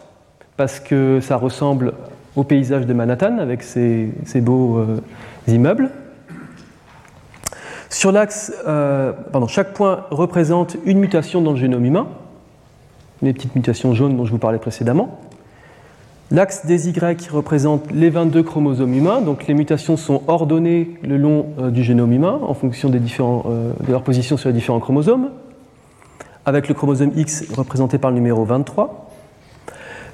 parce 0.57 0.81
que 0.81 1.19
ça 1.21 1.38
ressemble 1.38 1.93
au 2.36 2.43
paysage 2.43 2.86
de 2.86 2.93
Manhattan 2.93 3.38
avec 3.38 3.63
ces, 3.63 4.11
beaux 4.36 4.77
euh, 4.77 4.99
immeubles. 5.47 5.89
Sur 7.89 8.11
l'axe, 8.11 8.53
euh, 8.67 9.13
chaque 9.47 9.73
point 9.73 10.05
représente 10.11 10.77
une 10.86 10.99
mutation 10.99 11.41
dans 11.41 11.51
le 11.51 11.57
génome 11.57 11.86
humain, 11.86 12.07
les 13.21 13.34
petites 13.34 13.55
mutations 13.55 13.93
jaunes 13.93 14.15
dont 14.17 14.25
je 14.25 14.31
vous 14.31 14.38
parlais 14.38 14.59
précédemment. 14.59 15.19
L'axe 16.32 16.65
des 16.65 16.89
Y 16.89 17.27
représente 17.32 17.91
les 17.91 18.11
22 18.11 18.43
chromosomes 18.43 18.93
humains, 18.93 19.21
donc 19.21 19.47
les 19.47 19.55
mutations 19.55 19.97
sont 19.97 20.21
ordonnées 20.27 20.91
le 21.03 21.17
long 21.17 21.47
euh, 21.59 21.71
du 21.71 21.84
génome 21.84 22.13
humain 22.13 22.39
en 22.43 22.53
fonction 22.53 22.89
différents, 22.89 23.45
de 23.47 23.91
leur 23.91 24.03
position 24.03 24.38
sur 24.38 24.49
les 24.49 24.53
différents 24.53 24.80
chromosomes, 24.80 25.32
avec 26.45 26.67
le 26.67 26.75
chromosome 26.75 27.11
X 27.15 27.51
représenté 27.55 27.97
par 27.97 28.11
le 28.11 28.15
numéro 28.15 28.45
23. 28.45 29.09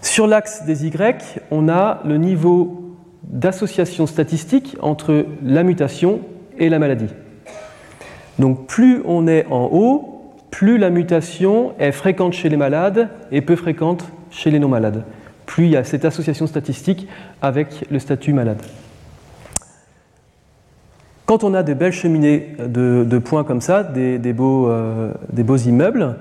Sur 0.02 0.28
l'axe 0.28 0.64
des 0.66 0.86
Y, 0.86 1.40
on 1.52 1.68
a 1.68 2.00
le 2.06 2.18
niveau 2.18 2.96
d'association 3.24 4.08
statistique 4.08 4.78
entre 4.82 5.26
la 5.44 5.64
mutation 5.64 6.20
et 6.58 6.70
la 6.70 6.80
maladie. 6.80 7.10
Donc 8.40 8.68
plus 8.68 9.02
on 9.06 9.28
est 9.28 9.46
en 9.48 9.70
haut, 9.72 10.34
plus 10.52 10.78
la 10.78 10.90
mutation 10.90 11.74
est 11.80 11.92
fréquente 11.92 12.34
chez 12.34 12.50
les 12.50 12.58
malades 12.58 13.10
et 13.32 13.42
peu 13.42 13.56
fréquente 13.56 14.06
chez 14.30 14.52
les 14.52 14.60
non-malades. 14.60 15.04
Plus 15.56 15.68
il 15.68 15.72
y 15.72 15.78
a 15.78 15.86
cette 15.86 16.04
association 16.04 16.48
statistique 16.48 17.08
avec 17.42 17.86
le 17.90 17.98
statut 18.00 18.34
malade. 18.34 18.62
Quand 21.26 21.46
on 21.46 21.54
a 21.54 21.64
des 21.64 21.76
belles 21.76 21.94
cheminées 21.94 22.58
de, 22.60 23.18
points 23.20 23.46
comme 23.46 23.62
ça, 23.62 23.82
des, 23.84 24.18
beaux, 24.34 24.68
euh, 24.68 25.14
des 25.32 25.44
beaux 25.44 25.56
immeubles, 25.56 26.18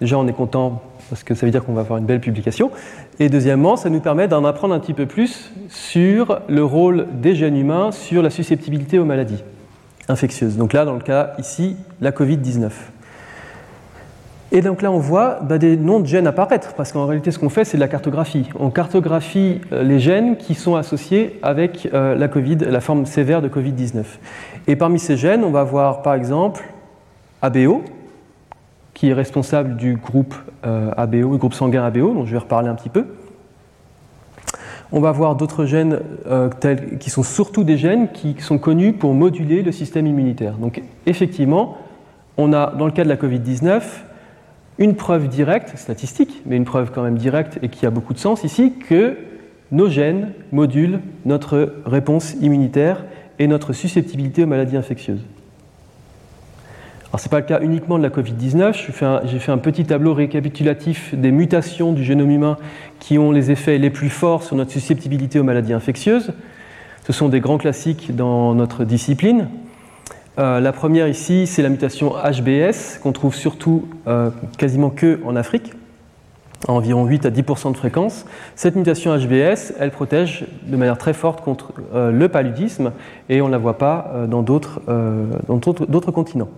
déjà 0.00 0.18
on 0.18 0.26
est 0.26 0.32
content 0.32 0.82
parce 1.10 1.22
que 1.22 1.36
ça 1.36 1.46
veut 1.46 1.52
dire 1.52 1.64
qu'on 1.64 1.74
va 1.74 1.82
avoir 1.82 2.00
une 2.00 2.06
belle 2.06 2.18
publication. 2.18 2.72
Et 3.20 3.28
deuxièmement, 3.28 3.76
ça 3.76 3.88
nous 3.88 4.00
permet 4.00 4.26
d'en 4.26 4.44
apprendre 4.44 4.74
un 4.74 4.80
petit 4.80 4.94
peu 4.94 5.06
plus 5.06 5.52
sur 5.68 6.40
le 6.48 6.64
rôle 6.64 7.06
des 7.12 7.36
gènes 7.36 7.56
humains 7.56 7.92
sur 7.92 8.20
la 8.20 8.30
susceptibilité 8.30 8.98
aux 8.98 9.04
maladies 9.04 9.44
infectieuses. 10.08 10.56
Donc 10.56 10.72
là, 10.72 10.84
dans 10.84 10.94
le 10.94 11.02
cas 11.02 11.34
ici, 11.38 11.76
la 12.00 12.10
Covid-19. 12.10 12.68
Et 14.54 14.60
donc 14.60 14.82
là, 14.82 14.92
on 14.92 14.98
voit 14.98 15.40
bah, 15.40 15.56
des 15.56 15.78
noms 15.78 15.98
de 15.98 16.06
gènes 16.06 16.26
apparaître, 16.26 16.74
parce 16.74 16.92
qu'en 16.92 17.06
réalité, 17.06 17.30
ce 17.30 17.38
qu'on 17.38 17.48
fait, 17.48 17.64
c'est 17.64 17.78
de 17.78 17.80
la 17.80 17.88
cartographie. 17.88 18.50
On 18.60 18.68
cartographie 18.68 19.62
euh, 19.72 19.82
les 19.82 19.98
gènes 19.98 20.36
qui 20.36 20.54
sont 20.54 20.76
associés 20.76 21.40
avec 21.42 21.88
euh, 21.94 22.14
la 22.14 22.28
COVID, 22.28 22.56
la 22.56 22.82
forme 22.82 23.06
sévère 23.06 23.40
de 23.40 23.48
Covid-19. 23.48 24.04
Et 24.66 24.76
parmi 24.76 24.98
ces 24.98 25.16
gènes, 25.16 25.42
on 25.42 25.50
va 25.50 25.64
voir 25.64 26.02
par 26.02 26.12
exemple 26.12 26.62
ABO, 27.40 27.82
qui 28.92 29.08
est 29.08 29.14
responsable 29.14 29.76
du 29.76 29.96
groupe 29.96 30.34
euh, 30.66 30.90
ABO, 30.98 31.32
du 31.32 31.38
groupe 31.38 31.54
sanguin 31.54 31.82
ABO, 31.84 32.12
dont 32.12 32.26
je 32.26 32.32
vais 32.32 32.38
reparler 32.38 32.68
un 32.68 32.74
petit 32.74 32.90
peu. 32.90 33.06
On 34.92 35.00
va 35.00 35.12
voir 35.12 35.34
d'autres 35.34 35.64
gènes 35.64 36.00
qui 37.00 37.08
sont 37.08 37.22
surtout 37.22 37.64
des 37.64 37.78
gènes 37.78 38.12
qui 38.12 38.36
sont 38.40 38.58
connus 38.58 38.92
pour 38.92 39.14
moduler 39.14 39.62
le 39.62 39.72
système 39.72 40.06
immunitaire. 40.06 40.58
Donc 40.58 40.82
effectivement, 41.06 41.78
on 42.36 42.52
a 42.52 42.74
dans 42.76 42.84
le 42.84 42.92
cas 42.92 43.02
de 43.02 43.08
la 43.08 43.16
Covid-19 43.16 43.80
une 44.78 44.94
preuve 44.94 45.28
directe, 45.28 45.76
statistique, 45.76 46.42
mais 46.46 46.56
une 46.56 46.64
preuve 46.64 46.90
quand 46.92 47.02
même 47.02 47.18
directe 47.18 47.58
et 47.62 47.68
qui 47.68 47.86
a 47.86 47.90
beaucoup 47.90 48.14
de 48.14 48.18
sens 48.18 48.44
ici, 48.44 48.72
que 48.88 49.16
nos 49.70 49.88
gènes 49.88 50.32
modulent 50.50 51.00
notre 51.24 51.74
réponse 51.86 52.34
immunitaire 52.40 53.04
et 53.38 53.46
notre 53.46 53.72
susceptibilité 53.72 54.44
aux 54.44 54.46
maladies 54.46 54.76
infectieuses. 54.76 55.22
Alors, 57.12 57.20
ce 57.20 57.26
n'est 57.26 57.30
pas 57.30 57.40
le 57.40 57.46
cas 57.46 57.60
uniquement 57.60 57.98
de 57.98 58.02
la 58.02 58.08
Covid-19. 58.08 58.72
J'ai 59.26 59.38
fait, 59.38 59.52
un 59.52 59.58
petit 59.58 59.84
tableau 59.84 60.14
récapitulatif 60.14 61.14
des 61.14 61.30
mutations 61.30 61.92
du 61.92 62.04
génome 62.04 62.30
humain 62.30 62.56
qui 63.00 63.18
ont 63.18 63.32
les 63.32 63.50
effets 63.50 63.76
les 63.76 63.90
plus 63.90 64.08
forts 64.08 64.42
sur 64.42 64.56
notre 64.56 64.70
susceptibilité 64.70 65.38
aux 65.38 65.44
maladies 65.44 65.74
infectieuses. 65.74 66.32
Ce 67.06 67.12
sont 67.12 67.28
des 67.28 67.40
grands 67.40 67.58
classiques 67.58 68.16
dans 68.16 68.54
notre 68.54 68.84
discipline. 68.84 69.48
Euh, 70.38 70.60
la 70.60 70.72
première 70.72 71.08
ici, 71.08 71.46
c'est 71.46 71.62
la 71.62 71.68
mutation 71.68 72.14
HBS, 72.14 72.98
qu'on 73.02 73.12
trouve 73.12 73.34
surtout 73.34 73.88
euh, 74.06 74.30
quasiment 74.56 74.88
que 74.88 75.20
en 75.26 75.36
Afrique, 75.36 75.74
à 76.66 76.72
environ 76.72 77.04
8 77.04 77.26
à 77.26 77.30
10% 77.30 77.72
de 77.72 77.76
fréquence. 77.76 78.24
Cette 78.56 78.74
mutation 78.76 79.14
HBS, 79.14 79.74
elle 79.78 79.90
protège 79.90 80.46
de 80.66 80.76
manière 80.76 80.96
très 80.96 81.12
forte 81.12 81.42
contre 81.42 81.74
euh, 81.94 82.10
le 82.10 82.28
paludisme 82.28 82.92
et 83.28 83.42
on 83.42 83.48
ne 83.48 83.52
la 83.52 83.58
voit 83.58 83.76
pas 83.76 84.12
dans 84.28 84.42
d'autres 84.42 84.80
continents. 86.12 86.48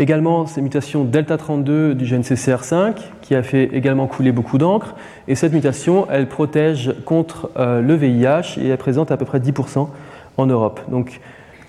Également, 0.00 0.46
ces 0.46 0.60
mutations 0.60 1.04
delta 1.04 1.38
32 1.38 1.94
du 1.94 2.04
gène 2.04 2.22
CCR5 2.22 2.94
qui 3.22 3.34
a 3.34 3.42
fait 3.42 3.64
également 3.72 4.06
couler 4.06 4.30
beaucoup 4.30 4.58
d'encre. 4.58 4.94
Et 5.26 5.34
cette 5.34 5.52
mutation, 5.52 6.06
elle 6.10 6.28
protège 6.28 6.94
contre 7.04 7.50
le 7.56 7.94
VIH 7.94 8.60
et 8.60 8.68
est 8.68 8.76
présente 8.76 9.10
à 9.10 9.16
peu 9.16 9.24
près 9.24 9.40
10% 9.40 9.88
en 10.36 10.46
Europe. 10.46 10.80
Donc, 10.88 11.20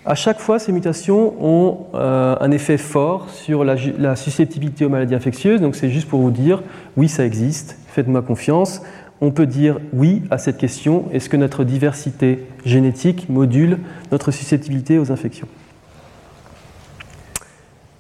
à 0.06 0.16
chaque 0.16 0.40
fois, 0.40 0.60
ces 0.60 0.72
mutations 0.72 1.34
ont 1.42 1.86
euh, 1.94 2.36
un 2.40 2.52
effet 2.52 2.78
fort 2.78 3.30
sur 3.30 3.64
la, 3.64 3.76
la, 3.98 4.16
susceptibilité 4.16 4.86
aux 4.86 4.90
maladies 4.90 5.16
infectieuses. 5.16 5.62
Donc, 5.62 5.76
c'est 5.76 5.90
juste 5.90 6.08
pour 6.08 6.22
vous 6.22 6.32
dire, 6.32 6.64
oui, 6.96 7.10
ça 7.10 7.26
existe, 7.26 7.78
faites-moi 7.88 8.22
confiance. 8.22 8.82
On 9.22 9.32
peut 9.32 9.46
dire 9.46 9.80
oui 9.92 10.24
à 10.32 10.38
cette 10.38 10.58
question. 10.58 11.06
Est-ce 11.12 11.28
que 11.28 11.38
notre 11.38 11.66
diversité 11.66 12.48
génétique 12.64 13.28
module 13.28 13.80
notre 14.12 14.32
susceptibilité 14.32 14.98
aux 14.98 15.12
infections? 15.12 15.48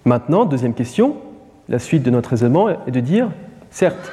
Maintenant, 0.05 0.45
deuxième 0.45 0.73
question, 0.73 1.17
la 1.67 1.77
suite 1.77 2.03
de 2.03 2.09
notre 2.09 2.29
raisonnement 2.29 2.69
est 2.69 2.91
de 2.91 2.99
dire, 3.01 3.29
certes, 3.69 4.11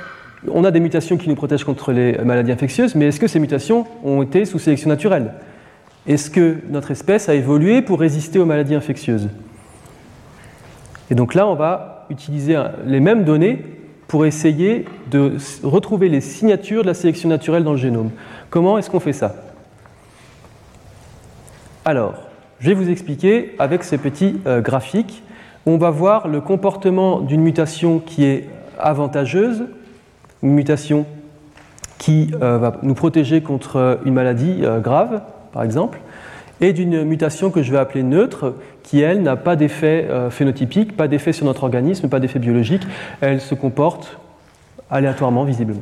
on 0.51 0.65
a 0.65 0.71
des 0.71 0.81
mutations 0.81 1.17
qui 1.17 1.29
nous 1.29 1.37
protègent 1.37 1.65
contre 1.65 1.93
les 1.93 2.19
maladies 2.19 2.53
infectieuses, 2.53 2.95
mais 2.97 3.07
est-ce 3.07 3.21
que 3.21 3.29
ces 3.29 3.39
mutations 3.39 3.87
ont 4.05 4.23
été 4.23 4.45
sous 4.45 4.59
sélection 4.59 4.89
naturelle? 4.89 5.33
Est-ce 6.07 6.31
que 6.31 6.59
notre 6.69 6.91
espèce 6.91 7.29
a 7.29 7.35
évolué 7.35 7.83
pour 7.83 8.01
résister 8.01 8.39
aux 8.39 8.45
maladies 8.45 8.75
infectieuses 8.75 9.29
Et 11.11 11.15
donc 11.15 11.35
là, 11.35 11.47
on 11.47 11.55
va 11.55 12.07
utiliser 12.11 12.61
les 12.85 13.01
mêmes 13.01 13.25
données 13.25 13.65
pour 14.07 14.25
essayer 14.25 14.85
de 15.11 15.33
retrouver 15.65 16.09
les 16.09 16.21
signatures 16.21 16.83
de 16.83 16.87
la 16.87 16.95
sélection 16.95 17.29
naturelle 17.29 17.65
dans 17.65 17.73
le 17.73 17.79
génome. 17.79 18.11
Comment 18.51 18.79
est-ce 18.79 18.89
qu'on 18.89 19.01
fait 19.01 19.13
ça 19.13 19.35
Alors, 21.85 22.15
je 22.61 22.69
vais 22.69 22.75
vous 22.75 22.89
expliquer 22.89 23.55
avec 23.59 23.83
ces 23.83 23.99
petits 23.99 24.41
euh, 24.47 24.61
graphiques 24.61 25.25
on 25.69 25.79
va 25.79 25.91
voir 25.91 26.29
le 26.29 26.41
comportement 26.41 27.21
d'une 27.21 27.41
mutation 27.41 27.99
qui 27.99 28.25
est 28.25 28.49
avantageuse, 28.79 29.65
une 30.45 30.53
mutation 30.53 31.07
qui 31.99 32.31
euh, 32.41 32.59
va 32.59 32.77
nous 32.83 32.95
protéger 32.95 33.41
contre 33.41 33.99
une 34.05 34.15
maladie 34.15 34.61
euh, 34.63 34.79
grave, 34.79 35.23
par 35.57 35.65
exemple, 35.65 36.01
et 36.61 36.75
d'une 36.75 37.03
mutation 37.05 37.51
que 37.51 37.63
je 37.63 37.73
vais 37.73 37.79
appeler 37.79 38.03
neutre, 38.03 38.57
qui, 38.83 39.01
elle, 39.01 39.23
n'a 39.23 39.37
pas 39.37 39.57
d'effet 39.57 40.07
euh, 40.11 40.29
phénotypique, 40.29 40.95
pas 40.95 41.09
d'effet 41.09 41.33
sur 41.33 41.47
notre 41.47 41.65
organisme, 41.65 42.11
pas 42.11 42.21
d'effet 42.21 42.39
biologique, 42.39 42.83
elle 43.23 43.41
se 43.41 43.55
comporte 43.55 44.19
aléatoirement, 44.91 45.45
visiblement. 45.45 45.81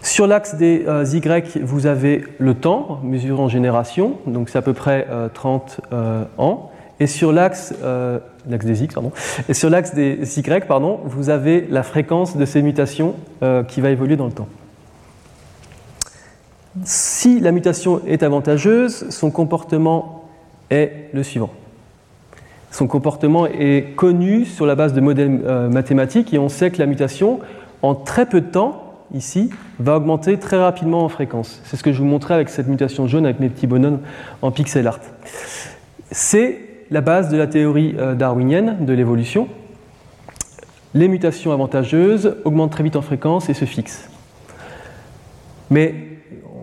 Sur 0.00 0.26
l'axe 0.26 0.54
des 0.54 0.86
Y, 1.12 1.58
vous 1.62 1.84
avez 1.84 2.24
le 2.38 2.54
temps, 2.54 3.00
mesuré 3.04 3.38
en 3.38 3.48
génération, 3.48 4.16
donc 4.26 4.48
c'est 4.48 4.56
à 4.56 4.62
peu 4.62 4.72
près 4.72 5.06
30 5.34 5.82
ans. 6.38 6.70
Et 6.98 7.06
sur 7.06 7.32
l'axe 7.32 7.74
euh, 7.82 8.18
des 8.46 8.82
X, 8.84 8.94
pardon, 8.94 9.12
et 9.46 9.52
sur 9.52 9.68
l'axe 9.68 9.94
des 9.94 10.38
Y, 10.38 10.66
pardon, 10.66 11.00
vous 11.04 11.28
avez 11.28 11.66
la 11.68 11.82
fréquence 11.82 12.34
de 12.34 12.46
ces 12.46 12.62
mutations 12.62 13.14
euh, 13.42 13.62
qui 13.62 13.82
va 13.82 13.90
évoluer 13.90 14.16
dans 14.16 14.26
le 14.26 14.32
temps. 14.32 14.48
Si 16.84 17.38
la 17.40 17.52
mutation 17.52 18.00
est 18.06 18.22
avantageuse, 18.22 19.08
son 19.10 19.30
comportement 19.30 20.24
est 20.70 21.10
le 21.12 21.22
suivant. 21.22 21.50
Son 22.70 22.86
comportement 22.86 23.46
est 23.46 23.94
connu 23.96 24.46
sur 24.46 24.64
la 24.64 24.74
base 24.74 24.94
de 24.94 25.00
modèles 25.02 25.42
euh, 25.44 25.68
mathématiques 25.68 26.32
et 26.32 26.38
on 26.38 26.48
sait 26.48 26.70
que 26.70 26.78
la 26.78 26.86
mutation, 26.86 27.40
en 27.82 27.94
très 27.94 28.24
peu 28.24 28.40
de 28.40 28.46
temps, 28.46 28.94
ici, 29.12 29.50
va 29.78 29.96
augmenter 29.96 30.38
très 30.38 30.56
rapidement 30.56 31.04
en 31.04 31.10
fréquence. 31.10 31.60
C'est 31.64 31.76
ce 31.76 31.82
que 31.82 31.92
je 31.92 31.98
vous 31.98 32.06
montrais 32.06 32.32
avec 32.32 32.48
cette 32.48 32.68
mutation 32.68 33.06
jaune 33.06 33.26
avec 33.26 33.40
mes 33.40 33.50
petits 33.50 33.66
bonhommes 33.66 34.00
en 34.40 34.50
pixel 34.50 34.86
art. 34.86 35.00
C'est 36.10 36.60
la 36.90 37.02
base 37.02 37.28
de 37.28 37.36
la 37.36 37.46
théorie 37.46 37.94
euh, 37.98 38.14
darwinienne 38.14 38.86
de 38.86 38.92
l'évolution. 38.94 39.48
Les 40.94 41.08
mutations 41.08 41.52
avantageuses 41.52 42.36
augmentent 42.44 42.72
très 42.72 42.84
vite 42.84 42.96
en 42.96 43.02
fréquence 43.02 43.50
et 43.50 43.54
se 43.54 43.66
fixent. 43.66 44.08
Mais 45.70 46.11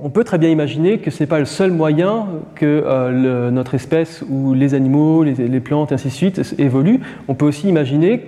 on 0.04 0.10
peut 0.10 0.24
très 0.24 0.38
bien 0.38 0.50
imaginer 0.50 1.00
que 1.00 1.12
ce 1.12 1.24
n'est 1.24 1.28
pas 1.28 1.40
le 1.40 1.46
seul 1.46 1.72
moyen 1.72 2.28
que 2.56 2.84
euh, 2.86 3.52
notre 3.52 3.76
espèce 3.76 4.24
ou 4.30 4.54
les 4.54 4.74
animaux, 4.74 5.24
les, 5.24 5.34
les 5.34 5.60
plantes, 5.60 5.92
ainsi 5.92 6.08
de 6.08 6.14
suite, 6.14 6.56
évoluent. 6.58 7.02
On 7.28 7.36
peut 7.36 7.46
aussi 7.46 7.68
imaginer 7.68 8.24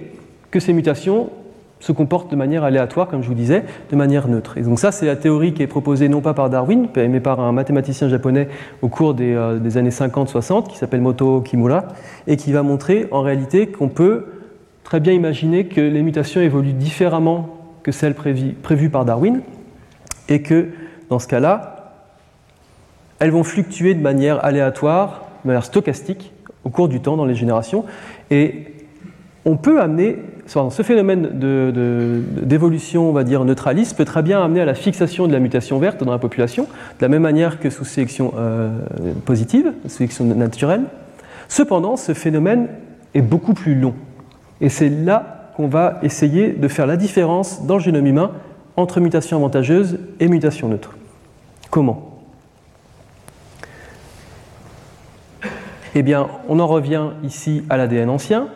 que 0.50 0.60
ces 0.60 0.74
mutations 0.74 1.30
se 1.82 1.92
comporte 1.92 2.32
de 2.32 2.36
manière 2.36 2.64
aléatoire, 2.64 3.08
comme 3.08 3.24
je 3.24 3.28
vous 3.28 3.34
disais, 3.34 3.64
de 3.90 3.96
manière 3.96 4.28
neutre. 4.28 4.58
Et 4.58 4.62
donc 4.62 4.80
ça, 4.80 4.92
c'est 4.92 5.06
la 5.06 5.16
théorie 5.16 5.54
qui 5.54 5.64
est 5.64 5.68
proposée 5.68 6.08
non 6.08 6.22
pas 6.22 6.34
par 6.34 6.50
Darwin, 6.50 6.88
mais 6.96 7.20
par 7.20 7.40
un 7.40 7.52
mathématicien 7.52 8.08
japonais 8.08 8.48
au 8.82 8.88
cours 8.88 9.14
des, 9.14 9.34
euh, 9.34 9.78
années 9.78 9.90
50-60, 9.90 10.68
qui 10.68 10.78
s'appelle 10.78 11.02
Moto 11.02 11.42
Kimura, 11.42 11.88
et 12.28 12.38
qui 12.38 12.52
va 12.52 12.62
montrer 12.64 13.08
en 13.12 13.22
réalité 13.22 13.68
qu'on 13.68 13.90
peut 13.90 14.26
très 14.84 15.00
bien 15.00 15.14
imaginer 15.14 15.66
que 15.66 15.82
les 15.82 16.04
mutations 16.04 16.42
évoluent 16.42 16.74
différemment 16.74 17.50
que 17.84 17.92
celles 17.92 18.14
prévues 18.14 18.90
par 18.90 19.06
Darwin, 19.06 19.42
et 20.30 20.44
que 20.44 20.68
dans 21.12 21.20
ce 21.20 21.28
cas-là, 21.28 21.94
elles 23.20 23.32
vont 23.32 23.44
fluctuer 23.44 23.94
de 23.94 24.02
manière 24.02 24.44
aléatoire, 24.44 25.26
de 25.44 25.50
manière 25.50 25.66
stochastique, 25.66 26.32
au 26.64 26.70
cours 26.70 26.88
du 26.88 27.02
temps 27.02 27.18
dans 27.18 27.26
les 27.26 27.36
générations, 27.36 27.84
et 28.32 28.66
on 29.44 29.58
peut 29.58 29.82
amener 29.82 30.18
ce 30.48 30.84
phénomène 30.84 31.30
d'évolution, 32.44 33.10
on 33.10 33.12
va 33.12 33.24
dire, 33.24 33.44
neutraliste 33.44 33.98
peut 33.98 34.06
très 34.06 34.22
bien 34.22 34.42
amener 34.42 34.62
à 34.62 34.66
la 34.66 34.74
fixation 34.74 35.28
de 35.28 35.34
la 35.34 35.40
mutation 35.40 35.80
verte 35.80 36.04
dans 36.04 36.12
la 36.12 36.18
population, 36.18 36.64
de 36.64 37.02
la 37.02 37.10
même 37.10 37.22
manière 37.22 37.60
que 37.60 37.70
sous 37.70 37.86
sélection 37.86 38.34
euh, 38.38 38.70
positive, 39.26 39.74
sélection 39.88 40.26
naturelle. 40.26 40.84
Cependant, 41.48 41.98
ce 41.98 42.14
phénomène 42.14 42.68
est 43.14 43.22
beaucoup 43.22 43.54
plus 43.54 43.76
long. 43.76 43.94
Et 44.62 44.70
c'est 44.70 44.90
là 44.90 45.52
qu'on 45.56 45.68
va 45.68 46.00
essayer 46.04 46.50
de 46.52 46.68
faire 46.68 46.88
la 46.88 46.98
différence 46.98 47.66
dans 47.66 47.76
le 47.76 47.82
génome 47.82 48.08
humain 48.08 48.32
entre 48.78 49.00
mutation 49.00 49.38
avantageuse 49.38 50.00
et 50.20 50.28
mutation 50.28 50.70
neutre. 50.70 50.96
Comment 51.72 52.20
Eh 55.96 56.04
bien, 56.04 56.28
on 56.50 56.60
en 56.60 56.68
revient 56.68 57.06
ici 57.24 57.64
à 57.70 57.78
l'ADN 57.78 58.10
ancien. 58.10 58.50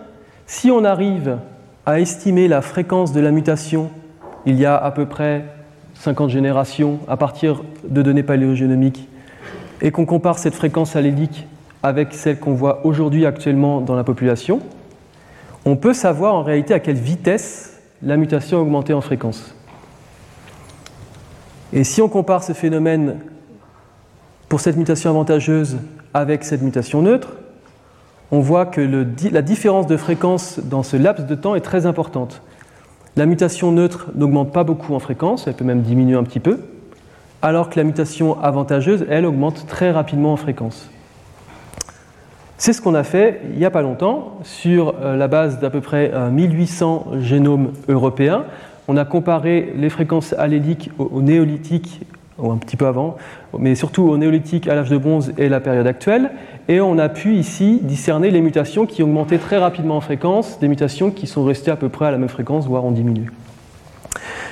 Si 0.45 0.69
on 0.69 0.83
arrive 0.83 1.37
à 1.85 1.99
estimer 1.99 2.47
la 2.47 2.61
fréquence 2.61 3.13
de 3.13 3.21
la 3.21 3.31
mutation 3.31 3.89
il 4.45 4.59
y 4.59 4.65
a 4.65 4.75
à 4.75 4.91
peu 4.91 5.05
près 5.05 5.45
50 5.95 6.29
générations 6.29 6.99
à 7.07 7.17
partir 7.17 7.63
de 7.87 8.01
données 8.01 8.21
paléogénomiques 8.21 9.07
et 9.81 9.91
qu'on 9.91 10.05
compare 10.05 10.37
cette 10.37 10.53
fréquence 10.53 10.95
allélique 10.95 11.47
avec 11.83 12.13
celle 12.13 12.39
qu'on 12.39 12.53
voit 12.53 12.85
aujourd'hui 12.85 13.25
actuellement 13.25 13.81
dans 13.81 13.95
la 13.95 14.03
population, 14.03 14.59
on 15.65 15.77
peut 15.77 15.93
savoir 15.93 16.35
en 16.35 16.43
réalité 16.43 16.73
à 16.73 16.79
quelle 16.79 16.97
vitesse 16.97 17.79
la 18.03 18.17
mutation 18.17 18.57
a 18.57 18.61
augmenté 18.61 18.93
en 18.93 19.01
fréquence. 19.01 19.54
Et 21.75 21.83
si 21.83 22.01
on 22.01 22.07
compare 22.07 22.41
ce 22.41 22.53
phénomène 22.53 23.17
pour 24.47 24.61
cette 24.61 24.77
mutation 24.77 25.09
avantageuse 25.09 25.77
avec 26.13 26.45
cette 26.45 26.61
mutation 26.61 27.01
neutre, 27.01 27.33
on 28.31 28.39
voit 28.39 28.65
que 28.65 28.79
la 28.81 29.41
différence 29.41 29.85
de 29.85 29.97
fréquence 29.97 30.59
dans 30.59 30.83
ce 30.83 30.95
laps 30.95 31.27
de 31.27 31.35
temps 31.35 31.53
est 31.53 31.61
très 31.61 31.85
importante. 31.85 32.41
La 33.17 33.25
mutation 33.25 33.73
neutre 33.73 34.07
n'augmente 34.15 34.53
pas 34.53 34.63
beaucoup 34.63 34.93
en 34.95 34.99
fréquence, 34.99 35.47
elle 35.47 35.53
peut 35.53 35.65
même 35.65 35.81
diminuer 35.81 36.15
un 36.15 36.23
petit 36.23 36.39
peu, 36.39 36.61
alors 37.41 37.69
que 37.69 37.77
la 37.77 37.83
mutation 37.83 38.41
avantageuse, 38.41 39.05
elle, 39.09 39.25
augmente 39.25 39.67
très 39.67 39.91
rapidement 39.91 40.31
en 40.31 40.37
fréquence. 40.37 40.89
C'est 42.57 42.71
ce 42.71 42.81
qu'on 42.81 42.95
a 42.95 43.03
fait 43.03 43.41
il 43.51 43.59
n'y 43.59 43.65
a 43.65 43.69
pas 43.69 43.81
longtemps 43.81 44.39
sur 44.43 44.95
euh, 45.01 45.17
la 45.17 45.27
base 45.27 45.59
d'à 45.59 45.69
peu 45.69 45.81
près 45.81 46.09
1800 46.31 47.07
euh, 47.07 47.19
génomes 47.19 47.73
européens. 47.89 48.45
On 48.87 48.97
a 48.97 49.05
comparé 49.05 49.73
les 49.75 49.89
fréquences 49.89 50.33
alléliques 50.33 50.91
au 50.99 51.21
néolithique 51.21 52.01
ou 52.37 52.51
un 52.51 52.57
petit 52.57 52.75
peu 52.75 52.85
avant, 52.85 53.15
mais 53.57 53.75
surtout 53.75 54.03
au 54.03 54.17
néolithique, 54.17 54.67
à 54.67 54.75
l'âge 54.75 54.89
de 54.89 54.97
bronze 54.97 55.31
et 55.37 55.47
la 55.47 55.59
période 55.59 55.87
actuelle. 55.87 56.31
Et 56.67 56.81
on 56.81 56.97
a 56.97 57.09
pu 57.09 57.35
ici 57.35 57.79
discerner 57.81 58.29
les 58.31 58.41
mutations 58.41 58.85
qui 58.85 59.03
augmentaient 59.03 59.37
très 59.37 59.57
rapidement 59.57 59.97
en 59.97 60.01
fréquence, 60.01 60.59
des 60.59 60.67
mutations 60.67 61.11
qui 61.11 61.27
sont 61.27 61.45
restées 61.45 61.71
à 61.71 61.75
peu 61.75 61.89
près 61.89 62.05
à 62.05 62.11
la 62.11 62.17
même 62.17 62.29
fréquence, 62.29 62.67
voire 62.67 62.83
ont 62.83 62.91
diminué. 62.91 63.27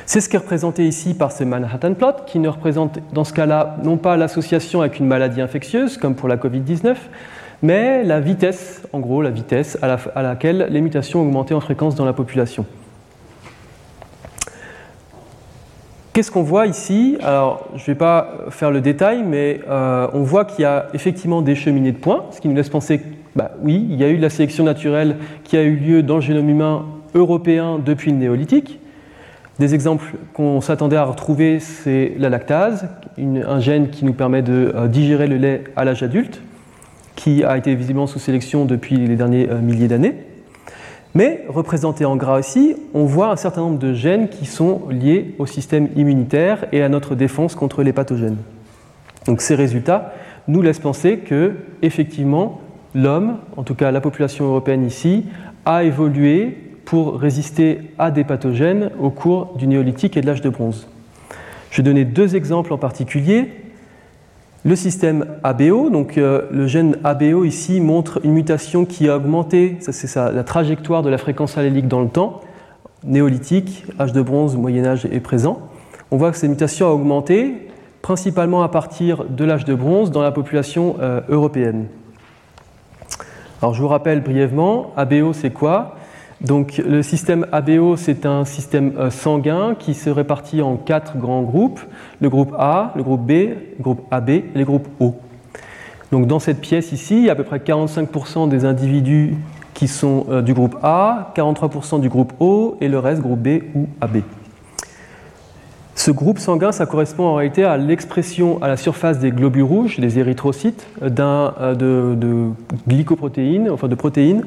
C'est 0.05 0.19
ce 0.21 0.27
qui 0.27 0.35
est 0.35 0.39
représenté 0.39 0.85
ici 0.85 1.13
par 1.13 1.31
ce 1.31 1.43
Manhattan 1.43 1.93
plot, 1.93 2.25
qui 2.27 2.39
ne 2.39 2.49
représente 2.49 2.99
dans 3.13 3.23
ce 3.23 3.33
cas-là 3.33 3.77
non 3.83 3.97
pas 3.97 4.17
l'association 4.17 4.81
avec 4.81 4.99
une 4.99 5.07
maladie 5.07 5.41
infectieuse, 5.41 5.97
comme 5.97 6.15
pour 6.15 6.27
la 6.27 6.37
Covid-19, 6.37 6.95
mais 7.61 8.03
la 8.03 8.19
vitesse, 8.19 8.83
en 8.91 8.99
gros, 8.99 9.21
la 9.21 9.29
vitesse 9.29 9.77
à, 9.81 10.21
laquelle 10.21 10.67
les 10.69 10.81
mutations 10.81 11.21
augmentaient 11.21 11.53
en 11.53 11.61
fréquence 11.61 11.95
dans 11.95 12.05
la 12.05 12.11
population. 12.11 12.65
Qu'est-ce 16.13 16.29
qu'on 16.29 16.43
voit 16.43 16.67
ici? 16.67 17.17
Alors, 17.23 17.69
je 17.75 17.81
ne 17.81 17.85
vais 17.87 17.95
pas 17.95 18.45
faire 18.51 18.69
le 18.69 18.81
détail, 18.81 19.23
mais 19.27 19.61
euh, 19.67 20.07
on 20.13 20.21
voit 20.21 20.45
qu'il 20.45 20.61
y 20.61 20.65
a 20.65 20.85
effectivement 20.93 21.41
des 21.41 21.55
cheminées 21.55 21.91
de 21.91 21.97
points, 21.97 22.25
ce 22.29 22.39
qui 22.39 22.47
nous 22.47 22.55
laisse 22.55 22.69
penser, 22.69 23.01
bah, 23.35 23.53
oui, 23.63 23.87
il 23.89 23.95
y 23.95 24.03
a 24.03 24.09
eu 24.09 24.17
de 24.17 24.21
la 24.21 24.29
sélection 24.29 24.63
naturelle 24.63 25.15
qui 25.43 25.57
a 25.57 25.63
eu 25.63 25.75
lieu 25.75 26.03
dans 26.03 26.15
le 26.15 26.21
génome 26.21 26.47
humain 26.47 26.85
européen 27.15 27.79
depuis 27.83 28.11
le 28.11 28.17
néolithique. 28.17 28.79
Des 29.57 29.73
exemples 29.73 30.13
qu'on 30.35 30.61
s'attendait 30.61 30.97
à 30.97 31.05
retrouver, 31.05 31.59
c'est 31.59 32.13
la 32.19 32.29
lactase, 32.29 32.89
un 33.17 33.59
gène 33.59 33.89
qui 33.89 34.05
nous 34.05 34.13
permet 34.13 34.43
de 34.43 34.71
euh, 34.75 34.87
digérer 34.87 35.25
le 35.25 35.37
lait 35.37 35.63
à 35.75 35.83
l'âge 35.83 36.03
adulte, 36.03 36.43
qui 37.15 37.43
a 37.43 37.57
été 37.57 37.73
visiblement 37.73 38.05
sous 38.05 38.19
sélection 38.19 38.65
depuis 38.65 38.97
les 38.97 39.15
derniers 39.15 39.49
euh, 39.49 39.59
milliers 39.59 39.87
d'années. 39.87 40.13
Mais 41.15 41.45
représenté 41.47 42.05
en 42.05 42.15
gras 42.15 42.39
ici, 42.39 42.75
on 42.93 43.05
voit 43.05 43.29
un 43.29 43.35
certain 43.35 43.61
nombre 43.61 43.77
de 43.77 43.93
gènes 43.93 44.29
qui 44.29 44.45
sont 44.45 44.81
liés 44.89 45.35
au 45.37 45.45
système 45.45 45.89
immunitaire 45.95 46.65
et 46.71 46.81
à 46.81 46.89
notre 46.89 47.13
défense 47.15 47.53
contre 47.53 47.83
les 47.83 47.93
pathogènes. 47.93 48.37
Donc 49.27 49.41
ces 49.41 49.55
résultats 49.55 50.13
nous 50.47 50.61
laissent 50.61 50.79
penser 50.79 51.19
que 51.19 51.53
effectivement 51.81 52.61
l'homme, 52.95 53.37
en 53.57 53.63
tout 53.63 53.75
cas 53.75 53.91
la 53.91 54.01
population 54.01 54.45
européenne 54.45 54.85
ici, 54.85 55.25
a 55.65 55.83
évolué 55.83 56.57
pour 56.85 57.19
résister 57.19 57.91
à 57.97 58.11
des 58.11 58.23
pathogènes 58.23 58.89
au 58.99 59.09
cours 59.09 59.55
du 59.57 59.67
néolithique 59.67 60.17
et 60.17 60.21
de 60.21 60.25
l'âge 60.25 60.41
de 60.41 60.49
bronze. 60.49 60.87
Je 61.69 61.77
vais 61.77 61.83
donner 61.83 62.05
deux 62.05 62.35
exemples 62.35 62.73
en 62.73 62.77
particulier. 62.77 63.49
Le 64.65 64.77
système 64.77 65.25
ABO, 65.43 65.89
donc 65.89 66.17
euh, 66.17 66.43
le 66.49 66.67
gène 66.67 66.95
ABO 67.03 67.43
ici 67.43 67.81
montre 67.81 68.21
une 68.23 68.31
mutation 68.31 68.85
qui 68.85 69.09
a 69.09 69.17
augmenté, 69.17 69.75
ça 69.81 69.91
c'est 69.91 70.15
la 70.15 70.43
trajectoire 70.45 71.03
de 71.03 71.09
la 71.09 71.17
fréquence 71.17 71.57
allélique 71.57 71.89
dans 71.89 72.01
le 72.01 72.07
temps, 72.07 72.39
néolithique, 73.03 73.85
âge 73.99 74.13
de 74.13 74.21
bronze, 74.21 74.55
Moyen 74.55 74.85
Âge 74.85 75.05
est 75.11 75.19
présent. 75.19 75.59
On 76.11 76.17
voit 76.17 76.31
que 76.31 76.37
cette 76.37 76.49
mutation 76.49 76.87
a 76.87 76.91
augmenté 76.91 77.67
principalement 78.01 78.63
à 78.63 78.69
partir 78.69 79.25
de 79.25 79.43
l'âge 79.43 79.65
de 79.65 79.75
bronze 79.75 80.11
dans 80.11 80.21
la 80.21 80.31
population 80.31 80.95
euh, 81.01 81.19
européenne. 81.27 81.87
Alors 83.61 83.73
je 83.73 83.81
vous 83.81 83.89
rappelle 83.89 84.21
brièvement, 84.21 84.93
ABO 84.95 85.33
c'est 85.33 85.51
quoi? 85.51 85.97
Donc 86.43 86.77
le 86.77 87.01
système 87.03 87.47
ABO, 87.53 87.95
c'est 87.95 88.25
un 88.25 88.43
système 88.43 88.93
euh, 88.97 89.09
sanguin 89.09 89.75
qui 89.79 89.93
se 89.93 90.09
répartit 90.09 90.61
en 90.61 90.75
quatre 90.75 91.17
grands 91.17 91.41
groupes, 91.41 91.79
le 92.19 92.29
groupe 92.29 92.53
A, 92.59 92.91
le 92.97 93.03
groupe 93.03 93.25
B, 93.25 93.31
le 93.31 93.81
groupe 93.81 94.01
AB 94.11 94.29
et 94.29 94.43
le 94.53 94.65
groupe 94.65 94.87
O. 94.99 95.15
Donc 96.11 96.27
dans 96.27 96.39
cette 96.39 96.59
pièce 96.59 96.91
ici, 96.91 97.15
il 97.15 97.23
y 97.25 97.29
a 97.29 97.31
à 97.31 97.35
peu 97.35 97.45
près 97.45 97.59
45% 97.59 98.49
des 98.49 98.65
individus 98.65 99.35
qui 99.73 99.87
sont 99.87 100.25
euh, 100.29 100.41
du 100.41 100.53
groupe 100.53 100.75
A, 100.83 101.31
43% 101.35 102.01
du 102.01 102.09
groupe 102.09 102.33
O 102.41 102.75
et 102.81 102.89
le 102.89 102.99
reste 102.99 103.21
groupe 103.21 103.39
B 103.39 103.63
ou 103.73 103.87
AB. 104.01 104.17
Ce 105.95 106.11
groupe 106.11 106.39
sanguin, 106.39 106.73
ça 106.73 106.85
correspond 106.85 107.23
en 107.23 107.35
réalité 107.35 107.63
à 107.63 107.77
l'expression 107.77 108.61
à 108.61 108.67
la 108.67 108.75
surface 108.75 109.19
des 109.19 109.31
globules 109.31 109.63
rouges, 109.63 109.97
des 109.97 110.19
érythrocytes, 110.19 110.85
d'un, 111.01 111.53
euh, 111.61 111.73
de, 111.73 112.15
de 112.15 112.49
glycoprotéines, 112.85 113.69
enfin 113.69 113.87
de 113.87 113.95
protéines 113.95 114.43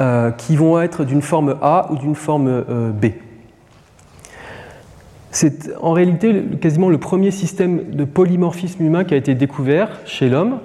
euh, 0.00 0.30
qui 0.30 0.56
vont 0.56 0.80
être 0.80 1.04
d'une 1.04 1.22
forme 1.22 1.56
A 1.62 1.88
ou 1.90 1.96
d'une 1.96 2.14
forme 2.14 2.48
euh, 2.48 2.90
B. 2.90 3.06
C'est 5.30 5.74
en 5.80 5.92
réalité 5.92 6.42
quasiment 6.60 6.88
le 6.88 6.98
premier 6.98 7.30
système 7.30 7.90
de 7.90 8.04
polymorphisme 8.04 8.82
humain 8.82 9.04
qui 9.04 9.14
a 9.14 9.16
été 9.16 9.34
découvert 9.34 9.88
chez 10.04 10.28
l'homme 10.28 10.58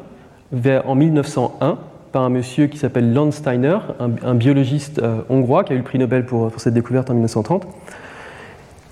en 0.85 0.95
1901 0.95 1.77
par 2.11 2.23
un 2.23 2.29
monsieur 2.29 2.67
qui 2.67 2.77
s'appelle 2.77 3.13
Landsteiner, 3.13 3.77
un, 3.99 4.35
biologiste 4.35 4.99
euh, 4.99 5.21
hongrois 5.29 5.63
qui 5.63 5.73
a 5.73 5.75
eu 5.75 5.79
le 5.79 5.83
prix 5.83 5.97
Nobel 5.97 6.25
pour, 6.25 6.51
cette 6.57 6.73
découverte 6.73 7.09
en 7.09 7.13
1930. 7.13 7.67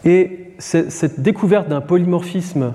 Et 0.05 0.38
cette 0.59 1.21
découverte 1.21 1.69
d'un 1.69 1.81
polymorphisme 1.81 2.73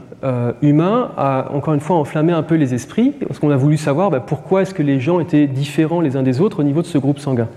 humain 0.63 1.11
a 1.17 1.51
encore 1.53 1.75
une 1.75 1.81
fois 1.81 1.97
enflammé 1.97 2.33
un 2.33 2.43
peu 2.43 2.55
les 2.55 2.75
esprits, 2.75 3.11
parce 3.11 3.39
qu'on 3.39 3.51
a 3.51 3.57
voulu 3.57 3.77
savoir 3.77 4.11
bah, 4.11 4.21
pourquoi 4.21 4.63
est-ce 4.63 4.75
que 4.75 4.83
les 4.83 5.01
gens 5.01 5.21
étaient 5.21 5.47
différents 5.47 6.01
les 6.01 6.17
uns 6.17 6.23
des 6.23 6.41
autres 6.41 6.61
au 6.61 6.63
niveau 6.63 6.81
de 6.81 6.87
ce 6.87 6.99
groupe 6.99 7.19
sanguin. 7.19 7.49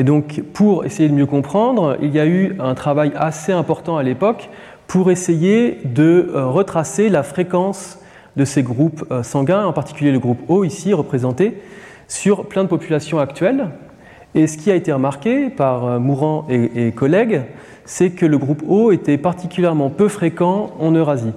Et 0.00 0.02
donc, 0.02 0.42
pour 0.54 0.86
essayer 0.86 1.10
de 1.10 1.14
mieux 1.14 1.26
comprendre, 1.26 1.98
il 2.00 2.10
y 2.10 2.20
a 2.20 2.24
eu 2.24 2.56
un 2.58 2.74
travail 2.74 3.12
assez 3.16 3.52
important 3.52 3.98
à 3.98 4.02
l'époque 4.02 4.48
pour 4.86 5.10
essayer 5.10 5.78
de 5.84 6.30
euh, 6.34 6.46
retracer 6.46 7.10
la 7.10 7.22
fréquence 7.22 7.98
de 8.34 8.46
ces 8.46 8.62
groupes 8.62 9.04
euh, 9.10 9.22
sanguins, 9.22 9.66
en 9.66 9.74
particulier 9.74 10.10
le 10.10 10.18
groupe 10.18 10.40
O 10.48 10.64
ici 10.64 10.94
représenté, 10.94 11.60
sur 12.08 12.46
plein 12.46 12.64
de 12.64 12.68
populations 12.68 13.18
actuelles. 13.18 13.68
Et 14.34 14.46
ce 14.46 14.56
qui 14.56 14.70
a 14.70 14.74
été 14.74 14.90
remarqué 14.90 15.50
par 15.50 15.84
euh, 15.84 15.98
Mourant 15.98 16.46
et 16.48 16.92
collègues, 16.92 17.42
c'est 17.84 18.10
que 18.10 18.26
le 18.26 18.38
groupe 18.38 18.62
O 18.68 18.92
était 18.92 19.18
particulièrement 19.18 19.90
peu 19.90 20.08
fréquent 20.08 20.70
en 20.78 20.92
Eurasie. 20.92 21.32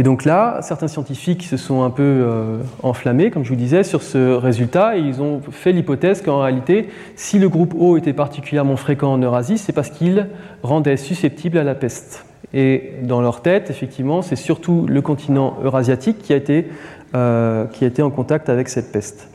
Et 0.00 0.02
donc 0.02 0.24
là, 0.24 0.60
certains 0.62 0.88
scientifiques 0.88 1.42
se 1.42 1.58
sont 1.58 1.82
un 1.82 1.90
peu 1.90 2.02
euh, 2.02 2.58
enflammés, 2.82 3.30
comme 3.30 3.44
je 3.44 3.50
vous 3.50 3.56
disais, 3.56 3.82
sur 3.82 4.02
ce 4.02 4.32
résultat, 4.32 4.96
et 4.96 5.00
ils 5.00 5.20
ont 5.20 5.42
fait 5.50 5.72
l'hypothèse 5.72 6.22
qu'en 6.22 6.40
réalité, 6.40 6.88
si 7.16 7.38
le 7.38 7.50
groupe 7.50 7.74
O 7.78 7.98
était 7.98 8.14
particulièrement 8.14 8.76
fréquent 8.76 9.12
en 9.12 9.18
Eurasie, 9.18 9.58
c'est 9.58 9.74
parce 9.74 9.90
qu'il 9.90 10.28
rendait 10.62 10.96
susceptible 10.96 11.58
à 11.58 11.64
la 11.64 11.74
peste. 11.74 12.24
Et 12.54 12.94
dans 13.02 13.20
leur 13.20 13.42
tête, 13.42 13.68
effectivement, 13.68 14.22
c'est 14.22 14.36
surtout 14.36 14.86
le 14.88 15.02
continent 15.02 15.58
eurasiatique 15.62 16.18
qui 16.18 16.32
a 16.32 16.36
été, 16.36 16.68
euh, 17.14 17.66
qui 17.66 17.84
a 17.84 17.88
été 17.88 18.00
en 18.00 18.10
contact 18.10 18.48
avec 18.48 18.68
cette 18.68 18.92
peste. 18.92 19.28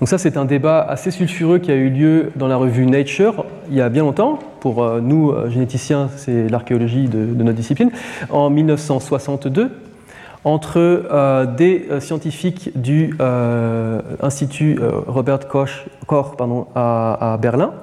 Donc 0.00 0.08
ça, 0.08 0.16
c'est 0.16 0.38
un 0.38 0.46
débat 0.46 0.80
assez 0.80 1.10
sulfureux 1.10 1.58
qui 1.58 1.70
a 1.70 1.74
eu 1.74 1.90
lieu 1.90 2.32
dans 2.34 2.48
la 2.48 2.56
revue 2.56 2.86
Nature 2.86 3.44
il 3.68 3.76
y 3.76 3.82
a 3.82 3.90
bien 3.90 4.02
longtemps. 4.02 4.38
Pour 4.60 4.82
euh, 4.82 5.00
nous, 5.02 5.30
euh, 5.30 5.50
généticiens, 5.50 6.08
c'est 6.16 6.48
l'archéologie 6.48 7.06
de, 7.06 7.18
notre 7.42 7.56
discipline. 7.56 7.90
En 8.30 8.48
1962, 8.48 9.70
entre 10.44 10.78
euh, 10.78 11.44
des 11.44 11.86
scientifiques 12.00 12.70
du 12.80 13.14
Institut 14.22 14.78
Robert 15.06 15.48
Koch, 15.48 15.86
pardon, 16.38 16.66
à, 16.74 17.38
Berlin 17.40 17.74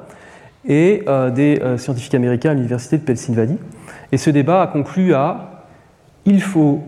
et 0.67 1.05
des 1.35 1.61
scientifiques 1.77 2.15
américains 2.15 2.49
à 2.49 2.53
l'Université 2.55 2.97
de 2.97 3.03
Pennsylvanie. 3.03 3.59
Et 4.11 4.17
ce 4.17 4.31
débat 4.31 4.63
a 4.63 4.67
conclu 4.67 5.13
à 5.13 5.65
il 6.25 6.41
faut 6.41 6.83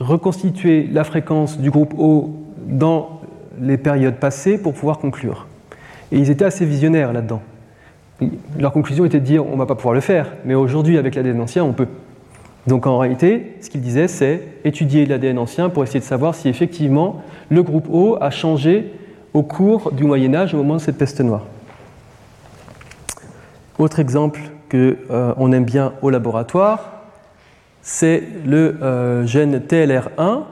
reconstituer 0.00 0.88
la 0.92 1.04
fréquence 1.04 1.58
du 1.58 1.70
groupe 1.70 1.94
O 1.96 2.34
dans 2.66 3.17
les 3.60 3.76
périodes 3.76 4.16
passées 4.16 4.58
pour 4.58 4.74
pouvoir 4.74 4.98
conclure. 4.98 5.46
Et 6.12 6.18
ils 6.18 6.30
étaient 6.30 6.44
assez 6.44 6.64
visionnaires 6.64 7.12
là-dedans. 7.12 7.42
Leur 8.58 8.72
conclusion 8.72 9.04
était 9.04 9.20
de 9.20 9.24
dire 9.24 9.46
on 9.46 9.52
ne 9.52 9.58
va 9.58 9.66
pas 9.66 9.74
pouvoir 9.74 9.94
le 9.94 10.00
faire, 10.00 10.32
mais 10.44 10.54
aujourd'hui, 10.54 10.98
avec 10.98 11.14
l'ADN 11.14 11.40
ancien, 11.40 11.64
on 11.64 11.72
peut. 11.72 11.86
Donc 12.66 12.86
en 12.86 12.98
réalité, 12.98 13.56
ce 13.60 13.70
qu'il 13.70 13.80
disait, 13.80 14.08
c'est 14.08 14.42
étudier 14.64 15.06
l'ADN 15.06 15.38
ancien 15.38 15.68
pour 15.68 15.84
essayer 15.84 16.00
de 16.00 16.04
savoir 16.04 16.34
si 16.34 16.48
effectivement 16.48 17.22
le 17.50 17.62
groupe 17.62 17.88
O 17.90 18.18
a 18.20 18.30
changé 18.30 18.92
au 19.32 19.42
cours 19.42 19.92
du 19.92 20.04
Moyen 20.04 20.34
Âge 20.34 20.54
au 20.54 20.58
moment 20.58 20.74
de 20.74 20.80
cette 20.80 20.98
peste 20.98 21.20
noire. 21.20 21.44
Autre 23.78 24.00
exemple 24.00 24.40
qu'on 24.70 24.96
euh, 25.10 25.52
aime 25.52 25.64
bien 25.64 25.92
au 26.02 26.10
laboratoire, 26.10 26.92
c'est 27.80 28.22
le 28.44 28.76
euh, 28.82 29.24
gène 29.24 29.60
TLR1. 29.60 30.42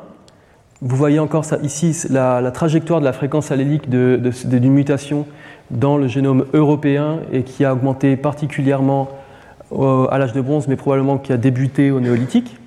Vous 0.83 0.97
voyez 0.97 1.19
encore 1.19 1.47
ça 1.47 1.57
ici, 1.63 1.97
la, 2.11 2.51
trajectoire 2.51 3.01
de 3.01 3.07
la 3.07 3.15
fréquence 3.15 3.51
allélique 3.51 3.89
d'une 3.89 4.73
mutation 4.73 5.27
dans 5.71 5.97
le 5.97 6.07
génome 6.07 6.45
européen 6.53 7.21
et 7.33 7.45
qui 7.45 7.65
a 7.65 7.73
augmenté 7.73 8.17
particulièrement 8.17 9.09
à 9.73 10.19
l'âge 10.19 10.35
de 10.35 10.41
bronze, 10.41 10.69
mais 10.69 10.77
probablement 10.77 11.17
qui 11.17 11.33
a 11.33 11.39
débuté 11.39 11.91
au 11.91 12.01
néolithique. 12.01 12.59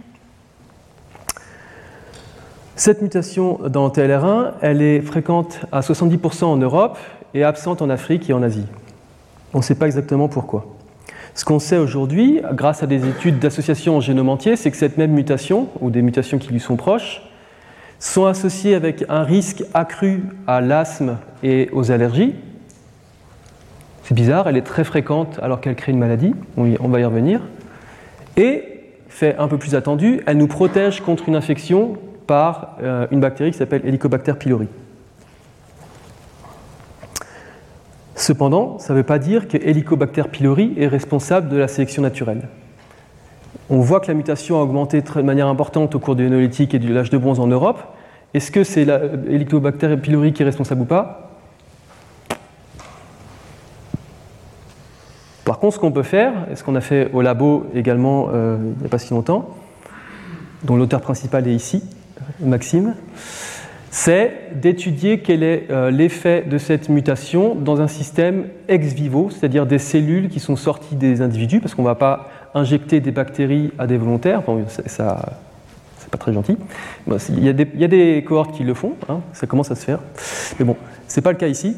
Cette 2.75 3.01
mutation 3.01 3.59
dans 3.67 3.89
TLR1, 3.89 4.53
elle 4.61 4.81
est 4.81 5.01
fréquente 5.01 5.59
à 5.71 5.81
70% 5.81 6.45
en 6.45 6.57
Europe 6.57 6.97
et 7.33 7.43
absente 7.43 7.81
en 7.81 7.89
Afrique 7.89 8.29
et 8.29 8.33
en 8.33 8.41
Asie. 8.41 8.65
On 9.53 9.59
ne 9.59 9.63
sait 9.63 9.75
pas 9.75 9.85
exactement 9.85 10.29
pourquoi. 10.29 10.65
Ce 11.35 11.45
qu'on 11.45 11.59
sait 11.59 11.77
aujourd'hui, 11.77 12.41
grâce 12.53 12.81
à 12.81 12.87
des 12.87 13.07
études 13.07 13.37
d'association 13.37 13.97
en 13.97 14.01
génome 14.01 14.29
entier, 14.29 14.55
c'est 14.55 14.71
que 14.71 14.77
cette 14.77 14.97
même 14.97 15.11
mutation, 15.11 15.67
ou 15.79 15.91
des 15.91 16.01
mutations 16.01 16.39
qui 16.39 16.51
lui 16.51 16.59
sont 16.59 16.75
proches, 16.75 17.21
sont 17.99 18.25
associées 18.25 18.75
avec 18.75 19.03
un 19.09 19.23
risque 19.23 19.63
accru 19.73 20.23
à 20.47 20.61
l'asthme 20.61 21.17
et 21.43 21.69
aux 21.73 21.91
allergies, 21.91 22.33
c'est 24.03 24.15
bizarre, 24.15 24.47
elle 24.47 24.57
est 24.57 24.63
très 24.63 24.83
fréquente 24.83 25.37
alors 25.41 25.61
qu'elle 25.61 25.75
crée 25.75 25.91
une 25.91 25.99
maladie, 25.99 26.33
on 26.57 26.87
va 26.87 26.99
y 26.99 27.05
revenir. 27.05 27.41
Et, 28.37 28.63
fait 29.09 29.35
un 29.37 29.47
peu 29.47 29.57
plus 29.57 29.75
attendu, 29.75 30.21
elle 30.25 30.37
nous 30.37 30.47
protège 30.47 31.01
contre 31.01 31.27
une 31.27 31.35
infection 31.35 31.97
par 32.25 32.77
euh, 32.81 33.07
une 33.11 33.19
bactérie 33.19 33.51
qui 33.51 33.57
s'appelle 33.57 33.81
Helicobacter 33.85 34.33
pylori. 34.33 34.67
Cependant, 38.15 38.79
ça 38.79 38.93
ne 38.93 38.99
veut 38.99 39.03
pas 39.03 39.19
dire 39.19 39.47
que 39.47 39.57
Helicobacter 39.57 40.23
pylori 40.31 40.73
est 40.77 40.87
responsable 40.87 41.49
de 41.49 41.57
la 41.57 41.67
sélection 41.67 42.01
naturelle. 42.01 42.47
On 43.69 43.79
voit 43.79 43.99
que 43.99 44.07
la 44.07 44.13
mutation 44.13 44.59
a 44.59 44.63
augmenté 44.63 45.01
de 45.01 45.21
manière 45.21 45.47
importante 45.47 45.95
au 45.95 45.99
cours 45.99 46.15
du 46.15 46.29
néolithique 46.29 46.73
et 46.73 46.79
de 46.79 46.91
l'âge 46.93 47.09
de 47.09 47.17
bronze 47.17 47.39
en 47.39 47.47
Europe. 47.47 47.79
Est-ce 48.33 48.51
que 48.51 48.63
c'est 48.63 48.87
Helicobacter 49.27 49.97
pylori 49.97 50.33
qui 50.33 50.41
est 50.41 50.45
responsable 50.45 50.81
ou 50.81 50.85
pas? 50.85 51.29
Par 55.45 55.57
contre, 55.57 55.75
ce 55.75 55.79
qu'on 55.79 55.91
peut 55.91 56.03
faire, 56.03 56.33
et 56.51 56.55
ce 56.55 56.63
qu'on 56.63 56.75
a 56.75 56.81
fait 56.81 57.09
au 57.11 57.23
labo 57.23 57.65
également 57.73 58.29
euh, 58.31 58.57
il 58.59 58.81
n'y 58.81 58.85
a 58.85 58.89
pas 58.89 58.99
si 58.99 59.13
longtemps, 59.13 59.49
dont 60.63 60.75
l'auteur 60.75 61.01
principal 61.01 61.47
est 61.47 61.53
ici, 61.53 61.83
Maxime, 62.39 62.93
c'est 63.89 64.51
d'étudier 64.53 65.21
quel 65.21 65.41
est 65.41 65.71
euh, 65.71 65.89
l'effet 65.89 66.43
de 66.47 66.59
cette 66.59 66.89
mutation 66.89 67.55
dans 67.55 67.81
un 67.81 67.87
système 67.87 68.45
ex 68.67 68.93
vivo, 68.93 69.29
c'est-à-dire 69.31 69.65
des 69.65 69.79
cellules 69.79 70.29
qui 70.29 70.39
sont 70.39 70.55
sorties 70.55 70.95
des 70.95 71.21
individus, 71.21 71.59
parce 71.59 71.73
qu'on 71.73 71.81
ne 71.81 71.87
va 71.87 71.95
pas 71.95 72.29
injecter 72.53 72.99
des 72.99 73.11
bactéries 73.11 73.71
à 73.77 73.87
des 73.87 73.97
volontaires, 73.97 74.43
ça, 74.87 75.33
c'est 75.97 76.09
pas 76.09 76.17
très 76.17 76.33
gentil. 76.33 76.57
il, 77.29 77.43
y 77.43 77.83
a 77.83 77.87
des, 77.87 78.23
cohortes 78.27 78.51
qui 78.51 78.63
le 78.63 78.73
font, 78.73 78.93
hein, 79.07 79.19
ça 79.33 79.47
commence 79.47 79.71
à 79.71 79.75
se 79.75 79.85
faire, 79.85 79.99
mais 80.57 80.65
bon, 80.65 80.75
c'est 81.07 81.21
pas 81.21 81.31
le 81.31 81.37
cas 81.37 81.47
ici. 81.47 81.75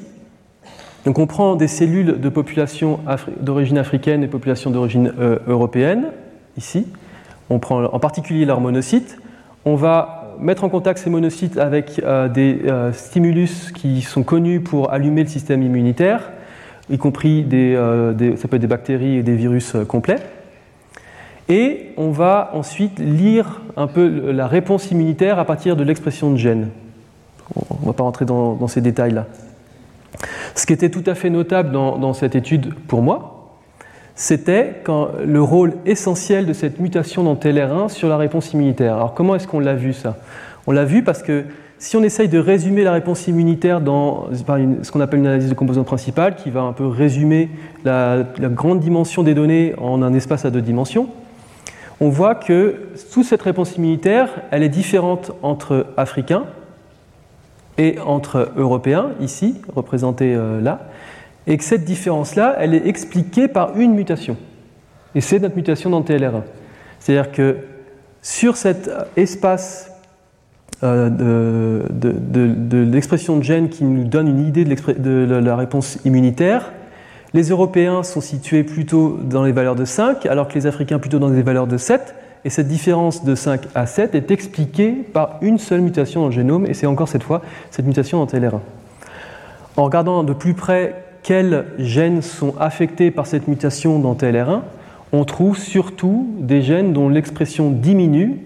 Donc 1.06 1.18
on 1.18 1.28
prend 1.28 1.56
des 1.56 1.68
cellules 1.68 2.20
de 2.20 2.30
population 2.30 3.00
d'origine 3.40 3.78
africaine 3.78 4.24
et 4.24 4.28
population 4.28 4.70
d'origine 4.70 5.14
euh, 5.20 5.40
européenne, 5.48 6.12
ici. 6.58 6.88
On 7.50 7.60
prend 7.60 7.84
en 7.84 8.00
particulier 8.00 8.46
leurs 8.46 8.62
monocytes. 8.62 9.18
On 9.66 9.76
va 9.76 10.36
mettre 10.40 10.64
en 10.64 10.70
contact 10.70 11.00
ces 11.00 11.10
monocytes 11.10 11.58
avec 11.58 12.00
euh, 12.04 12.30
des 12.30 12.62
euh, 12.66 12.94
stimulus 12.94 13.72
qui 13.72 14.02
sont 14.02 14.24
connus 14.24 14.62
pour 14.62 14.92
allumer 14.92 15.24
le 15.24 15.30
système 15.30 15.64
immunitaire, 15.64 16.32
y 16.90 16.98
compris 16.98 17.44
des, 17.44 17.76
ça 18.38 18.48
peut 18.48 18.56
être 18.58 18.62
des 18.62 18.68
bactéries 18.68 19.18
et 19.18 19.24
des 19.24 19.36
virus 19.36 19.76
complets. 19.88 20.20
Et 21.52 21.92
on 21.98 22.12
va 22.12 22.50
ensuite 22.54 22.98
lire 22.98 23.62
un 23.76 23.88
peu 23.88 24.32
la 24.32 24.48
réponse 24.48 24.90
immunitaire 24.90 25.38
à 25.38 25.44
partir 25.44 25.76
de 25.76 25.84
l'expression 25.84 26.32
de 26.32 26.38
gènes. 26.38 26.70
On 27.56 27.82
ne 27.82 27.86
va 27.88 27.94
pas 27.94 28.04
rentrer 28.04 28.24
dans 28.24 28.68
ces 28.68 28.80
détails-là. 28.80 29.26
Ce 30.56 30.66
qui 30.66 30.74
était 30.74 30.90
tout 30.90 31.04
à 31.06 31.16
fait 31.16 31.30
notable 31.30 31.72
dans, 31.72 32.14
cette 32.14 32.36
étude 32.36 32.74
pour 32.88 33.02
moi, 33.02 33.58
c'était 34.16 34.84
le 35.26 35.42
rôle 35.42 35.74
essentiel 35.86 36.46
de 36.46 36.54
cette 36.54 36.80
mutation 36.80 37.24
dans 37.24 37.36
TLR1 37.36 37.90
sur 37.90 38.10
la 38.10 38.18
réponse 38.18 38.54
immunitaire. 38.54 38.96
Alors 38.96 39.14
comment 39.14 39.36
est-ce 39.36 39.48
qu'on 39.48 39.60
l'a 39.60 39.74
vu 39.74 39.94
ça? 39.94 40.18
On 40.68 40.72
l'a 40.72 40.86
vu 40.86 41.04
parce 41.04 41.24
que 41.24 41.46
si 41.80 41.98
on 41.98 42.04
essaye 42.04 42.28
de 42.28 42.38
résumer 42.38 42.84
la 42.84 42.92
réponse 42.92 43.28
immunitaire 43.28 43.82
dans 43.82 44.28
ce 44.34 44.92
qu'on 44.92 45.00
appelle 45.00 45.20
une 45.20 45.28
analyse 45.28 45.50
de 45.50 45.56
composante 45.56 45.88
principale, 45.88 46.36
qui 46.36 46.52
va 46.52 46.62
un 46.62 46.74
peu 46.74 46.86
résumer 46.86 47.50
la, 47.84 48.18
la, 48.38 48.50
grande 48.50 48.80
dimension 48.80 49.24
des 49.24 49.34
données 49.34 49.74
en 49.80 50.04
un 50.04 50.14
espace 50.14 50.46
à 50.46 50.52
deux 50.52 50.62
dimensions, 50.62 51.10
on 52.02 52.10
voit 52.10 52.36
que 52.36 52.90
toute 53.14 53.26
cette 53.26 53.44
réponse 53.44 53.78
immunitaire, 53.78 54.42
elle 54.52 54.64
est 54.64 54.70
différente 54.70 55.32
entre 55.44 55.86
Africains, 55.96 56.44
et 57.78 58.00
entre 58.00 58.52
Européens, 58.58 59.12
ici, 59.22 59.62
représentés 59.74 60.36
euh, 60.36 60.60
là, 60.62 60.90
et 61.48 61.58
que 61.58 61.64
cette 61.64 61.86
différence-là, 61.86 62.56
elle 62.60 62.74
est 62.74 62.88
expliquée 62.88 63.48
par 63.48 63.78
une 63.78 63.94
mutation. 63.94 64.38
Et 65.16 65.22
c'est 65.22 65.40
notre 65.40 65.56
mutation 65.56 65.90
dans 65.90 66.02
TLR1. 66.02 66.44
C'est-à-dire 67.00 67.32
que 67.32 67.58
sur 68.22 68.58
cet 68.58 68.92
espace 69.16 69.92
euh, 70.84 71.10
de, 71.10 72.78
l'expression 72.84 73.38
de 73.38 73.44
gènes 73.44 73.70
qui 73.70 73.84
nous 73.84 74.04
donne 74.04 74.28
une 74.28 74.48
idée 74.48 74.66
de, 74.66 75.40
la 75.40 75.56
réponse 75.56 76.00
immunitaire, 76.06 76.72
les 77.34 77.50
Européens 77.50 78.04
sont 78.04 78.22
situés 78.22 78.64
plutôt 78.64 79.18
dans 79.24 79.44
les 79.44 79.52
valeurs 79.52 79.76
de 79.76 79.86
5, 79.86 80.26
alors 80.26 80.48
que 80.48 80.56
les 80.56 80.68
Africains 80.68 81.00
plutôt 81.00 81.20
dans 81.20 81.30
des 81.30 81.42
valeurs 81.42 81.68
de 81.68 81.78
7, 81.78 82.14
et 82.44 82.50
cette 82.50 82.68
différence 82.68 83.24
de 83.24 83.36
5 83.36 83.62
à 83.76 83.86
7 83.86 84.16
est 84.16 84.32
expliquée 84.32 84.92
par 84.92 85.38
une 85.42 85.58
seule 85.58 85.82
mutation 85.82 86.22
dans 86.22 86.28
le 86.28 86.34
génome, 86.34 86.66
et 86.66 86.74
c'est 86.74 86.88
encore 86.88 87.08
cette 87.08 87.24
fois 87.24 87.42
cette 87.70 87.86
mutation 87.86 88.20
dans 88.20 88.26
TLR1. 88.26 88.60
En 89.78 89.84
regardant 89.86 90.24
de 90.24 90.34
plus 90.34 90.54
près 90.54 91.04
quels 91.24 91.66
gènes 91.78 92.22
sont 92.22 92.56
affectés 92.60 93.12
par 93.12 93.28
cette 93.28 93.48
mutation 93.48 94.00
dans 94.00 94.16
TLR1, 94.16 94.62
on 95.14 95.24
trouve 95.24 95.58
surtout 95.58 96.28
des 96.40 96.62
gènes 96.62 96.94
dont 96.94 97.10
l'expression 97.10 97.70
diminue, 97.70 98.40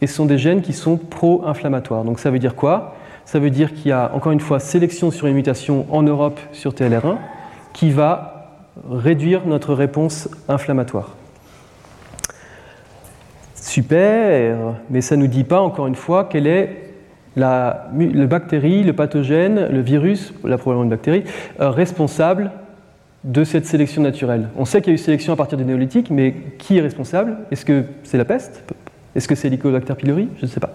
et 0.00 0.06
sont 0.06 0.26
des 0.26 0.38
gènes 0.38 0.62
qui 0.62 0.74
sont 0.74 0.96
pro-inflammatoires. 0.96 2.04
Donc 2.04 2.20
ça 2.20 2.30
veut 2.30 2.38
dire 2.38 2.54
quoi? 2.54 2.94
Ça 3.24 3.40
veut 3.40 3.50
dire 3.50 3.74
qu'il 3.74 3.88
y 3.88 3.92
a 3.92 4.12
encore 4.14 4.30
une 4.30 4.40
fois 4.40 4.60
sélection 4.60 5.10
sur 5.10 5.26
une 5.26 5.34
mutation 5.34 5.86
en 5.90 6.04
Europe 6.04 6.38
sur 6.52 6.72
TLR1 6.72 7.16
qui 7.78 7.92
va 7.92 8.64
réduire 8.90 9.46
notre 9.46 9.72
réponse 9.72 10.28
inflammatoire. 10.48 11.14
Super, 13.54 14.56
mais 14.90 15.00
ça 15.00 15.14
ne 15.14 15.22
nous 15.22 15.28
dit 15.28 15.44
pas 15.44 15.60
encore 15.60 15.86
une 15.86 15.94
fois 15.94 16.24
quelle 16.24 16.48
est 16.48 16.90
la, 17.36 17.88
bactérie, 17.92 18.82
le 18.82 18.94
pathogène, 18.94 19.68
le 19.68 19.80
virus, 19.80 20.34
la 20.42 20.58
probablement 20.58 20.82
une 20.82 20.90
bactérie, 20.90 21.22
euh, 21.60 21.70
responsable 21.70 22.50
de 23.22 23.44
cette 23.44 23.66
sélection 23.66 24.02
naturelle. 24.02 24.48
On 24.56 24.64
sait 24.64 24.80
qu'il 24.80 24.90
y 24.90 24.94
a 24.94 24.96
eu 24.96 24.98
sélection 24.98 25.32
à 25.32 25.36
partir 25.36 25.56
du 25.56 25.64
néolithique, 25.64 26.10
mais 26.10 26.34
qui 26.58 26.78
est 26.78 26.80
responsable? 26.80 27.36
Est-ce 27.52 27.64
que 27.64 27.84
c'est 28.02 28.18
la 28.18 28.24
peste? 28.24 28.64
Est-ce 29.14 29.28
que 29.28 29.36
c'est 29.36 29.48
l'Helicobacter 29.48 29.94
pylori? 29.94 30.28
Je 30.38 30.46
ne 30.46 30.50
sais 30.50 30.58
pas. 30.58 30.74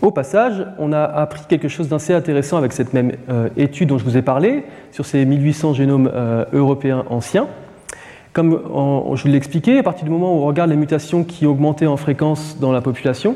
Au 0.00 0.12
passage, 0.12 0.64
on 0.78 0.92
a 0.92 1.02
appris 1.02 1.42
quelque 1.48 1.68
chose 1.68 1.88
d'assez 1.88 2.14
intéressant 2.14 2.56
avec 2.56 2.72
cette 2.72 2.92
même 2.92 3.12
euh, 3.28 3.48
étude 3.56 3.88
dont 3.88 3.98
je 3.98 4.04
vous 4.04 4.16
ai 4.16 4.22
parlé, 4.22 4.64
sur 4.92 5.04
ces 5.04 5.24
1800 5.24 5.74
génomes 5.74 6.10
euh, 6.14 6.44
européens 6.52 7.04
anciens. 7.10 7.48
Comme 8.32 8.60
je 9.14 9.22
vous 9.22 9.28
l'ai 9.28 9.36
expliqué, 9.36 9.78
à 9.78 9.82
partir 9.82 10.04
du 10.04 10.10
moment 10.10 10.32
où 10.34 10.42
on 10.42 10.46
regarde 10.46 10.70
les 10.70 10.76
mutations 10.76 11.24
qui 11.24 11.46
augmentaient 11.46 11.86
en 11.86 11.96
fréquence 11.96 12.58
dans 12.60 12.70
la 12.70 12.80
population, 12.80 13.34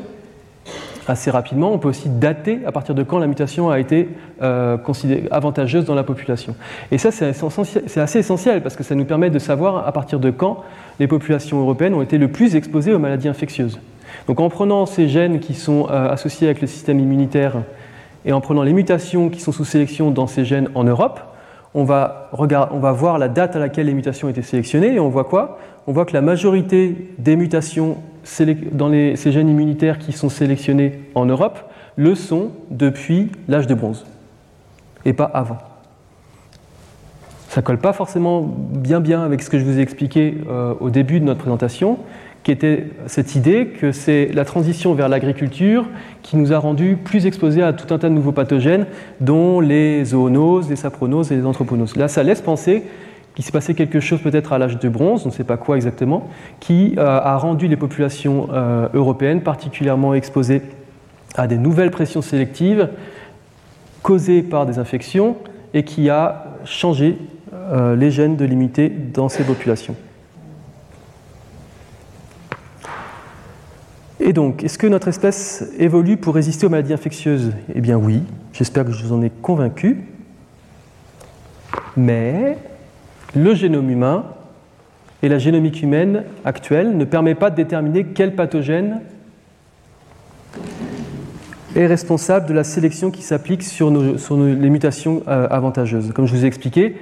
assez 1.07 1.29
rapidement, 1.29 1.73
on 1.73 1.79
peut 1.79 1.89
aussi 1.89 2.07
dater 2.07 2.59
à 2.65 2.71
partir 2.71 2.95
de 2.95 3.03
quand 3.03 3.19
la 3.19 3.27
mutation 3.27 3.69
a 3.69 3.79
été 3.79 4.07
euh, 4.41 4.77
avantageuse 5.31 5.83
dans 5.83 5.95
la 5.95 6.03
population. 6.03 6.55
Et 6.91 6.97
ça, 6.97 7.11
c'est 7.11 7.99
assez 7.99 8.19
essentiel 8.19 8.61
parce 8.61 8.77
que 8.77 8.83
ça 8.83 8.95
nous 8.95 9.03
permet 9.03 9.29
de 9.29 9.39
savoir 9.39 9.85
à 9.85 9.91
partir 9.91 10.19
de 10.19 10.31
quand 10.31 10.63
les 10.99 11.07
populations 11.07 11.59
européennes 11.59 11.93
ont 11.93 12.01
été 12.01 12.17
le 12.17 12.29
plus 12.29 12.55
exposées 12.55 12.93
aux 12.93 12.99
maladies 12.99 13.27
infectieuses. 13.27 13.79
Donc 14.27 14.39
en 14.39 14.49
prenant 14.49 14.85
ces 14.85 15.07
gènes 15.07 15.39
qui 15.39 15.53
sont 15.53 15.87
euh, 15.89 16.09
associés 16.09 16.47
avec 16.47 16.61
le 16.61 16.67
système 16.67 16.99
immunitaire 16.99 17.63
et 18.25 18.31
en 18.31 18.41
prenant 18.41 18.63
les 18.63 18.73
mutations 18.73 19.29
qui 19.29 19.39
sont 19.39 19.51
sous 19.51 19.65
sélection 19.65 20.11
dans 20.11 20.27
ces 20.27 20.45
gènes 20.45 20.69
en 20.75 20.83
Europe, 20.83 21.19
on 21.75 21.83
va, 21.83 22.29
voir 22.31 23.17
la 23.17 23.27
date 23.27 23.55
à 23.55 23.59
laquelle 23.59 23.87
les 23.87 23.93
mutations 23.93 24.27
ont 24.27 24.31
été 24.31 24.43
sélectionnées 24.43 24.93
et 24.93 24.99
on 24.99 25.09
voit 25.09 25.23
quoi? 25.23 25.57
On 25.87 25.91
voit 25.91 26.05
que 26.05 26.13
la 26.13 26.21
majorité 26.21 27.09
des 27.17 27.35
mutations 27.35 27.97
dans 28.71 28.91
ces 28.91 29.31
gènes 29.31 29.49
immunitaires 29.49 29.97
qui 29.97 30.11
sont 30.11 30.29
sélectionnés 30.29 30.99
en 31.15 31.25
Europe 31.25 31.59
le 31.95 32.15
sont 32.15 32.51
depuis 32.69 33.31
l'âge 33.47 33.67
de 33.67 33.73
bronze 33.73 34.05
et 35.05 35.13
pas 35.13 35.29
avant. 35.33 35.57
Ça 37.49 37.61
colle 37.61 37.77
pas 37.77 37.93
forcément 37.93 38.41
bien 38.41 38.99
bien 38.99 39.21
avec 39.21 39.43
ce 39.43 39.49
que 39.49 39.59
je 39.59 39.63
vous 39.63 39.77
ai 39.77 39.81
expliqué 39.81 40.37
euh, 40.49 40.73
au 40.79 40.89
début 40.89 41.19
de 41.19 41.25
notre 41.25 41.39
présentation, 41.41 41.99
qui 42.43 42.51
était 42.51 42.87
cette 43.07 43.35
idée 43.35 43.67
que 43.67 43.91
c'est 43.91 44.29
la 44.33 44.43
transition 44.45 44.93
vers 44.93 45.07
l'agriculture 45.07 45.87
qui 46.21 46.35
nous 46.35 46.51
a 46.51 46.59
rendus 46.59 46.97
plus 47.01 47.25
exposés 47.25 47.63
à 47.63 47.71
tout 47.73 47.93
un 47.93 47.97
tas 47.97 48.09
de 48.09 48.13
nouveaux 48.13 48.33
pathogènes, 48.33 48.85
dont 49.21 49.61
les 49.61 50.03
zoonoses, 50.03 50.69
les 50.69 50.75
sapronoses 50.75 51.31
et 51.31 51.35
les 51.35 51.45
anthroponoses. 51.45 51.95
Là, 51.95 52.07
ça 52.07 52.21
laisse 52.23 52.41
penser 52.41 52.83
qu'il 53.33 53.43
s'est 53.43 53.51
passé 53.51 53.73
quelque 53.73 53.99
chose 53.99 54.21
peut-être 54.21 54.53
à 54.53 54.57
l'âge 54.57 54.77
de 54.77 54.89
bronze, 54.89 55.23
on 55.25 55.29
ne 55.29 55.33
sait 55.33 55.43
pas 55.43 55.57
quoi 55.57 55.75
exactement, 55.75 56.29
qui 56.59 56.95
euh, 56.97 57.05
a 57.05 57.37
rendu 57.37 57.67
les 57.67 57.77
populations 57.77 58.49
euh, 58.51 58.87
européennes 58.93 59.41
particulièrement 59.41 60.13
exposées 60.13 60.61
à 61.35 61.47
des 61.47 61.57
nouvelles 61.57 61.91
pressions 61.91 62.21
sélectives 62.21 62.89
causées 64.03 64.43
par 64.43 64.65
des 64.65 64.77
infections 64.77 65.37
et 65.73 65.83
qui 65.83 66.09
a 66.09 66.45
changé 66.65 67.17
euh, 67.53 67.95
les 67.95 68.11
gènes 68.11 68.35
de 68.35 68.45
l'immunité 68.45 68.89
dans 68.89 69.29
ces 69.29 69.43
populations. 69.43 69.95
Et 74.25 74.31
donc, 74.31 74.63
est-ce 74.63 74.77
que 74.77 74.87
notre 74.87 75.09
espèce 75.09 75.69
évolue 75.77 76.15
pour 76.15 76.33
résister 76.33 76.65
aux 76.65 76.69
maladies 76.69 76.93
infectieuses? 76.93 77.51
Eh 77.75 77.81
bien 77.81 77.97
oui, 77.97 78.21
j'espère 78.53 78.85
que 78.85 78.91
je 78.93 79.03
vous 79.03 79.11
en 79.11 79.21
ai 79.21 79.29
convaincu. 79.29 80.05
Mais 81.97 82.57
le 83.35 83.53
génome 83.53 83.89
humain 83.89 84.23
et 85.23 85.27
la 85.27 85.39
génomique 85.39 85.81
humaine 85.81 86.23
actuelle 86.45 86.95
ne 86.95 87.03
permet 87.03 87.35
pas 87.35 87.49
de 87.49 87.57
déterminer 87.57 88.05
quel 88.05 88.33
pathogène 88.33 89.01
est 91.75 91.87
responsable 91.87 92.47
de 92.47 92.53
la 92.53 92.63
sélection 92.63 93.11
qui 93.11 93.23
s'applique 93.23 93.63
sur, 93.63 93.91
les 93.91 94.69
mutations 94.69 95.23
euh, 95.27 95.47
avantageuses. 95.49 96.13
Comme 96.13 96.27
je 96.27 96.33
vous 96.33 96.45
ai 96.45 96.47
expliqué, 96.47 96.95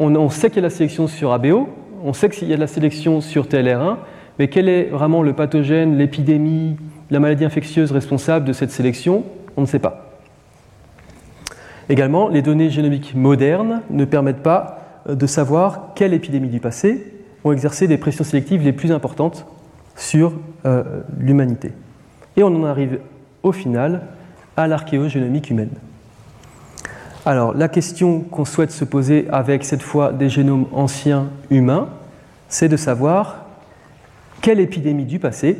on, 0.00 0.28
sait 0.28 0.50
qu'il 0.50 0.56
y 0.56 0.58
a 0.58 0.62
la 0.62 0.70
sélection 0.70 1.06
sur 1.06 1.32
ABO, 1.32 1.68
on 2.02 2.12
sait 2.14 2.28
qu'il 2.30 2.48
y 2.48 2.52
a 2.52 2.56
de 2.56 2.60
la 2.60 2.66
sélection 2.66 3.20
sur 3.20 3.46
TLR1, 3.46 3.98
mais 4.38 4.48
quel 4.48 4.68
est 4.68 4.84
vraiment 4.84 5.22
le 5.22 5.32
pathogène, 5.32 5.96
l'épidémie, 5.96 6.76
la 7.10 7.20
maladie 7.20 7.44
infectieuse 7.44 7.92
responsable 7.92 8.44
de 8.44 8.52
cette 8.52 8.70
sélection? 8.70 9.24
On 9.56 9.62
ne 9.62 9.66
sait 9.66 9.78
pas. 9.78 10.10
Également, 11.88 12.28
les 12.28 12.42
données 12.42 12.70
génomiques 12.70 13.14
modernes 13.14 13.82
ne 13.90 14.04
permettent 14.04 14.42
pas 14.42 15.02
euh, 15.08 15.14
de 15.14 15.26
savoir 15.26 15.92
quelle 15.94 16.14
épidémie 16.14 16.48
du 16.48 16.60
passé 16.60 17.12
ont 17.44 17.52
exercé 17.52 17.86
les 17.86 17.98
pressions 17.98 18.24
sélectives 18.24 18.62
les 18.62 18.72
plus 18.72 18.90
importantes 18.90 19.46
sur 19.96 20.32
euh, 20.64 21.02
l'humanité. 21.18 21.72
Et 22.36 22.42
on 22.42 22.48
en 22.48 22.64
arrive 22.64 23.00
au 23.42 23.52
final 23.52 24.02
à 24.56 24.66
l'archéogénomique 24.66 25.50
humaine. 25.50 25.70
Alors 27.26 27.54
la 27.54 27.68
question 27.68 28.20
qu'on 28.20 28.44
souhaite 28.44 28.70
se 28.70 28.84
poser 28.84 29.26
avec 29.30 29.64
cette 29.64 29.82
fois 29.82 30.12
des 30.12 30.28
génomes 30.28 30.66
anciens 30.72 31.26
humains, 31.50 31.88
c'est 32.48 32.68
de 32.68 32.76
savoir 32.76 33.43
quelles 34.44 34.60
épidémies 34.60 35.06
du 35.06 35.18
passé 35.18 35.56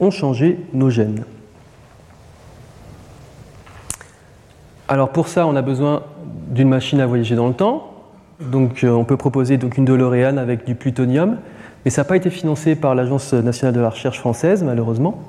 ont 0.00 0.10
changé 0.10 0.58
nos 0.72 0.88
gènes. 0.88 1.24
Alors 4.88 5.10
pour 5.10 5.28
ça, 5.28 5.46
on 5.46 5.54
a 5.54 5.60
besoin 5.60 6.04
d'une 6.48 6.70
machine 6.70 6.98
à 7.00 7.06
voyager 7.06 7.36
dans 7.36 7.46
le 7.46 7.52
temps. 7.52 7.92
Donc 8.40 8.84
euh, 8.84 8.90
on 8.90 9.04
peut 9.04 9.18
proposer 9.18 9.58
donc 9.58 9.76
une 9.76 9.84
DeLorean 9.84 10.38
avec 10.38 10.64
du 10.64 10.74
plutonium, 10.74 11.36
mais 11.84 11.90
ça 11.90 12.00
n'a 12.00 12.04
pas 12.06 12.16
été 12.16 12.30
financé 12.30 12.74
par 12.74 12.94
l'Agence 12.94 13.34
nationale 13.34 13.74
de 13.74 13.80
la 13.80 13.90
recherche 13.90 14.18
française, 14.18 14.62
malheureusement. 14.64 15.22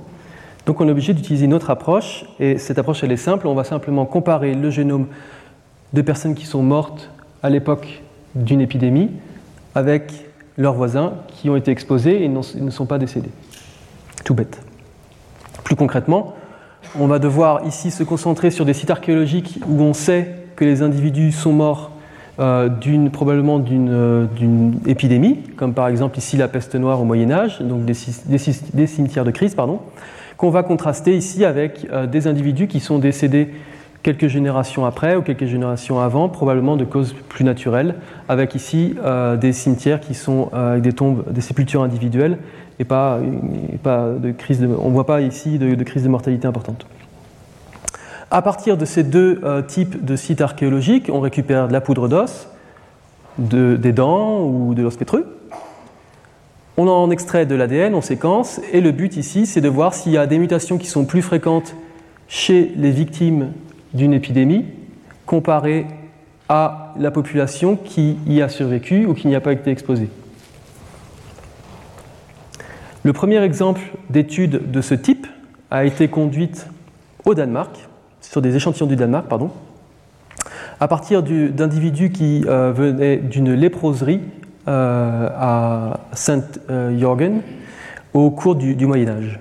Donc 0.65 0.79
on 0.79 0.87
est 0.87 0.91
obligé 0.91 1.13
d'utiliser 1.13 1.43
une 1.43 1.53
autre 1.53 1.71
approche, 1.71 2.23
et 2.39 2.57
cette 2.57 2.79
approche 2.79 3.03
elle 3.03 3.11
est 3.11 3.17
simple, 3.17 3.47
on 3.47 3.53
va 3.53 3.65
simplement 3.65 4.05
comparer 4.05 4.55
le 4.55 4.69
génome 4.69 5.07
de 5.91 6.01
personnes 6.01 6.35
qui 6.35 6.45
sont 6.45 6.63
mortes 6.63 7.11
à 7.43 7.49
l'époque 7.49 8.01
d'une 8.33 8.61
épidémie 8.61 9.11
avec 9.75 10.25
leurs 10.57 10.73
voisins 10.73 11.13
qui 11.27 11.49
ont 11.49 11.55
été 11.55 11.71
exposés 11.71 12.23
et 12.23 12.29
ne 12.29 12.69
sont 12.69 12.85
pas 12.85 12.97
décédés. 12.97 13.31
Tout 14.23 14.33
bête. 14.33 14.61
Plus 15.63 15.75
concrètement, 15.75 16.35
on 16.99 17.07
va 17.07 17.19
devoir 17.19 17.65
ici 17.65 17.91
se 17.91 18.03
concentrer 18.03 18.51
sur 18.51 18.65
des 18.65 18.73
sites 18.73 18.91
archéologiques 18.91 19.59
où 19.67 19.81
on 19.81 19.93
sait 19.93 20.35
que 20.55 20.65
les 20.65 20.81
individus 20.81 21.31
sont 21.31 21.53
morts 21.53 21.91
euh, 22.39 22.69
probablement 23.11 23.63
euh, 23.69 24.25
d'une 24.25 24.79
épidémie, 24.87 25.39
comme 25.55 25.73
par 25.73 25.87
exemple 25.87 26.17
ici 26.17 26.37
la 26.37 26.47
peste 26.47 26.75
noire 26.75 26.99
au 27.01 27.05
Moyen 27.05 27.31
Âge, 27.31 27.61
donc 27.61 27.85
des, 27.85 27.93
cimetières 27.93 29.25
de 29.25 29.31
crise, 29.31 29.55
pardon 29.55 29.79
qu'on 30.35 30.49
va 30.49 30.63
contraster 30.63 31.15
ici 31.15 31.45
avec 31.45 31.87
euh, 31.91 32.07
des 32.07 32.25
individus 32.25 32.67
qui 32.67 32.79
sont 32.79 32.97
décédés 32.97 33.49
quelques 34.03 34.27
générations 34.27 34.85
après 34.85 35.15
ou 35.15 35.21
quelques 35.21 35.45
générations 35.45 35.99
avant, 35.99 36.29
probablement 36.29 36.75
de 36.75 36.85
causes 36.85 37.15
plus 37.29 37.43
naturelles, 37.43 37.95
avec 38.29 38.53
ici 38.53 38.95
euh, 39.03 39.37
des 39.37 39.53
cimetières 39.53 39.99
qui 39.99 40.13
sont 40.13 40.49
euh, 40.53 40.79
des 40.79 40.93
tombes, 40.93 41.23
des 41.31 41.41
sépultures 41.41 41.81
individuelles 41.81 42.37
et 42.79 42.85
pas, 42.85 43.19
de 43.19 44.31
crise 44.31 44.61
on 44.63 44.89
ne 44.89 44.93
voit 44.93 45.05
pas 45.05 45.21
ici 45.21 45.57
de, 45.57 45.81
crise 45.83 46.03
de 46.03 46.09
mortalité 46.09 46.47
importante. 46.47 46.85
À 48.31 48.41
partir 48.41 48.77
de 48.77 48.85
ces 48.85 49.03
deux 49.03 49.41
types 49.67 50.03
de 50.03 50.15
sites 50.15 50.41
archéologiques, 50.41 51.09
on 51.13 51.19
récupère 51.19 51.67
de 51.67 51.73
la 51.73 51.81
poudre 51.81 52.07
d'os, 52.07 52.47
de, 53.37 53.75
des 53.75 53.91
dents 53.91 54.41
ou 54.41 54.73
de 54.73 54.81
l'os 54.81 54.97
pétreux, 54.97 55.37
on 56.77 56.87
en 56.87 57.11
extrait 57.11 57.45
de 57.45 57.53
l'ADN, 57.53 57.93
on 57.93 58.01
séquence, 58.01 58.59
et 58.71 58.81
le 58.81 58.91
but 58.91 59.15
ici, 59.15 59.45
c'est 59.45 59.61
de 59.61 59.69
voir 59.69 59.93
s'il 59.93 60.11
y 60.11 60.17
a 60.17 60.25
des 60.25 60.39
mutations 60.39 60.79
qui 60.79 60.87
sont 60.87 61.05
plus 61.05 61.21
fréquentes 61.21 61.75
chez 62.27 62.71
les 62.75 62.89
victimes 62.89 63.51
d'une 63.93 64.13
épidémie 64.13 64.65
comparées 65.25 65.85
à 66.49 66.93
la 66.99 67.11
population 67.11 67.75
qui 67.75 68.17
y 68.27 68.41
a 68.41 68.49
survécu 68.49 69.05
ou 69.05 69.13
qui 69.13 69.27
n'y 69.27 69.35
a 69.35 69.41
pas 69.41 69.53
été 69.53 69.71
exposée. 69.71 70.09
Le 73.03 73.13
premier 73.13 73.41
exemple 73.43 73.81
d'étude 74.09 74.71
de 74.71 74.81
ce 74.81 74.93
type 74.93 75.27
a 75.71 75.85
été 75.85 76.07
conduite 76.07 76.67
au 77.25 77.33
Danemark, 77.33 77.89
sur 78.21 78.41
des 78.41 78.55
échantillons 78.55 78.87
du 78.87 78.95
Danemark, 78.95 79.27
pardon, 79.27 79.51
à 80.79 80.87
partir 80.87 81.23
d'individus 81.23 82.11
qui 82.11 82.43
euh, 82.47 82.71
venaient 82.71 83.17
d'une 83.17 83.53
léproserie 83.53 84.21
euh, 84.67 85.29
à 85.35 85.99
Saint-Jorgen 86.13 87.41
au 88.13 88.31
cours 88.31 88.55
du, 88.55 88.85
Moyen 88.85 89.09
Âge. 89.09 89.39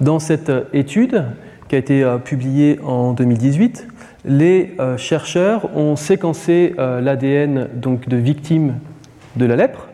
Dans 0.00 0.18
cette 0.18 0.52
étude, 0.72 1.24
qui 1.68 1.76
a 1.76 1.78
été 1.78 2.02
euh, 2.02 2.18
publiée 2.18 2.80
en 2.84 3.12
2018, 3.12 3.86
les 4.24 4.74
euh, 4.78 4.96
chercheurs 4.96 5.76
ont 5.76 5.96
séquencé 5.96 6.74
l'ADN 6.78 7.68
donc 7.74 8.08
de 8.08 8.16
victimes 8.16 8.74
de 9.36 9.46
la 9.46 9.56
lèpre, 9.56 9.88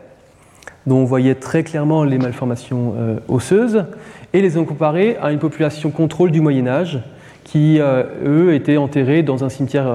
dont 0.86 0.98
on 0.98 1.04
voyait 1.04 1.34
très 1.34 1.62
clairement 1.62 2.04
les 2.04 2.18
malformations 2.18 2.94
osseuses, 3.28 3.84
et 4.32 4.40
les 4.40 4.56
ont 4.56 4.64
comparés 4.64 5.16
à 5.20 5.32
une 5.32 5.38
population 5.38 5.90
contrôle 5.90 6.30
du 6.30 6.40
Moyen 6.40 6.66
Âge, 6.66 7.00
qui, 7.44 7.78
eux, 7.80 8.54
étaient 8.54 8.76
enterrés 8.76 9.22
dans 9.22 9.44
un 9.44 9.48
cimetière 9.48 9.92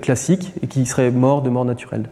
classique 0.00 0.52
et 0.62 0.66
qui 0.66 0.86
seraient 0.86 1.10
morts 1.10 1.42
de 1.42 1.50
mort 1.50 1.64
naturelle. 1.64 2.04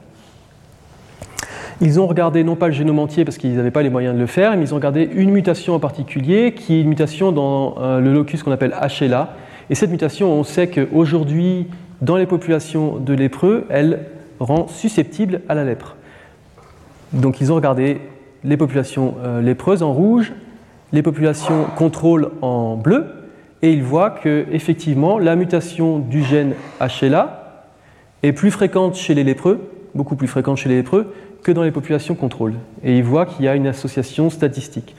Ils 1.84 1.98
ont 1.98 2.06
regardé 2.06 2.44
non 2.44 2.54
pas 2.54 2.68
le 2.68 2.72
génome 2.72 3.00
entier 3.00 3.24
parce 3.24 3.38
qu'ils 3.38 3.56
n'avaient 3.56 3.72
pas 3.72 3.82
les 3.82 3.90
moyens 3.90 4.14
de 4.14 4.20
le 4.20 4.26
faire, 4.26 4.56
mais 4.56 4.62
ils 4.62 4.72
ont 4.72 4.76
regardé 4.76 5.10
une 5.14 5.32
mutation 5.32 5.74
en 5.74 5.80
particulier 5.80 6.54
qui 6.54 6.74
est 6.74 6.80
une 6.80 6.88
mutation 6.88 7.32
dans 7.32 7.74
euh, 7.80 7.98
le 7.98 8.12
locus 8.12 8.44
qu'on 8.44 8.52
appelle 8.52 8.72
HLA. 9.00 9.34
Et 9.72 9.74
cette 9.74 9.90
mutation, 9.90 10.30
on 10.30 10.44
sait 10.44 10.68
qu'aujourd'hui, 10.68 11.66
dans 12.02 12.18
les 12.18 12.26
populations 12.26 12.98
de 12.98 13.14
lépreux, 13.14 13.64
elle 13.70 14.00
rend 14.38 14.68
susceptible 14.68 15.40
à 15.48 15.54
la 15.54 15.64
lèpre. 15.64 15.96
Donc 17.14 17.40
ils 17.40 17.50
ont 17.50 17.54
regardé 17.54 18.02
les 18.44 18.58
populations 18.58 19.14
euh, 19.24 19.40
lépreuses 19.40 19.82
en 19.82 19.94
rouge, 19.94 20.34
les 20.92 21.00
populations 21.00 21.64
contrôle 21.74 22.32
en 22.42 22.76
bleu, 22.76 23.06
et 23.62 23.72
ils 23.72 23.82
voient 23.82 24.10
que 24.10 24.44
effectivement 24.52 25.18
la 25.18 25.36
mutation 25.36 26.00
du 26.00 26.22
gène 26.22 26.52
HLA 26.78 27.64
est 28.22 28.32
plus 28.32 28.50
fréquente 28.50 28.94
chez 28.94 29.14
les 29.14 29.24
lépreux, 29.24 29.70
beaucoup 29.94 30.16
plus 30.16 30.28
fréquente 30.28 30.58
chez 30.58 30.68
les 30.68 30.76
lépreux, 30.76 31.14
que 31.42 31.50
dans 31.50 31.62
les 31.62 31.70
populations 31.70 32.14
contrôle. 32.14 32.56
Et 32.84 32.98
ils 32.98 33.04
voient 33.04 33.24
qu'il 33.24 33.46
y 33.46 33.48
a 33.48 33.54
une 33.54 33.68
association 33.68 34.28
statistique. 34.28 34.94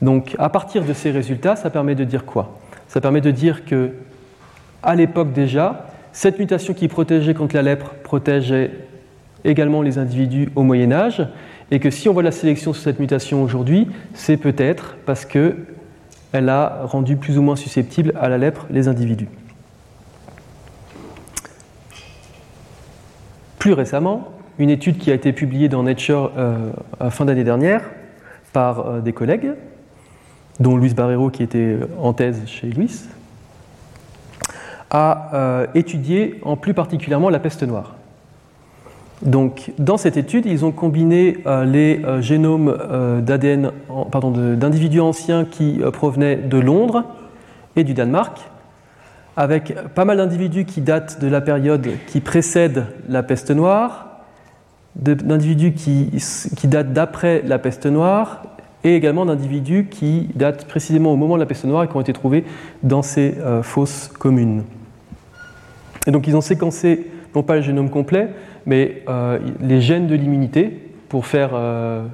Donc 0.00 0.36
à 0.38 0.48
partir 0.48 0.84
de 0.84 0.92
ces 0.92 1.10
résultats, 1.10 1.56
ça 1.56 1.70
permet 1.70 1.96
de 1.96 2.04
dire 2.04 2.24
quoi? 2.24 2.56
Ça 2.86 3.00
permet 3.00 3.20
de 3.20 3.32
dire 3.32 3.64
que 3.64 3.90
à 4.82 4.94
l'époque 4.94 5.32
déjà, 5.32 5.86
cette 6.12 6.38
mutation 6.38 6.74
qui 6.74 6.88
protégeait 6.88 7.34
contre 7.34 7.54
la 7.54 7.62
lèpre 7.62 7.94
protégeait 8.02 8.70
également 9.44 9.82
les 9.82 9.98
individus 9.98 10.50
au 10.54 10.62
Moyen 10.62 10.92
Âge, 10.92 11.26
et 11.70 11.80
que 11.80 11.90
si 11.90 12.08
on 12.08 12.12
voit 12.12 12.22
la 12.22 12.32
sélection 12.32 12.72
sur 12.72 12.82
cette 12.82 13.00
mutation 13.00 13.42
aujourd'hui, 13.42 13.88
c'est 14.14 14.36
peut-être 14.36 14.96
parce 15.06 15.24
qu'elle 15.24 15.56
a 16.48 16.82
rendu 16.84 17.16
plus 17.16 17.38
ou 17.38 17.42
moins 17.42 17.56
susceptibles 17.56 18.12
à 18.20 18.28
la 18.28 18.38
lèpre 18.38 18.66
les 18.70 18.88
individus. 18.88 19.28
Plus 23.58 23.72
récemment, 23.72 24.32
une 24.58 24.70
étude 24.70 24.98
qui 24.98 25.10
a 25.10 25.14
été 25.14 25.32
publiée 25.32 25.68
dans 25.68 25.82
Nature 25.82 26.32
euh, 26.36 26.72
fin 27.10 27.24
d'année 27.24 27.44
dernière 27.44 27.82
par 28.52 28.80
euh, 28.86 29.00
des 29.00 29.12
collègues, 29.12 29.52
dont 30.60 30.76
Luis 30.76 30.94
Barrero 30.94 31.30
qui 31.30 31.42
était 31.42 31.58
euh, 31.58 31.88
en 31.98 32.12
thèse 32.12 32.42
chez 32.46 32.66
Luis, 32.66 33.04
a 34.92 35.66
étudié 35.74 36.38
en 36.42 36.56
plus 36.56 36.74
particulièrement 36.74 37.30
la 37.30 37.40
peste 37.40 37.62
noire. 37.62 37.94
Donc, 39.22 39.70
dans 39.78 39.96
cette 39.96 40.16
étude, 40.16 40.46
ils 40.46 40.64
ont 40.64 40.72
combiné 40.72 41.38
euh, 41.46 41.64
les 41.64 42.04
euh, 42.04 42.20
génomes 42.20 42.76
euh, 42.90 43.20
d'ADN, 43.20 43.70
d'individus 44.56 45.00
anciens 45.00 45.44
qui 45.44 45.80
provenaient 45.92 46.36
de 46.36 46.58
Londres 46.58 47.04
et 47.76 47.84
du 47.84 47.94
Danemark, 47.94 48.38
avec 49.36 49.74
pas 49.94 50.04
mal 50.04 50.16
d'individus 50.16 50.64
qui 50.64 50.80
datent 50.80 51.20
de 51.20 51.28
la 51.28 51.40
période 51.40 51.88
qui 52.08 52.20
précède 52.20 52.86
la 53.08 53.22
peste 53.22 53.52
noire, 53.52 54.08
d'individus 54.96 55.72
qui 55.72 56.66
datent 56.66 56.92
d'après 56.92 57.42
la 57.46 57.58
peste 57.58 57.86
noire, 57.86 58.42
et 58.84 58.96
également 58.96 59.24
d'individus 59.24 59.86
qui 59.88 60.28
datent 60.34 60.66
précisément 60.66 61.12
au 61.12 61.16
moment 61.16 61.36
de 61.36 61.40
la 61.40 61.46
peste 61.46 61.64
noire 61.64 61.84
et 61.84 61.88
qui 61.88 61.96
ont 61.96 62.00
été 62.00 62.12
trouvés 62.12 62.44
dans 62.82 63.00
ces 63.00 63.36
fosses 63.62 64.08
communes. 64.08 64.64
Et 66.06 66.10
donc, 66.10 66.26
ils 66.26 66.36
ont 66.36 66.40
séquencé 66.40 67.06
non 67.34 67.42
pas 67.42 67.56
le 67.56 67.62
génome 67.62 67.90
complet, 67.90 68.28
mais 68.66 69.02
euh, 69.08 69.38
les 69.60 69.80
gènes 69.80 70.06
de 70.06 70.14
l'immunité 70.14 70.78
pour, 71.08 71.26
faire, 71.26 71.50
euh, 71.54 72.04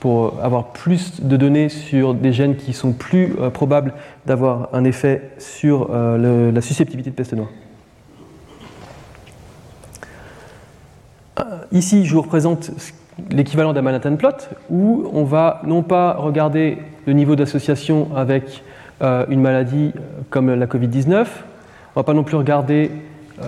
pour 0.00 0.34
avoir 0.42 0.72
plus 0.72 1.22
de 1.22 1.36
données 1.36 1.68
sur 1.68 2.14
des 2.14 2.32
gènes 2.32 2.56
qui 2.56 2.72
sont 2.72 2.92
plus 2.92 3.34
euh, 3.40 3.50
probables 3.50 3.94
d'avoir 4.26 4.68
un 4.72 4.84
effet 4.84 5.30
sur 5.38 5.88
la 5.92 6.60
susceptibilité 6.60 7.10
de 7.10 7.14
peste 7.14 7.34
noire. 7.34 7.48
Ici, 11.72 12.06
je 12.06 12.14
vous 12.14 12.22
représente 12.22 12.70
l'équivalent 13.30 13.72
d'un 13.72 13.82
Manhattan 13.82 14.16
plot, 14.16 14.30
où 14.70 15.08
on 15.12 15.24
va 15.24 15.60
non 15.64 15.82
pas 15.82 16.14
regarder 16.14 16.78
le 17.06 17.12
niveau 17.12 17.36
d'association 17.36 18.08
avec 18.16 18.62
une 19.02 19.40
maladie 19.40 19.92
comme 20.30 20.54
la 20.54 20.66
Covid-19, 20.66 21.12
on 21.12 21.12
ne 21.20 21.24
va 21.94 22.02
pas 22.02 22.14
non 22.14 22.24
plus 22.24 22.36
regarder 22.36 22.90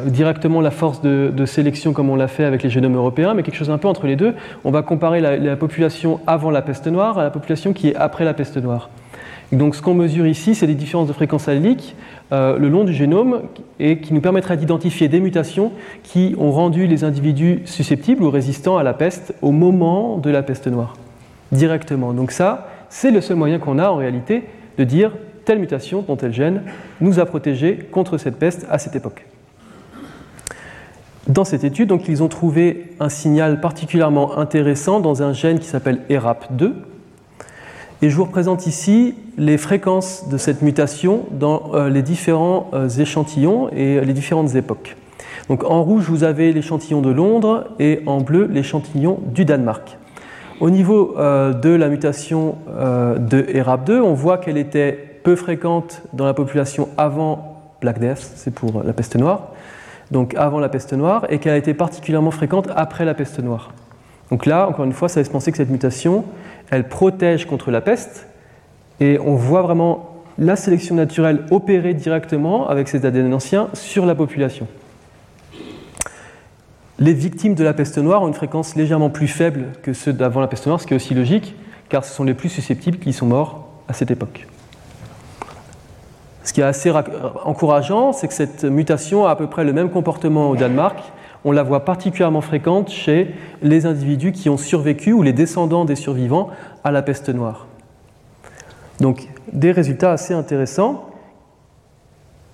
directement 0.06 0.60
la 0.60 0.70
force 0.70 1.00
de, 1.02 1.46
sélection 1.46 1.92
comme 1.92 2.10
on 2.10 2.16
l'a 2.16 2.28
fait 2.28 2.44
avec 2.44 2.62
les 2.62 2.70
génomes 2.70 2.96
européens, 2.96 3.34
mais 3.34 3.42
quelque 3.42 3.56
chose 3.56 3.70
un 3.70 3.78
peu 3.78 3.88
entre 3.88 4.06
les 4.06 4.16
deux. 4.16 4.34
On 4.64 4.70
va 4.70 4.82
comparer 4.82 5.20
la, 5.20 5.56
population 5.56 6.20
avant 6.26 6.50
la 6.50 6.62
peste 6.62 6.86
noire 6.86 7.18
à 7.18 7.24
la 7.24 7.30
population 7.30 7.72
qui 7.72 7.88
est 7.88 7.96
après 7.96 8.24
la 8.24 8.34
peste 8.34 8.56
noire. 8.58 8.90
donc 9.52 9.74
ce 9.74 9.82
qu'on 9.82 9.94
mesure 9.94 10.26
ici, 10.26 10.54
c'est 10.54 10.66
les 10.66 10.74
différences 10.74 11.08
de 11.08 11.12
fréquence 11.12 11.48
allique 11.48 11.96
euh, 12.32 12.58
le 12.58 12.68
long 12.68 12.84
du 12.84 12.92
génome 12.92 13.42
et 13.80 13.98
qui 13.98 14.12
nous 14.12 14.20
permettraient 14.20 14.58
d'identifier 14.58 15.08
des 15.08 15.20
mutations 15.20 15.72
qui 16.02 16.34
ont 16.38 16.50
rendu 16.50 16.86
les 16.86 17.04
individus 17.04 17.62
susceptibles 17.64 18.22
ou 18.22 18.30
résistants 18.30 18.76
à 18.76 18.82
la 18.82 18.92
peste 18.92 19.34
au 19.40 19.52
moment 19.52 20.18
de 20.18 20.28
la 20.28 20.42
peste 20.42 20.66
noire, 20.66 20.94
directement. 21.52 22.12
Donc 22.12 22.30
ça, 22.30 22.68
c'est 22.90 23.10
le 23.10 23.22
seul 23.22 23.36
moyen 23.36 23.58
qu'on 23.58 23.78
a 23.78 23.88
en 23.88 23.96
réalité 23.96 24.44
de 24.76 24.84
dire 24.84 25.12
telle 25.46 25.58
mutation 25.58 26.04
dont 26.06 26.16
tel 26.16 26.34
gène 26.34 26.62
nous 27.00 27.18
a 27.18 27.24
protégés 27.24 27.78
contre 27.90 28.18
cette 28.18 28.38
peste 28.38 28.66
à 28.70 28.76
cette 28.76 28.94
époque. 28.94 29.24
Dans 31.28 31.44
cette 31.44 31.62
étude, 31.62 31.90
donc, 31.90 32.08
ils 32.08 32.22
ont 32.22 32.28
trouvé 32.28 32.94
un 33.00 33.10
signal 33.10 33.60
particulièrement 33.60 34.38
intéressant 34.38 34.98
dans 34.98 35.22
un 35.22 35.34
gène 35.34 35.58
qui 35.58 35.68
s'appelle 35.68 36.00
ERAP2. 36.08 36.72
Et 38.00 38.08
je 38.08 38.16
vous 38.16 38.24
représente 38.24 38.66
ici 38.66 39.14
les 39.36 39.58
fréquences 39.58 40.28
de 40.30 40.38
cette 40.38 40.62
mutation 40.62 41.26
dans 41.32 41.72
euh, 41.74 41.90
les 41.90 42.00
différents 42.00 42.70
euh, 42.72 42.88
échantillons 42.88 43.68
et 43.70 44.00
les 44.00 44.12
différentes 44.14 44.54
époques. 44.54 44.96
Donc 45.50 45.64
en 45.64 45.82
rouge, 45.82 46.04
vous 46.08 46.24
avez 46.24 46.52
l'échantillon 46.52 47.02
de 47.02 47.10
Londres 47.10 47.66
et 47.78 48.00
en 48.06 48.20
bleu, 48.20 48.46
l'échantillon 48.46 49.18
du 49.26 49.44
Danemark. 49.44 49.98
Au 50.60 50.70
niveau 50.70 51.14
euh, 51.18 51.52
de 51.52 51.70
la 51.70 51.88
mutation 51.88 52.56
de 52.68 53.42
ERAP2, 53.42 54.00
on 54.00 54.14
voit 54.14 54.38
qu'elle 54.38 54.58
était 54.58 54.92
peu 55.24 55.36
fréquente 55.36 56.02
dans 56.14 56.24
la 56.24 56.34
population 56.34 56.88
avant 56.96 57.60
Black 57.80 57.98
Death, 57.98 58.32
c'est 58.36 58.54
pour 58.54 58.82
la 58.82 58.92
peste 58.92 59.16
noire, 59.16 59.50
donc 60.10 60.34
avant 60.34 60.60
la 60.60 60.68
peste 60.68 60.92
noire, 60.92 61.26
et 61.28 61.38
qu'elle 61.38 61.52
a 61.52 61.56
été 61.56 61.74
particulièrement 61.74 62.30
fréquente 62.30 62.68
après 62.74 63.04
la 63.04 63.14
peste 63.14 63.40
noire. 63.40 63.72
Donc 64.30 64.46
là, 64.46 64.68
encore 64.68 64.84
une 64.84 64.92
fois, 64.92 65.08
ça 65.08 65.20
laisse 65.20 65.28
penser 65.28 65.50
que 65.50 65.56
cette 65.56 65.70
mutation, 65.70 66.24
elle 66.70 66.88
protège 66.88 67.46
contre 67.46 67.70
la 67.70 67.80
peste, 67.80 68.26
et 69.00 69.18
on 69.18 69.34
voit 69.34 69.62
vraiment 69.62 70.22
la 70.38 70.56
sélection 70.56 70.94
naturelle 70.94 71.44
opérer 71.50 71.94
directement 71.94 72.68
avec 72.68 72.88
ces 72.88 73.04
ADN 73.04 73.34
anciens 73.34 73.68
sur 73.74 74.06
la 74.06 74.14
population. 74.14 74.66
Les 77.00 77.12
victimes 77.12 77.54
de 77.54 77.62
la 77.62 77.74
peste 77.74 77.98
noire 77.98 78.22
ont 78.22 78.28
une 78.28 78.34
fréquence 78.34 78.74
légèrement 78.74 79.10
plus 79.10 79.28
faible 79.28 79.66
que 79.82 79.92
ceux 79.92 80.12
d'avant 80.12 80.40
la 80.40 80.48
peste 80.48 80.66
noire, 80.66 80.80
ce 80.80 80.86
qui 80.86 80.94
est 80.94 80.96
aussi 80.96 81.14
logique, 81.14 81.54
car 81.88 82.04
ce 82.04 82.12
sont 82.14 82.24
les 82.24 82.34
plus 82.34 82.48
susceptibles 82.48 82.98
qui 82.98 83.12
sont 83.12 83.26
morts 83.26 83.68
à 83.88 83.92
cette 83.92 84.10
époque. 84.10 84.46
Ce 86.48 86.54
qui 86.54 86.62
est 86.62 86.64
assez 86.64 86.90
encourageant, 87.44 88.14
c'est 88.14 88.26
que 88.26 88.32
cette 88.32 88.64
mutation 88.64 89.26
a 89.26 89.32
à 89.32 89.36
peu 89.36 89.48
près 89.48 89.64
le 89.64 89.74
même 89.74 89.90
comportement 89.90 90.48
au 90.48 90.56
Danemark. 90.56 90.98
On 91.44 91.52
la 91.52 91.62
voit 91.62 91.84
particulièrement 91.84 92.40
fréquente 92.40 92.88
chez 92.88 93.34
les 93.60 93.84
individus 93.84 94.32
qui 94.32 94.48
ont 94.48 94.56
survécu 94.56 95.12
ou 95.12 95.20
les 95.22 95.34
descendants 95.34 95.84
des 95.84 95.94
survivants 95.94 96.48
à 96.84 96.90
la 96.90 97.02
peste 97.02 97.28
noire. 97.28 97.66
Donc 98.98 99.28
des 99.52 99.72
résultats 99.72 100.12
assez 100.12 100.32
intéressants 100.32 101.10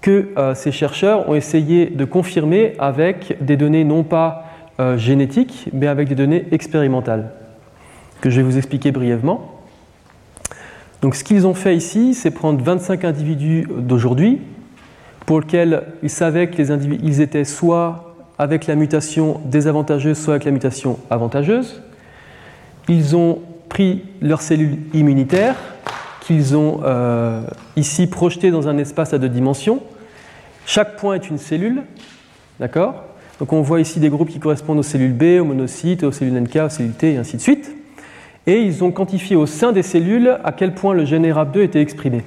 que 0.01 0.31
euh, 0.39 0.57
ces 0.57 0.73
chercheurs 0.73 1.29
ont 1.29 1.37
essayé 1.37 1.87
de 1.87 2.05
confirmer 2.05 2.75
avec 2.81 3.37
des 3.45 3.57
données 3.57 3.85
non 3.85 4.03
pas 4.03 4.47
euh, 4.81 4.99
génétiques, 4.99 5.69
mais 5.73 5.87
avec 5.87 6.09
des 6.09 6.17
données 6.17 6.47
expérimentales, 6.51 7.31
que 8.21 8.29
je 8.29 8.39
vais 8.39 8.43
vous 8.43 8.57
expliquer 8.57 8.91
brièvement. 8.91 9.54
Donc 11.05 11.17
ce 11.17 11.23
qu'ils 11.23 11.47
ont 11.47 11.53
fait 11.53 11.77
ici, 11.77 12.15
c'est 12.15 12.31
prendre 12.31 12.65
25 12.65 13.05
individus 13.05 13.69
d'aujourd'hui, 13.77 14.41
pour 15.27 15.39
lesquels 15.39 15.83
ils 16.03 16.09
savaient 16.09 16.49
que 16.49 16.57
les 16.57 16.71
individus 16.71 17.05
ils 17.05 17.21
étaient 17.21 17.45
soit 17.45 18.15
avec 18.39 18.67
la 18.67 18.75
mutation 18.75 19.39
désavantageuse, 19.45 20.17
soit 20.17 20.33
avec 20.33 20.47
la 20.47 20.51
mutation 20.51 20.99
avantageuse. 21.11 21.83
Ils 22.89 23.17
ont 23.17 23.41
pris 23.69 24.03
leurs 24.23 24.41
cellules 24.41 24.79
immunitaires, 24.95 25.57
qu'ils 26.23 26.57
ont 26.57 26.81
euh, 26.85 27.43
ici 27.77 28.07
projetées 28.07 28.51
dans 28.51 28.69
un 28.69 28.79
espace 28.79 29.13
à 29.13 29.19
deux 29.19 29.29
dimensions. 29.29 29.83
Chaque 30.65 30.97
point 30.97 31.17
est 31.17 31.29
une 31.29 31.37
cellule, 31.37 31.83
d'accord? 32.59 33.05
Donc 33.41 33.53
on 33.53 33.61
voit 33.61 33.83
ici 33.83 34.01
des 34.01 34.09
groupes 34.09 34.31
qui 34.31 34.41
correspondent 34.41 34.79
aux 34.79 34.83
cellules 34.83 35.13
B, 35.13 35.39
aux 35.39 35.45
monocytes, 35.45 36.03
aux 36.03 36.13
cellules 36.13 36.41
NK, 36.41 36.57
aux 36.65 36.71
cellules 36.71 36.93
T, 36.93 37.13
et 37.13 37.17
ainsi 37.19 37.37
de 37.37 37.43
suite 37.43 37.84
et 38.47 38.61
ils 38.61 38.85
ont 38.85 38.91
quantifié 38.91 39.37
au 39.37 39.47
sein 39.47 39.73
des 39.73 39.83
cellules 39.83 40.39
à 40.45 40.53
quel 40.53 40.75
point 40.75 40.95
le 40.95 41.05
gène 41.05 41.25
ERAP2 41.25 41.61
était 41.61 41.81
exprimé 41.81 42.23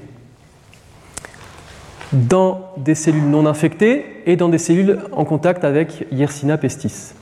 dans 2.13 2.71
des 2.77 2.95
cellules 2.95 3.29
non 3.29 3.45
infectées 3.45 4.05
et 4.25 4.35
dans 4.35 4.49
des 4.49 4.57
cellules 4.57 4.99
en 5.11 5.25
contact 5.25 5.63
avec 5.63 6.07
Yersinia 6.11 6.57
pestis. 6.57 7.13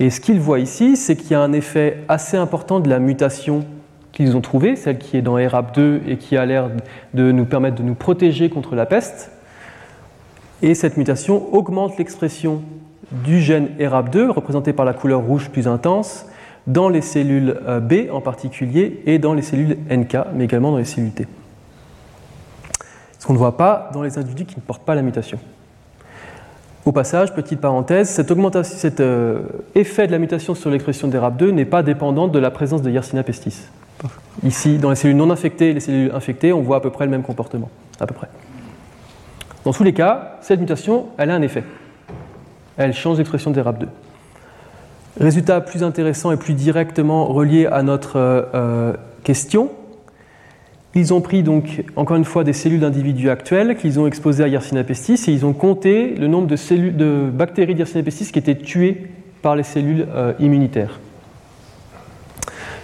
Et 0.00 0.10
ce 0.10 0.20
qu'ils 0.20 0.40
voient 0.40 0.60
ici, 0.60 0.96
c'est 0.96 1.16
qu'il 1.16 1.32
y 1.32 1.34
a 1.34 1.40
un 1.40 1.52
effet 1.52 2.04
assez 2.08 2.36
important 2.36 2.78
de 2.80 2.88
la 2.88 2.98
mutation 2.98 3.64
qu'ils 4.12 4.36
ont 4.36 4.40
trouvée, 4.40 4.76
celle 4.76 4.98
qui 4.98 5.16
est 5.16 5.22
dans 5.22 5.38
ERAP2 5.38 6.00
et 6.06 6.16
qui 6.18 6.36
a 6.36 6.44
l'air 6.44 6.70
de 7.14 7.32
nous 7.32 7.44
permettre 7.44 7.76
de 7.76 7.82
nous 7.82 7.94
protéger 7.94 8.50
contre 8.50 8.74
la 8.74 8.86
peste. 8.86 9.30
Et 10.62 10.74
cette 10.74 10.96
mutation 10.96 11.52
augmente 11.54 11.98
l'expression 11.98 12.62
du 13.10 13.40
gène 13.40 13.68
ERAP2, 13.78 14.28
représenté 14.28 14.72
par 14.72 14.84
la 14.84 14.92
couleur 14.92 15.20
rouge 15.20 15.50
plus 15.50 15.66
intense, 15.66 16.26
dans 16.68 16.88
les 16.88 17.00
cellules 17.00 17.58
euh, 17.66 17.80
B 17.80 18.10
en 18.12 18.20
particulier 18.20 19.02
et 19.06 19.18
dans 19.18 19.34
les 19.34 19.42
cellules 19.42 19.76
NK, 19.90 20.16
mais 20.34 20.44
également 20.44 20.70
dans 20.70 20.76
les 20.76 20.84
cellules 20.84 21.10
T. 21.10 21.26
Ce 23.18 23.26
qu'on 23.26 23.32
ne 23.32 23.38
voit 23.38 23.56
pas 23.56 23.90
dans 23.92 24.02
les 24.02 24.18
individus 24.18 24.44
qui 24.44 24.56
ne 24.56 24.60
portent 24.60 24.84
pas 24.84 24.94
la 24.94 25.02
mutation. 25.02 25.38
Au 26.84 26.92
passage, 26.92 27.34
petite 27.34 27.60
parenthèse, 27.60 28.08
cet, 28.08 28.28
cet 28.64 29.00
euh, 29.00 29.40
effet 29.74 30.06
de 30.06 30.12
la 30.12 30.18
mutation 30.18 30.54
sur 30.54 30.70
l'expression 30.70 31.08
des 31.08 31.18
RAP2 31.18 31.50
n'est 31.50 31.64
pas 31.64 31.82
dépendant 31.82 32.28
de 32.28 32.38
la 32.38 32.50
présence 32.50 32.82
de 32.82 32.90
Yersinia 32.90 33.22
pestis. 33.22 33.66
Ici, 34.44 34.78
dans 34.78 34.90
les 34.90 34.96
cellules 34.96 35.16
non 35.16 35.30
infectées 35.30 35.70
et 35.70 35.74
les 35.74 35.80
cellules 35.80 36.12
infectées, 36.14 36.52
on 36.52 36.62
voit 36.62 36.76
à 36.76 36.80
peu 36.80 36.90
près 36.90 37.04
le 37.04 37.10
même 37.10 37.22
comportement. 37.22 37.68
À 37.98 38.06
peu 38.06 38.14
près. 38.14 38.28
Dans 39.64 39.72
tous 39.72 39.84
les 39.84 39.92
cas, 39.92 40.36
cette 40.40 40.60
mutation, 40.60 41.06
elle 41.18 41.30
a 41.30 41.34
un 41.34 41.42
effet. 41.42 41.64
Elle 42.76 42.94
change 42.94 43.18
l'expression 43.18 43.50
des 43.50 43.60
RAP2. 43.60 43.86
Résultat 45.20 45.60
plus 45.60 45.82
intéressant 45.82 46.30
et 46.30 46.36
plus 46.36 46.54
directement 46.54 47.26
relié 47.26 47.66
à 47.66 47.82
notre 47.82 48.16
euh, 48.16 48.42
euh, 48.54 48.92
question, 49.24 49.72
ils 50.94 51.12
ont 51.12 51.20
pris 51.20 51.42
donc 51.42 51.84
encore 51.96 52.16
une 52.16 52.24
fois 52.24 52.44
des 52.44 52.52
cellules 52.52 52.80
d'individus 52.80 53.28
actuels 53.28 53.76
qu'ils 53.76 53.98
ont 53.98 54.06
exposées 54.06 54.44
à 54.44 54.48
Yersinia 54.48 54.84
pestis 54.84 55.20
et 55.26 55.32
ils 55.32 55.44
ont 55.44 55.54
compté 55.54 56.14
le 56.14 56.28
nombre 56.28 56.46
de, 56.46 57.30
bactéries 57.30 57.74
Yersinia 57.74 58.04
pestis 58.04 58.30
qui 58.30 58.38
étaient 58.38 58.54
tuées 58.54 59.08
par 59.42 59.56
les 59.56 59.64
cellules 59.64 60.06
euh, 60.14 60.34
immunitaires. 60.38 61.00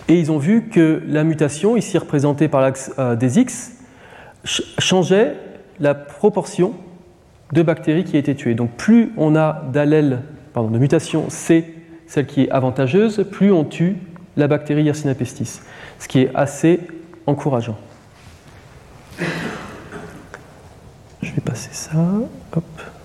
Et 0.08 0.18
ils 0.18 0.32
ont 0.32 0.38
vu 0.38 0.68
que 0.68 1.02
la 1.06 1.22
mutation, 1.22 1.76
ici 1.76 1.96
représentée 1.98 2.48
par 2.48 2.60
l'axe 2.60 2.92
des 3.18 3.38
X, 3.38 3.72
changeait 4.44 5.34
la 5.80 5.94
proportion 5.94 6.74
de 7.52 7.62
bactéries 7.62 8.04
qui 8.04 8.18
étaient 8.18 8.34
tuées. 8.34 8.54
Donc 8.54 8.72
plus 8.72 9.12
on 9.16 9.34
a 9.34 9.62
d'allèles, 9.72 10.20
pardon, 10.52 10.70
de 10.70 10.78
mutations 10.78 11.30
C 11.30 11.73
celle 12.14 12.26
qui 12.26 12.42
est 12.42 12.50
avantageuse, 12.50 13.26
plus 13.28 13.50
on 13.50 13.64
tue 13.64 13.96
la 14.36 14.46
bactérie 14.46 14.84
Yersinia 14.84 15.16
pestis, 15.16 15.60
ce 15.98 16.06
qui 16.06 16.20
est 16.20 16.30
assez 16.32 16.78
encourageant. 17.26 17.76
Je 21.22 21.32
vais 21.32 21.40
passer 21.44 21.70
ça. 21.72 21.90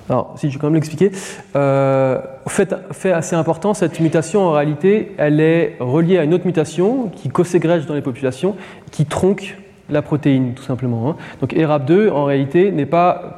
Alors, 0.10 0.36
si 0.38 0.50
je 0.50 0.54
vais 0.54 0.60
quand 0.60 0.68
même 0.68 0.76
l'expliquer, 0.76 1.12
euh, 1.56 2.20
fait, 2.48 2.74
assez 3.12 3.36
important, 3.36 3.74
cette 3.74 4.00
mutation, 4.00 4.42
en 4.42 4.52
réalité, 4.52 5.16
elle 5.18 5.40
est 5.40 5.78
reliée 5.80 6.20
à 6.20 6.24
une 6.24 6.36
autre 6.36 6.46
mutation 6.46 7.10
qui 7.10 7.30
co-ségrège 7.30 7.88
dans 7.88 7.96
les 7.96 8.02
populations, 8.02 8.56
qui 8.92 9.06
tronque 9.06 9.58
la 9.90 10.04
protéine, 10.04 10.54
tout 10.54 10.64
simplement. 10.64 11.10
Hein. 11.10 11.16
Donc 11.42 11.54
ERAP2, 11.54 12.12
en 12.12 12.26
réalité, 12.26 12.72
n'est 12.72 12.86
pas 12.86 13.38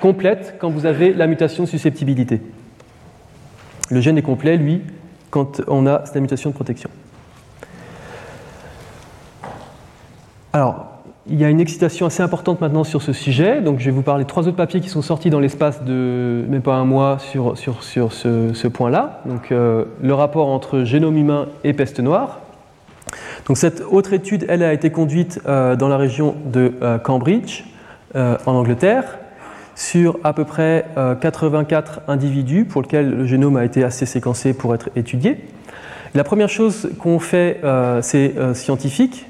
complète 0.00 0.56
quand 0.58 0.68
vous 0.68 0.84
avez 0.84 1.14
la 1.14 1.26
mutation 1.26 1.64
de 1.64 1.68
susceptibilité. 1.68 2.42
Le 3.90 4.00
gène 4.00 4.16
est 4.18 4.22
complet, 4.22 4.56
lui, 4.56 4.82
quand 5.30 5.60
on 5.66 5.86
a 5.86 6.06
cette 6.06 6.16
mutation 6.16 6.50
de 6.50 6.54
protection. 6.54 6.90
Alors, 10.52 10.86
il 11.28 11.38
y 11.38 11.44
a 11.44 11.48
une 11.48 11.60
excitation 11.60 12.06
assez 12.06 12.22
importante 12.22 12.60
maintenant 12.60 12.82
sur 12.82 13.02
ce 13.02 13.12
sujet. 13.12 13.60
Donc, 13.60 13.78
je 13.78 13.84
vais 13.84 13.90
vous 13.90 14.02
parler 14.02 14.24
de 14.24 14.28
trois 14.28 14.48
autres 14.48 14.56
papiers 14.56 14.80
qui 14.80 14.88
sont 14.88 15.02
sortis 15.02 15.30
dans 15.30 15.38
l'espace 15.38 15.84
de 15.84 16.44
même 16.48 16.62
pas 16.62 16.74
un 16.74 16.84
mois 16.84 17.18
sur, 17.18 17.56
sur, 17.56 17.82
sur 17.82 18.12
ce, 18.12 18.66
point-là. 18.68 19.22
Donc, 19.26 19.52
euh, 19.52 19.84
le 20.02 20.14
rapport 20.14 20.48
entre 20.48 20.82
génome 20.82 21.16
humain 21.16 21.46
et 21.62 21.72
peste 21.72 22.00
noire. 22.00 22.40
Donc, 23.46 23.58
cette 23.58 23.82
autre 23.90 24.12
étude, 24.12 24.44
elle 24.48 24.62
a 24.62 24.72
été 24.72 24.90
conduite 24.90 25.40
euh, 25.46 25.76
dans 25.76 25.88
la 25.88 25.96
région 25.96 26.34
de 26.46 26.74
euh, 26.82 26.98
Cambridge, 26.98 27.64
en 28.12 28.54
Angleterre, 28.54 29.20
sur 29.74 30.18
à 30.24 30.32
peu 30.32 30.44
près 30.44 30.86
84 31.20 32.02
individus 32.08 32.64
pour 32.64 32.82
lesquels 32.82 33.10
le 33.10 33.26
génome 33.26 33.56
a 33.56 33.64
été 33.64 33.84
assez 33.84 34.06
séquencé 34.06 34.52
pour 34.52 34.74
être 34.74 34.90
étudié. 34.96 35.38
La 36.14 36.24
première 36.24 36.48
chose 36.48 36.90
qu'on 36.98 37.18
fait, 37.18 37.60
c'est 38.02 38.34
scientifique, 38.54 39.26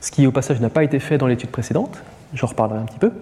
ce 0.00 0.10
qui 0.10 0.26
au 0.26 0.32
passage 0.32 0.60
n'a 0.60 0.70
pas 0.70 0.82
été 0.82 0.98
fait 0.98 1.18
dans 1.18 1.26
l'étude 1.26 1.50
précédente, 1.50 2.02
j'en 2.34 2.46
reparlerai 2.46 2.78
un 2.78 2.84
petit 2.84 2.98
peu, 2.98 3.12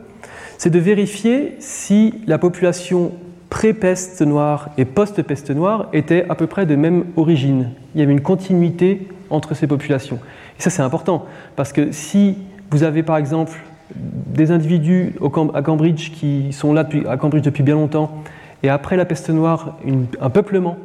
c'est 0.59 0.71
de 0.71 0.79
vérifier 0.79 1.57
si 1.59 2.15
la 2.27 2.39
population 2.39 3.13
pré-peste 3.49 4.23
noire 4.23 4.71
et 4.79 4.85
post-peste 4.85 5.51
noire 5.51 5.89
était 5.93 6.25
à 6.29 6.35
peu 6.37 6.47
près 6.47 6.67
de 6.67 6.77
même 6.77 7.05
origine. 7.17 7.71
Il 7.95 8.01
y 8.01 8.05
avait 8.05 8.13
une 8.13 8.21
continuité 8.21 9.09
entre 9.29 9.55
ces 9.55 9.67
populations. 9.67 10.21
Et 10.59 10.63
ça 10.63 10.71
c'est 10.71 10.83
important, 10.83 11.27
parce 11.57 11.73
que 11.73 11.91
si 11.91 12.39
vous 12.71 12.85
avez 12.85 13.03
par 13.03 13.17
exemple 13.17 13.59
des 13.95 14.51
individus 14.51 15.15
à 15.55 15.63
Cambridge 15.63 16.11
qui 16.13 16.53
sont 16.53 16.73
là 16.73 16.87
à 17.09 17.17
Cambridge 17.17 17.45
depuis 17.45 17.63
bien 17.63 17.75
longtemps, 17.75 18.23
et 18.63 18.69
après 18.69 18.97
la 18.97 19.05
peste 19.05 19.31
noire, 19.31 19.79
un 20.21 20.31
peuplement 20.31 20.77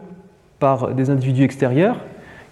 par 0.59 0.93
des 0.93 1.09
individus 1.09 1.43
extérieurs, 1.43 1.97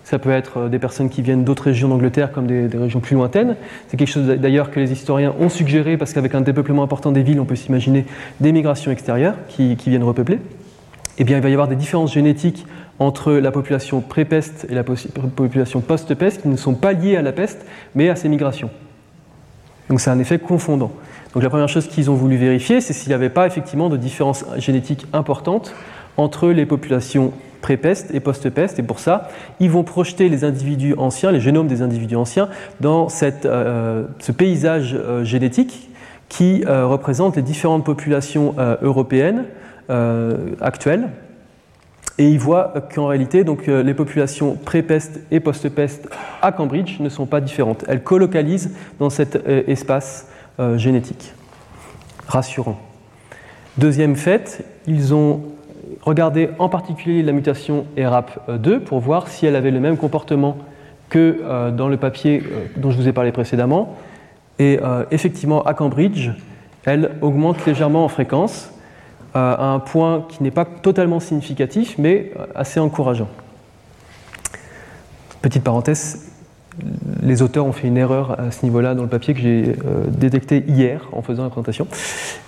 ça 0.03 0.19
peut 0.19 0.31
être 0.31 0.57
euh, 0.57 0.69
des 0.69 0.79
personnes 0.79 1.09
qui 1.09 1.21
viennent 1.21 1.43
d'autres 1.43 1.63
régions 1.63 1.87
d'Angleterre 1.87 2.31
comme 2.31 2.47
des, 2.47 2.67
régions 2.77 2.99
plus 2.99 3.15
lointaines. 3.15 3.55
C'est 3.87 3.97
quelque 3.97 4.09
chose 4.09 4.27
d'ailleurs 4.27 4.71
que 4.71 4.79
les 4.79 4.91
historiens 4.91 5.33
ont 5.39 5.49
suggéré 5.49 5.97
parce 5.97 6.13
qu'avec 6.13 6.35
un 6.35 6.41
dépeuplement 6.41 6.83
important 6.83 7.11
des 7.11 7.23
villes, 7.23 7.39
on 7.39 7.45
peut 7.45 7.55
s'imaginer 7.55 8.05
des 8.39 8.51
migrations 8.51 8.91
extérieures 8.91 9.35
qui, 9.47 9.75
viennent 9.75 10.03
repeupler. 10.03 10.39
Eh 11.19 11.23
bien, 11.23 11.37
il 11.37 11.43
va 11.43 11.49
y 11.49 11.53
avoir 11.53 11.67
des 11.67 11.75
différences 11.75 12.13
génétiques 12.13 12.65
entre 12.99 13.33
la 13.33 13.51
population 13.51 14.01
pré-peste 14.01 14.67
et 14.69 14.73
la 14.73 14.83
population 14.83 15.81
post-peste 15.81 16.41
qui 16.41 16.47
ne 16.47 16.57
sont 16.57 16.73
pas 16.73 16.93
liées 16.93 17.15
à 17.15 17.21
la 17.21 17.31
peste, 17.31 17.65
mais 17.95 18.09
à 18.09 18.15
ces 18.15 18.29
migrations. 18.29 18.69
Donc 19.89 19.99
c'est 19.99 20.09
un 20.09 20.19
effet 20.19 20.39
confondant. 20.39 20.91
Donc 21.33 21.43
la 21.43 21.49
première 21.49 21.69
chose 21.69 21.87
qu'ils 21.87 22.11
ont 22.11 22.15
voulu 22.15 22.37
vérifier, 22.37 22.79
c'est 22.81 22.93
s'il 22.93 23.09
n'y 23.09 23.15
avait 23.15 23.29
pas 23.29 23.47
effectivement 23.47 23.89
de 23.89 23.97
différences 23.97 24.45
génétiques 24.57 25.07
importantes 25.13 25.73
entre 26.17 26.49
les 26.49 26.65
populations 26.65 27.33
pré-peste 27.63 28.13
et 28.13 28.19
post-peste. 28.19 28.77
Et 28.77 28.83
pour 28.83 28.99
ça, 28.99 29.29
ils 29.59 29.71
vont 29.71 29.83
projeter 29.83 30.29
les 30.29 30.43
individus 30.43 30.93
anciens, 30.97 31.31
les 31.31 31.39
génomes 31.39 31.67
des 31.67 31.81
individus 31.81 32.15
anciens, 32.15 32.49
dans 32.81 33.09
cette, 33.09 33.47
euh, 33.47 34.05
ce 34.19 34.31
paysage 34.31 34.93
euh, 34.93 35.23
génétique 35.23 35.89
qui 36.29 36.63
euh, 36.67 36.85
représente 36.85 37.35
les 37.35 37.41
différentes 37.41 37.83
populations 37.83 38.55
européennes 38.81 39.45
actuelles. 40.61 41.09
Et 42.17 42.29
ils 42.29 42.39
voient 42.39 42.73
qu'en 42.93 43.07
réalité, 43.07 43.43
donc, 43.43 43.65
les 43.65 43.93
populations 43.95 44.55
pré-peste 44.55 45.19
et 45.31 45.39
post-peste 45.39 46.07
à 46.41 46.51
Cambridge 46.51 46.99
ne 46.99 47.09
sont 47.09 47.25
pas 47.25 47.41
différentes. 47.41 47.83
Elles 47.87 48.03
colocalisent 48.03 48.75
dans 48.99 49.09
cet 49.09 49.47
espace 49.47 50.27
génétique. 50.75 51.33
Rassurant. 52.27 52.79
Deuxième 53.79 54.15
fait, 54.15 54.63
ils 54.85 55.15
ont 55.15 55.41
Regardez 56.05 56.49
en 56.59 56.67
particulier 56.67 57.23
la 57.23 57.31
mutation 57.31 57.85
ERAP2 57.95 58.79
pour 58.79 58.99
voir 58.99 59.29
si 59.29 59.45
elle 59.45 59.55
avait 59.55 59.71
le 59.71 59.79
même 59.79 59.95
comportement 59.95 60.57
que 61.09 61.39
euh, 61.41 61.71
dans 61.71 61.87
le 61.87 61.95
papier 61.95 62.43
euh, 62.45 62.65
dont 62.75 62.91
je 62.91 62.97
vous 62.97 63.07
ai 63.07 63.13
parlé 63.13 63.31
précédemment. 63.31 63.95
Et 64.59 64.79
euh, 64.83 65.05
effectivement, 65.11 65.63
à 65.63 65.73
Cambridge, 65.73 66.31
elle 66.83 67.11
augmente 67.21 67.65
légèrement 67.65 68.03
en 68.03 68.09
fréquence 68.09 68.71
à 69.33 69.65
un 69.71 69.79
point 69.79 70.25
qui 70.29 70.43
n'est 70.43 70.51
pas 70.51 70.65
totalement 70.65 71.19
significatif, 71.19 71.95
mais 71.97 72.31
assez 72.55 72.79
encourageant. 72.79 73.29
Petite 75.41 75.63
parenthèse, 75.63 76.31
les 77.21 77.41
auteurs 77.41 77.65
ont 77.65 77.71
fait 77.71 77.87
une 77.87 77.97
erreur 77.97 78.39
à 78.39 78.51
ce 78.51 78.63
niveau-là 78.63 78.95
dans 78.95 79.03
le 79.03 79.09
papier 79.09 79.33
que 79.33 79.39
j'ai 79.39 79.75
détecté 80.07 80.63
hier 80.67 81.07
en 81.11 81.21
faisant 81.21 81.43
la 81.43 81.49
présentation 81.49 81.87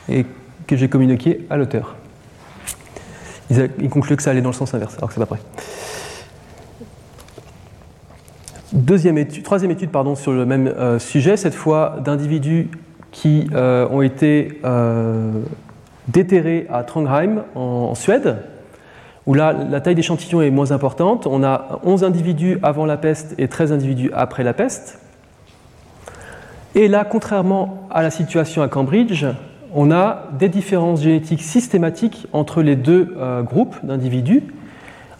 et 0.10 0.26
que 0.68 0.76
j'ai 0.76 0.90
communiqué 0.90 1.46
à 1.50 1.58
l'auteur 1.58 1.96
ils, 3.50 3.90
concluent 3.90 4.16
que 4.16 4.24
ça 4.24 4.32
allait 4.32 4.42
dans 4.42 4.50
le 4.50 4.56
sens 4.56 4.74
inverse, 4.74 4.96
alors 4.98 5.10
que 5.10 5.14
c'est 5.14 5.20
pas 5.20 5.26
vrai. 5.26 5.40
Deuxième 8.74 9.18
étude, 9.18 9.44
troisième 9.44 9.72
étude 9.72 9.90
pardon, 9.90 10.16
sur 10.16 10.34
le 10.34 10.46
même 10.46 10.68
euh, 10.68 11.00
sujet, 11.00 11.38
cette 11.38 11.54
fois 11.54 11.98
d'individus 12.04 12.70
qui 13.12 13.48
euh, 13.54 13.88
ont 13.90 14.02
été 14.02 14.60
euh, 14.66 15.32
déterrés 16.08 16.68
à 16.72 16.84
Trondheim 16.84 17.44
en, 17.56 17.96
Suède, 17.96 18.38
où 19.26 19.34
là 19.34 19.54
la 19.54 19.82
taille 19.82 19.96
d'échantillon 19.96 20.42
est 20.42 20.52
moins 20.52 20.72
importante. 20.72 21.28
On 21.28 21.44
a 21.44 21.80
11 21.84 22.04
individus 22.04 22.60
avant 22.64 22.86
la 22.86 22.98
peste 22.98 23.36
et 23.38 23.48
13 23.48 23.72
individus 23.72 24.12
après 24.14 24.44
la 24.44 24.54
peste. 24.54 25.00
Et 26.76 26.88
là, 26.88 27.06
contrairement 27.06 27.88
à 27.90 28.02
la 28.02 28.12
situation 28.12 28.62
à 28.62 28.68
Cambridge, 28.68 29.26
on 29.74 29.92
a 29.92 30.30
des 30.38 30.50
différences 30.50 31.02
génétiques 31.02 31.42
systématiques 31.42 32.28
entre 32.34 32.62
les 32.62 32.76
deux 32.76 33.16
euh, 33.18 33.42
groupes 33.44 33.76
d'individus. 33.84 34.44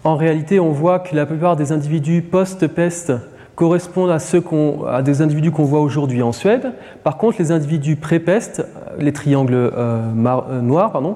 En 0.04 0.16
réalité, 0.16 0.60
on 0.60 0.72
voit 0.72 1.00
que 1.00 1.16
la 1.16 1.26
plupart 1.26 1.56
des 1.56 1.72
individus 1.72 2.22
post-peste 2.22 3.14
correspondent 3.56 4.12
à, 4.12 4.20
ceux 4.20 4.44
à 4.88 5.02
des 5.02 5.22
individus 5.22 5.52
qu'on 5.52 5.64
voit 5.64 5.82
aujourd'hui 5.82 6.22
en 6.22 6.32
Suède. 6.32 6.74
Par 7.04 7.18
contre, 7.18 7.38
les 7.40 7.52
individus 7.52 7.96
pré-peste, 7.96 8.66
les 9.00 9.14
triangles 9.14 9.54
euh, 9.54 9.70
euh, 9.78 10.62
noirs, 10.62 10.92
pardon, 10.92 11.16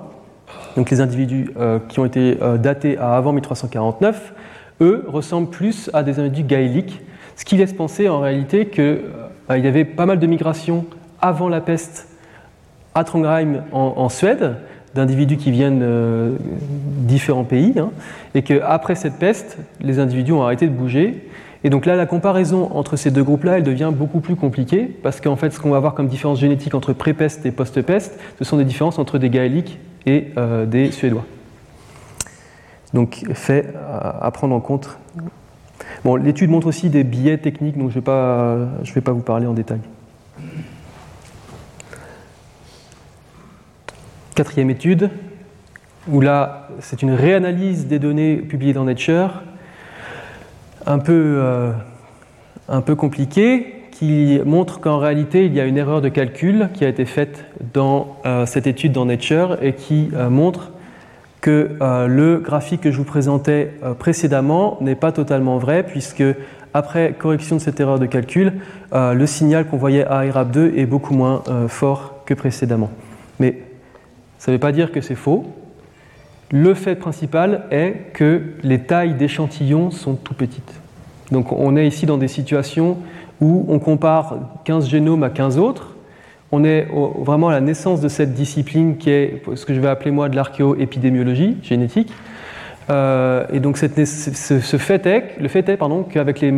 donc 0.75 0.89
les 0.89 0.99
individus 0.99 1.51
qui 1.89 1.99
ont 1.99 2.05
été 2.05 2.35
datés 2.57 2.97
à 2.97 3.15
avant 3.15 3.33
1349, 3.33 4.33
eux 4.81 5.05
ressemblent 5.07 5.49
plus 5.49 5.91
à 5.93 6.01
des 6.01 6.17
individus 6.17 6.43
gaéliques, 6.43 7.01
ce 7.35 7.45
qui 7.45 7.55
laisse 7.55 7.73
penser 7.73 8.09
en 8.09 8.19
réalité 8.19 8.65
qu'il 8.67 9.03
y 9.49 9.67
avait 9.67 9.85
pas 9.85 10.07
mal 10.07 10.17
de 10.17 10.25
migrations 10.25 10.85
avant 11.21 11.49
la 11.49 11.61
peste 11.61 12.07
à 12.95 13.03
Trondheim 13.03 13.63
en, 13.71 14.09
Suède, 14.09 14.55
d'individus 14.95 15.37
qui 15.37 15.51
viennent 15.51 15.79
de 15.79 16.33
différents 17.01 17.43
pays, 17.43 17.73
hein, 17.77 17.91
et 18.33 18.41
qu'après 18.41 18.95
cette 18.95 19.19
peste, 19.19 19.57
les 19.81 19.99
individus 19.99 20.31
ont 20.31 20.43
arrêté 20.43 20.67
de 20.67 20.73
bouger. 20.73 21.27
Et 21.63 21.69
donc 21.69 21.85
là, 21.85 21.95
la 21.95 22.05
comparaison 22.05 22.69
entre 22.73 22.95
ces 22.95 23.11
deux 23.11 23.23
groupes-là, 23.23 23.57
elle 23.57 23.63
devient 23.63 23.91
beaucoup 23.93 24.21
plus 24.21 24.35
compliquée, 24.35 24.85
parce 24.85 25.19
qu'en 25.19 25.35
fait, 25.35 25.51
ce 25.51 25.59
qu'on 25.59 25.71
va 25.71 25.77
avoir 25.77 25.93
comme 25.93 26.07
différence 26.07 26.39
génétique 26.39 26.73
entre 26.73 26.93
pré-peste 26.93 27.45
et 27.45 27.51
post-peste, 27.51 28.19
ce 28.37 28.43
sont 28.45 28.57
des 28.57 28.65
différences 28.65 28.97
entre 28.97 29.17
des 29.17 29.29
gaéliques 29.29 29.77
et 30.05 30.27
euh, 30.37 30.65
des 30.65 30.91
Suédois. 30.91 31.25
Donc, 32.93 33.23
fait 33.33 33.73
à, 34.21 34.31
prendre 34.31 34.55
en 34.55 34.61
compte. 34.61 34.97
Bon, 36.03 36.15
l'étude 36.15 36.49
montre 36.49 36.67
aussi 36.67 36.89
des 36.89 37.03
biais 37.03 37.37
techniques, 37.37 37.77
donc 37.77 37.91
je 37.91 37.99
ne 37.99 38.03
vais, 38.03 38.93
vais 38.93 39.01
pas 39.01 39.11
vous 39.11 39.21
parler 39.21 39.45
en 39.45 39.53
détail. 39.53 39.79
quatrième 44.39 44.69
étude, 44.69 45.09
où 46.07 46.21
là, 46.21 46.69
c'est 46.79 47.01
une 47.01 47.11
réanalyse 47.11 47.87
des 47.87 47.99
données 47.99 48.37
publiées 48.37 48.71
dans 48.71 48.85
Nature, 48.85 49.43
un 50.89 50.97
peu, 50.97 51.35
euh, 51.37 51.71
un 52.67 52.81
peu 52.81 52.95
compliquée, 52.95 53.75
qui 53.91 54.39
montre 54.45 54.79
qu'en 54.79 54.97
réalité, 54.97 55.45
il 55.45 55.53
y 55.53 55.59
a 55.59 55.65
une 55.65 55.77
erreur 55.77 56.01
de 56.01 56.09
calcul 56.09 56.69
qui 56.73 56.83
a 56.83 56.87
été 56.87 57.05
faite 57.05 57.45
dans 57.73 58.17
euh, 58.25 58.45
cette 58.45 58.65
étude 58.65 58.91
dans 58.91 59.05
Nature 59.05 59.57
et 59.61 59.73
qui 59.73 60.09
euh, 60.13 60.29
montre 60.29 60.71
que 61.41 61.77
le 61.79 62.39
graphique 62.39 62.81
que 62.81 62.91
je 62.91 62.97
vous 62.97 63.05
présentais 63.05 63.71
précédemment 63.97 64.77
n'est 64.81 64.95
pas 64.95 65.13
totalement 65.13 65.57
vrai, 65.57 65.83
puisque 65.83 66.21
après 66.73 67.13
correction 67.17 67.55
de 67.55 67.61
cette 67.61 67.79
erreur 67.79 67.97
de 67.97 68.05
calcul, 68.07 68.55
le 68.91 69.25
signal 69.25 69.65
qu'on 69.65 69.77
voyait 69.77 70.03
à 70.05 70.25
IRAP2 70.25 70.75
est 70.75 70.85
beaucoup 70.85 71.13
moins 71.13 71.41
fort 71.69 72.23
que 72.25 72.33
précédemment. 72.33 72.89
Mais 73.39 73.59
ça 74.37 74.51
ne 74.51 74.57
veut 74.57 74.59
pas 74.59 74.73
dire 74.73 74.91
que 74.91 74.99
c'est 74.99 75.15
faux. 75.15 75.45
Le 76.51 76.73
fait 76.73 76.95
principal 76.95 77.65
est 77.69 78.11
que 78.13 78.41
les 78.63 78.79
tailles 78.79 79.13
d'échantillons 79.13 79.91
sont 79.91 80.15
tout 80.15 80.33
petites. 80.33 80.73
Donc 81.31 81.51
on 81.51 81.77
est 81.77 81.87
ici 81.87 82.05
dans 82.05 82.17
des 82.17 82.27
situations 82.27 82.97
où 83.39 83.65
on 83.67 83.79
compare 83.79 84.37
15 84.65 84.89
génomes 84.89 85.23
à 85.23 85.29
15 85.29 85.59
autres, 85.59 85.95
on 86.51 86.63
est 86.63 86.87
vraiment 87.19 87.49
à 87.49 87.51
la 87.51 87.61
naissance 87.61 88.01
de 88.01 88.07
cette 88.07 88.33
discipline 88.33 88.97
qui 88.97 89.11
est 89.11 89.43
ce 89.53 89.65
que 89.65 89.73
je 89.73 89.79
vais 89.79 89.87
appeler 89.87 90.09
moi 90.09 90.29
de 90.29 90.35
l'archéo-épidémiologie 90.35 91.57
génétique. 91.61 92.11
Euh, 92.89 93.45
et 93.53 93.59
donc 93.59 93.77
ce, 93.77 93.87
fait 93.87 95.05
est, 95.05 95.39
le 95.39 95.47
fait 95.47 95.69
est 95.69 95.77
qu'avec 96.11 96.41
les 96.41 96.51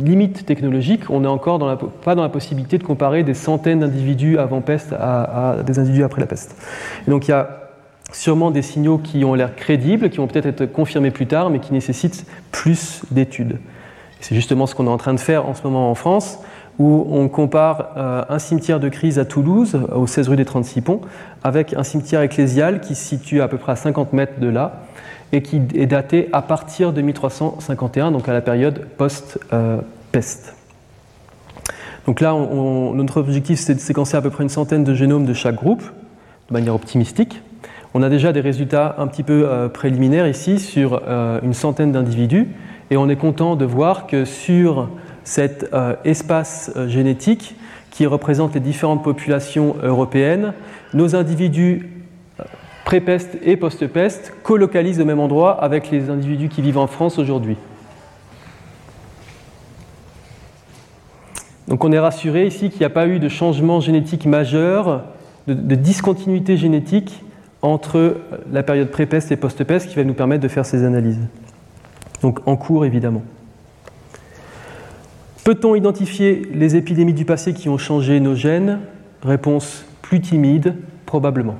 limites 0.00 0.46
technologiques, 0.46 1.10
on 1.10 1.20
n'est 1.20 1.28
encore 1.28 1.58
pas 2.02 2.14
dans 2.14 2.22
la 2.22 2.30
possibilité 2.30 2.78
de 2.78 2.84
comparer 2.84 3.22
des 3.22 3.34
centaines 3.34 3.80
d'individus 3.80 4.38
avant 4.38 4.62
peste 4.62 4.94
à, 4.98 5.56
des 5.66 5.78
individus 5.78 6.04
après 6.04 6.22
la 6.22 6.26
peste. 6.26 6.56
Donc 7.06 7.28
il 7.28 7.32
y 7.32 7.34
a 7.34 7.63
sûrement 8.12 8.50
des 8.50 8.62
signaux 8.62 8.98
qui 8.98 9.24
ont 9.24 9.34
l'air 9.34 9.56
crédibles, 9.56 10.10
qui 10.10 10.18
vont 10.18 10.26
peut-être 10.26 10.46
être 10.46 10.66
confirmés 10.66 11.10
plus 11.10 11.26
tard, 11.26 11.50
mais 11.50 11.58
qui 11.58 11.72
nécessitent 11.72 12.26
plus 12.52 13.02
d'études. 13.10 13.58
C'est 14.20 14.34
justement 14.34 14.66
ce 14.66 14.74
qu'on 14.74 14.86
est 14.86 14.90
en 14.90 14.96
train 14.96 15.14
de 15.14 15.20
faire 15.20 15.48
en 15.48 15.54
ce 15.54 15.62
moment 15.64 15.90
en 15.90 15.94
France 15.94 16.38
où 16.78 17.06
on 17.10 17.28
compare 17.28 17.90
euh, 17.96 18.24
un 18.28 18.38
cimetière 18.38 18.80
de 18.80 18.88
crise 18.88 19.18
à 19.18 19.24
Toulouse, 19.24 19.78
au 19.94 20.06
16 20.06 20.30
rue 20.30 20.36
des 20.36 20.44
36 20.44 20.80
Ponts, 20.80 21.00
avec 21.42 21.72
un 21.74 21.84
cimetière 21.84 22.20
ecclésial 22.20 22.80
qui 22.80 22.94
se 22.94 23.04
situe 23.04 23.40
à 23.40 23.48
peu 23.48 23.58
près 23.58 23.72
à 23.72 23.76
50 23.76 24.12
mètres 24.12 24.40
de 24.40 24.48
là 24.48 24.82
et 25.32 25.42
qui 25.42 25.60
est 25.74 25.86
daté 25.86 26.28
à 26.32 26.42
partir 26.42 26.92
de 26.92 27.00
1351, 27.00 28.12
donc 28.12 28.28
à 28.28 28.32
la 28.32 28.40
période 28.40 28.86
post-peste. 28.96 30.54
donc 32.06 32.20
là, 32.20 32.34
notre 32.34 33.18
objectif, 33.18 33.58
c'est 33.58 33.74
de 33.74 33.80
séquencer 33.80 34.16
à 34.16 34.22
peu 34.22 34.30
près 34.30 34.42
une 34.42 34.48
centaine 34.48 34.84
de 34.84 34.94
génomes 34.94 35.26
de 35.26 35.34
chaque 35.34 35.56
groupe, 35.56 35.82
de 36.48 36.52
manière 36.52 36.74
optimistique. 36.74 37.42
On 37.96 38.02
a 38.02 38.08
déjà 38.08 38.32
des 38.32 38.40
résultats 38.40 38.96
un 38.98 39.06
petit 39.06 39.22
peu 39.22 39.46
euh, 39.46 39.68
préliminaires 39.68 40.26
ici 40.26 40.58
sur 40.58 41.02
euh, 41.06 41.38
une 41.44 41.54
centaine 41.54 41.92
d'individus, 41.92 42.48
et 42.90 42.96
on 42.96 43.08
est 43.08 43.14
content 43.14 43.54
de 43.54 43.64
voir 43.64 44.08
que 44.08 44.24
sur 44.24 44.88
cet 45.22 45.72
euh, 45.72 45.94
espace 46.04 46.72
génétique 46.88 47.54
qui 47.92 48.06
représente 48.06 48.52
les 48.54 48.60
différentes 48.60 49.04
populations 49.04 49.76
européennes. 49.84 50.54
Nos 50.92 51.14
individus 51.14 51.88
pré-peste 52.84 53.38
et 53.44 53.56
post-peste 53.56 54.34
colocalisent 54.42 55.00
au 55.00 55.04
même 55.04 55.20
endroit 55.20 55.52
avec 55.62 55.92
les 55.92 56.10
individus 56.10 56.48
qui 56.48 56.62
vivent 56.62 56.78
en 56.78 56.88
France 56.88 57.20
aujourd'hui. 57.20 57.56
Donc 61.68 61.84
on 61.84 61.92
est 61.92 61.98
rassuré 62.00 62.48
ici 62.48 62.70
qu'il 62.70 62.80
n'y 62.80 62.86
a 62.86 62.90
pas 62.90 63.06
eu 63.06 63.20
de 63.20 63.28
changement 63.28 63.78
génétique 63.78 64.26
majeur, 64.26 65.04
de 65.46 65.74
discontinuité 65.76 66.56
génétique 66.56 67.22
entre 67.64 68.18
la 68.52 68.62
période 68.62 68.90
pré-peste 68.90 69.32
et 69.32 69.36
post-peste 69.36 69.88
qui 69.88 69.96
va 69.96 70.04
nous 70.04 70.12
permettre 70.12 70.42
de 70.42 70.48
faire 70.48 70.66
ces 70.66 70.84
analyses. 70.84 71.18
Donc 72.20 72.46
en 72.46 72.56
cours 72.56 72.84
évidemment. 72.84 73.22
Peut-on 75.44 75.74
identifier 75.74 76.46
les 76.52 76.76
épidémies 76.76 77.14
du 77.14 77.24
passé 77.24 77.54
qui 77.54 77.70
ont 77.70 77.78
changé 77.78 78.20
nos 78.20 78.34
gènes? 78.34 78.80
Réponse 79.22 79.86
plus 80.02 80.20
timide, 80.20 80.76
probablement. 81.06 81.56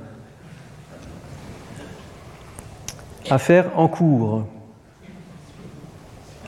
Affaire 3.30 3.70
en 3.74 3.88
cours. 3.88 4.46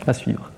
À 0.07 0.13
suivre. 0.13 0.51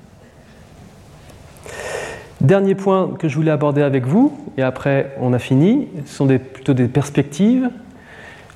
Dernier 2.41 2.75
point 2.75 3.15
que 3.17 3.29
je 3.29 3.37
voulais 3.37 3.53
aborder 3.53 3.83
avec 3.83 4.07
vous, 4.07 4.37
et 4.57 4.63
après 4.63 5.15
on 5.21 5.33
a 5.33 5.39
fini, 5.39 5.89
ce 6.05 6.15
sont 6.17 6.27
plutôt 6.27 6.75
des 6.75 6.89
perspectives. 6.89 7.71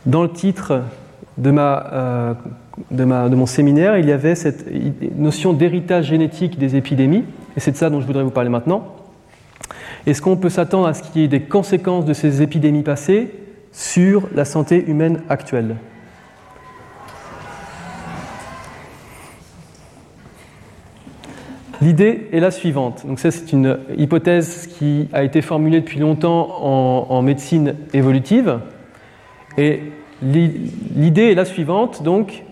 Dans 0.05 0.23
le 0.23 0.31
titre 0.31 0.83
de, 1.39 1.53
euh, 1.57 2.35
de 2.91 3.05
mon 3.05 3.47
séminaire, 3.47 3.99
il 3.99 4.07
y 4.07 4.13
avait 4.13 4.35
cette 4.35 4.67
notion 5.17 5.53
d'héritage 5.53 6.07
génétique 6.07 6.59
des 6.59 6.75
épidémies. 6.75 7.25
Et 7.57 7.61
c'est 7.61 7.71
de 7.71 7.77
ça 7.77 7.89
dont 7.89 8.01
je 8.01 8.07
voudrais 8.07 8.25
vous 8.25 8.31
parler 8.31 8.51
maintenant. 8.51 8.97
Est-ce 10.07 10.21
qu'on 10.21 10.37
peut 10.37 10.49
s'attendre 10.49 10.89
à 10.89 10.95
ce 10.95 11.03
qu'il 11.03 11.23
y 11.23 11.25
ait 11.25 11.29
des 11.29 11.43
conséquences 11.43 12.05
de 12.05 12.13
ces 12.13 12.43
épidémies 12.43 12.83
passées 12.83 13.31
sur 13.71 14.29
la 14.35 14.45
santé 14.45 14.85
humaine 14.89 15.21
actuelle? 15.29 15.77
L'idée 21.81 22.29
est 22.33 22.41
la 22.41 22.51
suivante. 22.51 23.07
Donc 23.07 23.21
ça, 23.21 23.31
c'est 23.31 23.53
une 23.53 23.79
hypothèse 23.97 24.69
qui 24.79 25.09
a 25.13 25.23
été 25.23 25.43
formulée 25.43 25.81
depuis 25.81 26.01
longtemps 26.01 26.61
en 26.63 27.23
médecine 27.23 27.75
évolutive. 27.93 28.59
Et 29.59 29.81
l'idée 30.23 31.33
est 31.33 31.35
la 31.35 31.45
suivante. 31.45 32.03
Donc, 32.03 32.45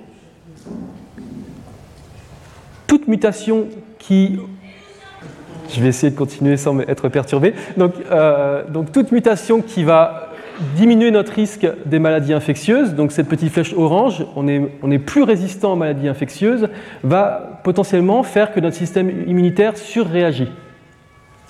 toute 2.86 3.09
mutation 3.09 3.66
qui 3.98 4.38
je 5.72 5.80
vais 5.80 5.88
essayer 5.88 6.11
de 6.11 6.16
continuer 6.16 6.57
sans 6.57 6.78
être 6.80 7.09
perturbé. 7.09 7.55
Donc, 7.76 7.94
euh, 8.11 8.64
donc, 8.68 8.92
toute 8.92 9.12
mutation 9.12 9.62
qui 9.62 9.84
va 9.84 10.30
diminuer 10.76 11.11
notre 11.11 11.32
risque 11.32 11.66
des 11.86 11.98
maladies 11.98 12.34
infectieuses, 12.34 12.94
donc 12.94 13.12
cette 13.12 13.28
petite 13.28 13.51
flèche 13.51 13.72
orange, 13.74 14.26
on 14.36 14.46
est, 14.46 14.72
on 14.82 14.90
est 14.90 14.98
plus 14.98 15.22
résistant 15.22 15.72
aux 15.72 15.76
maladies 15.76 16.09
infectieuses, 16.09 16.68
va 17.03 17.61
potentiellement 17.64 18.22
faire 18.22 18.53
que 18.53 18.61
notre 18.61 18.76
système 18.76 19.11
immunitaire 19.26 19.76
surréagit. 19.78 20.51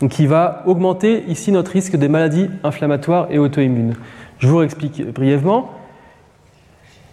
Donc 0.01 0.18
il 0.18 0.28
va 0.28 0.62
augmenter 0.66 1.24
ici 1.28 1.51
notre 1.51 1.72
risque 1.72 1.96
des 1.96 2.09
maladies 2.09 2.48
inflammatoires 2.62 3.26
et 3.30 3.38
auto-immunes. 3.38 3.94
Je 4.41 4.49
vous 4.49 4.62
explique 4.62 5.07
brièvement. 5.12 5.70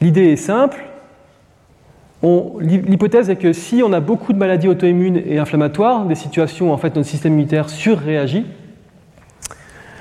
L'idée 0.02 0.32
est 0.32 0.38
simple, 0.38 0.84
L'hypothèse 2.24 3.30
est 3.30 3.36
que 3.36 3.54
si 3.54 3.84
on 3.84 3.94
a 3.94 4.00
beaucoup 4.00 4.34
de 4.34 4.40
maladies 4.40 4.68
auto-immunes 4.68 5.22
et 5.24 5.38
inflammatoires, 5.38 6.06
des 6.06 6.16
situations 6.16 6.72
où 6.72 6.74
en 6.74 6.78
fait 6.78 6.96
notre 6.96 7.08
système 7.08 7.34
immunitaire 7.34 7.70
surréagit, 7.70 8.46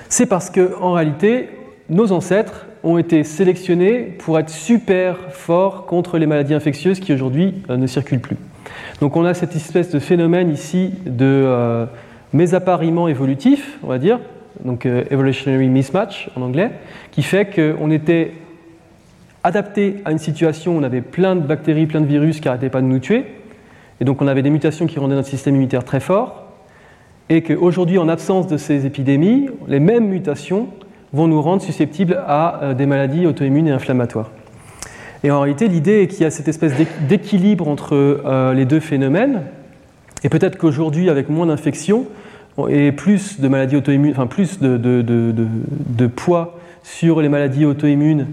c'est 0.08 0.26
parce 0.26 0.48
que 0.48 0.74
en 0.80 0.92
réalité 0.92 1.50
nos 1.90 2.12
ancêtres 2.12 2.66
ont 2.82 2.98
été 2.98 3.22
sélectionnés 3.22 4.00
pour 4.18 4.38
être 4.38 4.48
super 4.48 5.16
forts 5.30 5.86
contre 5.86 6.18
les 6.18 6.26
maladies 6.26 6.54
infectieuses 6.54 7.00
qui 7.00 7.12
aujourd'hui 7.12 7.62
euh, 7.68 7.76
ne 7.76 7.86
circulent 7.86 8.20
plus. 8.20 8.36
Donc 9.00 9.16
on 9.16 9.24
a 9.24 9.34
cette 9.34 9.54
espèce 9.54 9.90
de 9.90 9.98
phénomène 9.98 10.50
ici 10.50 10.94
de 11.04 11.24
euh, 11.24 11.86
évolutif, 12.32 13.78
on 13.82 13.88
va 13.88 13.98
dire, 13.98 14.20
donc 14.64 14.86
euh, 14.86 15.04
evolutionary 15.10 15.68
mismatch 15.68 16.30
en 16.36 16.42
anglais, 16.42 16.70
qui 17.10 17.22
fait 17.22 17.46
qu'on 17.46 17.90
était 17.90 18.32
adapté 19.44 19.96
à 20.04 20.12
une 20.12 20.18
situation 20.18 20.76
où 20.76 20.80
on 20.80 20.82
avait 20.82 21.00
plein 21.00 21.36
de 21.36 21.40
bactéries, 21.40 21.86
plein 21.86 22.00
de 22.00 22.06
virus 22.06 22.40
qui 22.40 22.48
n'arrêtaient 22.48 22.68
pas 22.68 22.80
de 22.80 22.86
nous 22.86 22.98
tuer, 22.98 23.24
et 24.00 24.04
donc 24.04 24.20
on 24.20 24.26
avait 24.26 24.42
des 24.42 24.50
mutations 24.50 24.86
qui 24.86 24.98
rendaient 24.98 25.14
notre 25.14 25.28
système 25.28 25.54
immunitaire 25.54 25.84
très 25.84 26.00
fort, 26.00 26.44
et 27.28 27.42
qu'aujourd'hui, 27.42 27.98
en 27.98 28.08
absence 28.08 28.46
de 28.46 28.56
ces 28.56 28.86
épidémies, 28.86 29.48
les 29.66 29.80
mêmes 29.80 30.06
mutations 30.06 30.68
vont 31.12 31.26
nous 31.26 31.42
rendre 31.42 31.62
susceptibles 31.62 32.22
à 32.26 32.62
euh, 32.62 32.74
des 32.74 32.86
maladies 32.86 33.26
auto-immunes 33.26 33.68
et 33.68 33.72
inflammatoires. 33.72 34.30
Et 35.24 35.30
en 35.30 35.40
réalité, 35.40 35.66
l'idée 35.66 36.02
est 36.02 36.06
qu'il 36.08 36.22
y 36.22 36.24
a 36.24 36.30
cette 36.30 36.48
espèce 36.48 36.74
d'équilibre 37.08 37.66
entre 37.68 37.94
euh, 37.94 38.52
les 38.52 38.64
deux 38.64 38.80
phénomènes, 38.80 39.42
et 40.24 40.28
peut-être 40.28 40.58
qu'aujourd'hui, 40.58 41.10
avec 41.10 41.28
moins 41.28 41.46
d'infections 41.46 42.06
et 42.68 42.92
plus 42.92 43.40
de 43.40 43.48
maladies 43.48 43.76
auto-immunes, 43.76 44.12
enfin 44.12 44.26
plus 44.26 44.58
de, 44.60 46.06
poids 46.06 46.58
sur 46.82 47.20
les 47.20 47.28
maladies 47.28 47.64
auto-immunes 47.64 48.28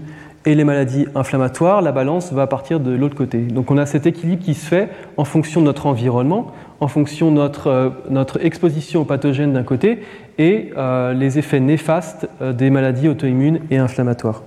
et 0.46 0.54
les 0.54 0.64
maladies 0.64 1.06
inflammatoires, 1.14 1.80
la 1.80 1.92
balance 1.92 2.32
va 2.32 2.46
partir 2.46 2.80
de 2.80 2.90
l'autre 2.90 3.16
côté. 3.16 3.38
Donc 3.38 3.70
on 3.70 3.78
a 3.78 3.86
cet 3.86 4.06
équilibre 4.06 4.42
qui 4.42 4.54
se 4.54 4.66
fait 4.66 4.90
en 5.16 5.24
fonction 5.24 5.60
de 5.60 5.66
notre 5.66 5.86
environnement, 5.86 6.52
en 6.80 6.88
fonction 6.88 7.30
de 7.30 7.36
notre, 7.36 7.68
euh, 7.68 8.24
exposition 8.40 9.02
aux 9.02 9.04
pathogènes 9.04 9.54
d'un 9.54 9.62
côté 9.62 10.00
et 10.38 10.70
euh, 10.76 11.14
les 11.14 11.38
effets 11.38 11.60
néfastes 11.60 12.28
euh, 12.42 12.52
des 12.52 12.68
maladies 12.68 13.08
auto-immunes 13.08 13.60
et 13.70 13.78
inflammatoires. 13.78 14.42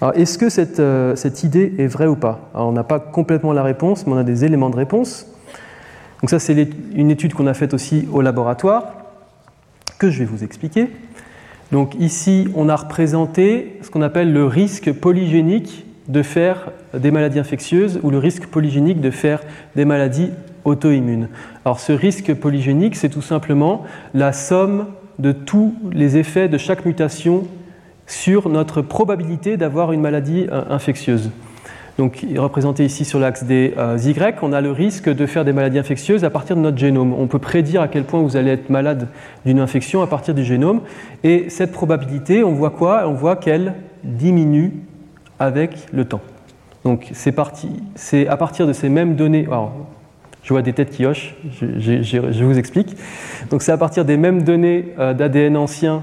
Alors 0.00 0.14
est-ce 0.16 0.38
que 0.38 0.48
cette, 0.48 1.44
idée 1.44 1.74
est 1.78 1.86
vraie 1.86 2.06
ou 2.06 2.16
pas? 2.16 2.50
On 2.54 2.72
n'a 2.72 2.84
pas 2.84 3.00
complètement 3.00 3.52
la 3.52 3.62
réponse, 3.62 4.06
mais 4.06 4.12
on 4.12 4.18
a 4.18 4.24
des 4.24 4.44
éléments 4.44 4.70
de 4.70 4.76
réponse. 4.76 5.26
Donc 6.20 6.30
ça 6.30 6.38
c'est 6.38 6.68
une 6.94 7.10
étude 7.10 7.32
qu'on 7.32 7.46
a 7.46 7.54
faite 7.54 7.74
aussi 7.74 8.08
au 8.12 8.20
laboratoire, 8.20 8.97
que 9.98 10.10
je 10.10 10.20
vais 10.20 10.24
vous 10.24 10.44
expliquer. 10.44 10.88
Donc 11.72 11.94
ici, 11.98 12.48
on 12.54 12.68
a 12.68 12.76
représenté 12.76 13.78
ce 13.82 13.90
qu'on 13.90 14.02
appelle 14.02 14.32
le 14.32 14.46
risque 14.46 14.92
polygénique 14.92 15.84
de 16.08 16.22
faire 16.22 16.70
des 16.94 17.10
maladies 17.10 17.38
infectieuses 17.38 18.00
ou 18.02 18.10
le 18.10 18.18
risque 18.18 18.46
polygénique 18.46 19.00
de 19.00 19.10
faire 19.10 19.42
des 19.76 19.84
maladies 19.84 20.30
auto-immunes. 20.64 21.28
Alors 21.64 21.80
ce 21.80 21.92
risque 21.92 22.34
polygénique, 22.34 22.96
c'est 22.96 23.10
tout 23.10 23.22
simplement 23.22 23.84
la 24.14 24.32
somme 24.32 24.86
de 25.18 25.32
tous 25.32 25.74
les 25.92 26.16
effets 26.16 26.48
de 26.48 26.58
chaque 26.58 26.86
mutation 26.86 27.46
sur 28.06 28.48
notre 28.48 28.80
probabilité 28.80 29.56
d'avoir 29.56 29.92
une 29.92 30.00
maladie 30.00 30.46
euh, 30.50 30.62
infectieuse. 30.70 31.30
Donc, 31.98 32.24
représenté 32.36 32.84
ici 32.84 33.04
sur 33.04 33.18
l'axe 33.18 33.42
des 33.42 33.74
euh, 33.76 33.98
Y, 34.00 34.38
on 34.42 34.52
a 34.52 34.60
le 34.60 34.70
risque 34.70 35.08
de 35.12 35.26
faire 35.26 35.44
des 35.44 35.52
maladies 35.52 35.80
infectieuses 35.80 36.24
à 36.24 36.30
partir 36.30 36.54
de 36.54 36.60
notre 36.60 36.78
génome. 36.78 37.12
On 37.12 37.26
peut 37.26 37.40
prédire 37.40 37.82
à 37.82 37.88
quel 37.88 38.04
point 38.04 38.22
vous 38.22 38.36
allez 38.36 38.52
être 38.52 38.70
malade 38.70 39.08
d'une 39.44 39.58
infection 39.58 40.00
à 40.00 40.06
partir 40.06 40.32
du 40.32 40.44
génome. 40.44 40.82
Et 41.24 41.50
cette 41.50 41.72
probabilité, 41.72 42.44
on 42.44 42.52
voit 42.52 42.70
quoi? 42.70 43.08
On 43.08 43.14
voit 43.14 43.34
qu'elle 43.34 43.74
diminue 44.04 44.74
avec 45.40 45.76
le 45.92 46.04
temps. 46.04 46.20
Donc, 46.84 47.08
c'est 47.14 47.32
parti. 47.32 47.68
C'est 47.96 48.28
à 48.28 48.36
partir 48.36 48.68
de 48.68 48.72
ces 48.72 48.88
mêmes 48.88 49.16
données. 49.16 49.48
Je 50.44 50.52
vois 50.54 50.62
des 50.62 50.72
têtes 50.72 50.90
qui 50.90 51.04
hochent, 51.04 51.34
je, 51.60 52.44
vous 52.44 52.58
explique. 52.60 52.96
Donc, 53.50 53.60
c'est 53.60 53.72
à 53.72 53.76
partir 53.76 54.04
des 54.04 54.16
mêmes 54.16 54.44
données 54.44 54.94
euh, 55.00 55.14
d'ADN 55.14 55.56
ancien 55.56 56.02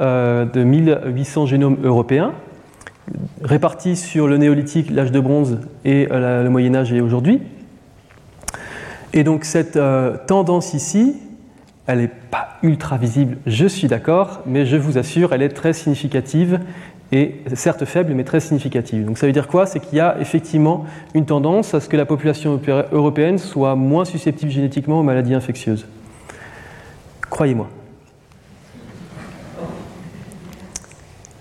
de 0.00 0.62
1800 0.62 1.46
génomes 1.46 1.76
européens, 1.82 2.32
répartis 3.42 3.96
sur 3.96 4.26
le 4.28 4.36
néolithique, 4.36 4.90
l'âge 4.90 5.12
de 5.12 5.20
bronze 5.20 5.58
et 5.84 6.06
le 6.10 6.48
Moyen 6.48 6.74
Âge 6.74 6.92
et 6.92 7.00
aujourd'hui. 7.00 7.40
Et 9.12 9.24
donc 9.24 9.44
cette 9.44 9.78
tendance 10.26 10.74
ici, 10.74 11.16
elle 11.86 12.00
n'est 12.00 12.08
pas 12.08 12.58
ultra 12.62 12.98
visible, 12.98 13.38
je 13.46 13.66
suis 13.66 13.88
d'accord, 13.88 14.42
mais 14.44 14.66
je 14.66 14.76
vous 14.76 14.98
assure, 14.98 15.32
elle 15.32 15.42
est 15.42 15.48
très 15.48 15.72
significative 15.72 16.60
et 17.10 17.36
certes 17.54 17.86
faible, 17.86 18.12
mais 18.12 18.24
très 18.24 18.40
significative. 18.40 19.06
Donc 19.06 19.16
ça 19.16 19.26
veut 19.26 19.32
dire 19.32 19.48
quoi? 19.48 19.64
C'est 19.64 19.80
qu'il 19.80 19.96
y 19.96 20.00
a 20.00 20.20
effectivement 20.20 20.84
une 21.14 21.24
tendance 21.24 21.72
à 21.72 21.80
ce 21.80 21.88
que 21.88 21.96
la 21.96 22.04
population 22.04 22.60
européenne 22.92 23.38
soit 23.38 23.74
moins 23.76 24.04
susceptible 24.04 24.52
génétiquement 24.52 25.00
aux 25.00 25.02
maladies 25.02 25.32
infectieuses. 25.32 25.86
Croyez-moi. 27.30 27.70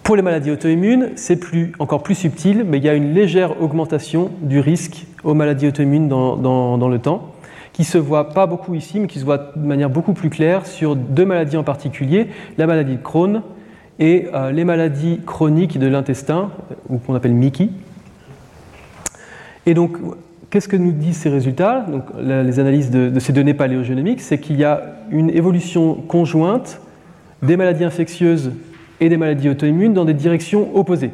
Pour 0.08 0.16
les 0.16 0.22
maladies 0.22 0.52
auto-immunes, 0.52 1.10
c'est 1.18 1.36
plus, 1.36 1.74
encore 1.80 2.02
plus 2.02 2.16
subtil, 2.16 2.64
mais 2.66 2.78
il 2.78 2.84
y 2.86 2.88
a 2.88 2.94
une 2.94 3.14
légère 3.14 3.62
augmentation 3.62 4.32
du 4.42 4.62
risque 4.62 5.06
aux 5.26 5.34
maladies 5.34 5.68
auto-immunes 5.68 6.08
dans, 6.08 6.38
dans 6.38 6.88
le 6.88 6.98
temps 6.98 7.34
qui 7.74 7.84
se 7.84 7.98
voit 7.98 8.30
pas 8.30 8.48
beaucoup 8.48 8.74
ici, 8.74 9.02
mais 9.02 9.08
qui 9.08 9.20
se 9.20 9.26
voit 9.26 9.52
de 9.54 9.68
manière 9.68 9.90
beaucoup 9.90 10.14
plus 10.14 10.30
claire 10.30 10.66
sur 10.66 10.96
deux 10.96 11.26
maladies 11.26 11.58
en 11.58 11.66
particulier, 11.66 12.28
la 12.58 12.68
maladie 12.68 12.96
de 12.96 13.02
Crohn 13.02 13.42
et 14.00 14.28
euh, 14.34 14.54
les 14.54 14.64
maladies 14.64 15.20
chroniques 15.26 15.78
de 15.78 15.88
l'intestin, 15.88 16.52
ou 16.88 17.00
qu'on 17.00 17.14
appelle 17.14 17.34
Mickey. 17.34 17.68
Et 19.66 19.74
donc, 19.74 19.98
qu'est-ce 20.50 20.70
que 20.70 20.78
nous 20.78 20.94
disent 20.94 21.18
ces 21.18 21.30
résultats? 21.30 21.82
Donc, 21.82 22.04
Les 22.24 22.62
analyses 22.62 22.92
de, 22.92 23.10
de 23.10 23.20
ces 23.20 23.34
données 23.34 23.54
paléogénomiques, 23.54 24.22
c'est 24.22 24.38
qu'il 24.38 24.56
y 24.56 24.64
a 24.64 24.84
une 25.12 25.32
évolution 25.32 25.96
conjointe 25.96 26.80
des 27.42 27.58
maladies 27.58 27.84
infectieuses 27.84 28.54
et 28.99 29.10
des 29.10 29.18
maladies 29.18 29.49
auto-immunes 29.49 29.94
dans 29.94 30.06
des 30.06 30.14
directions 30.14 30.76
opposées. 30.76 31.11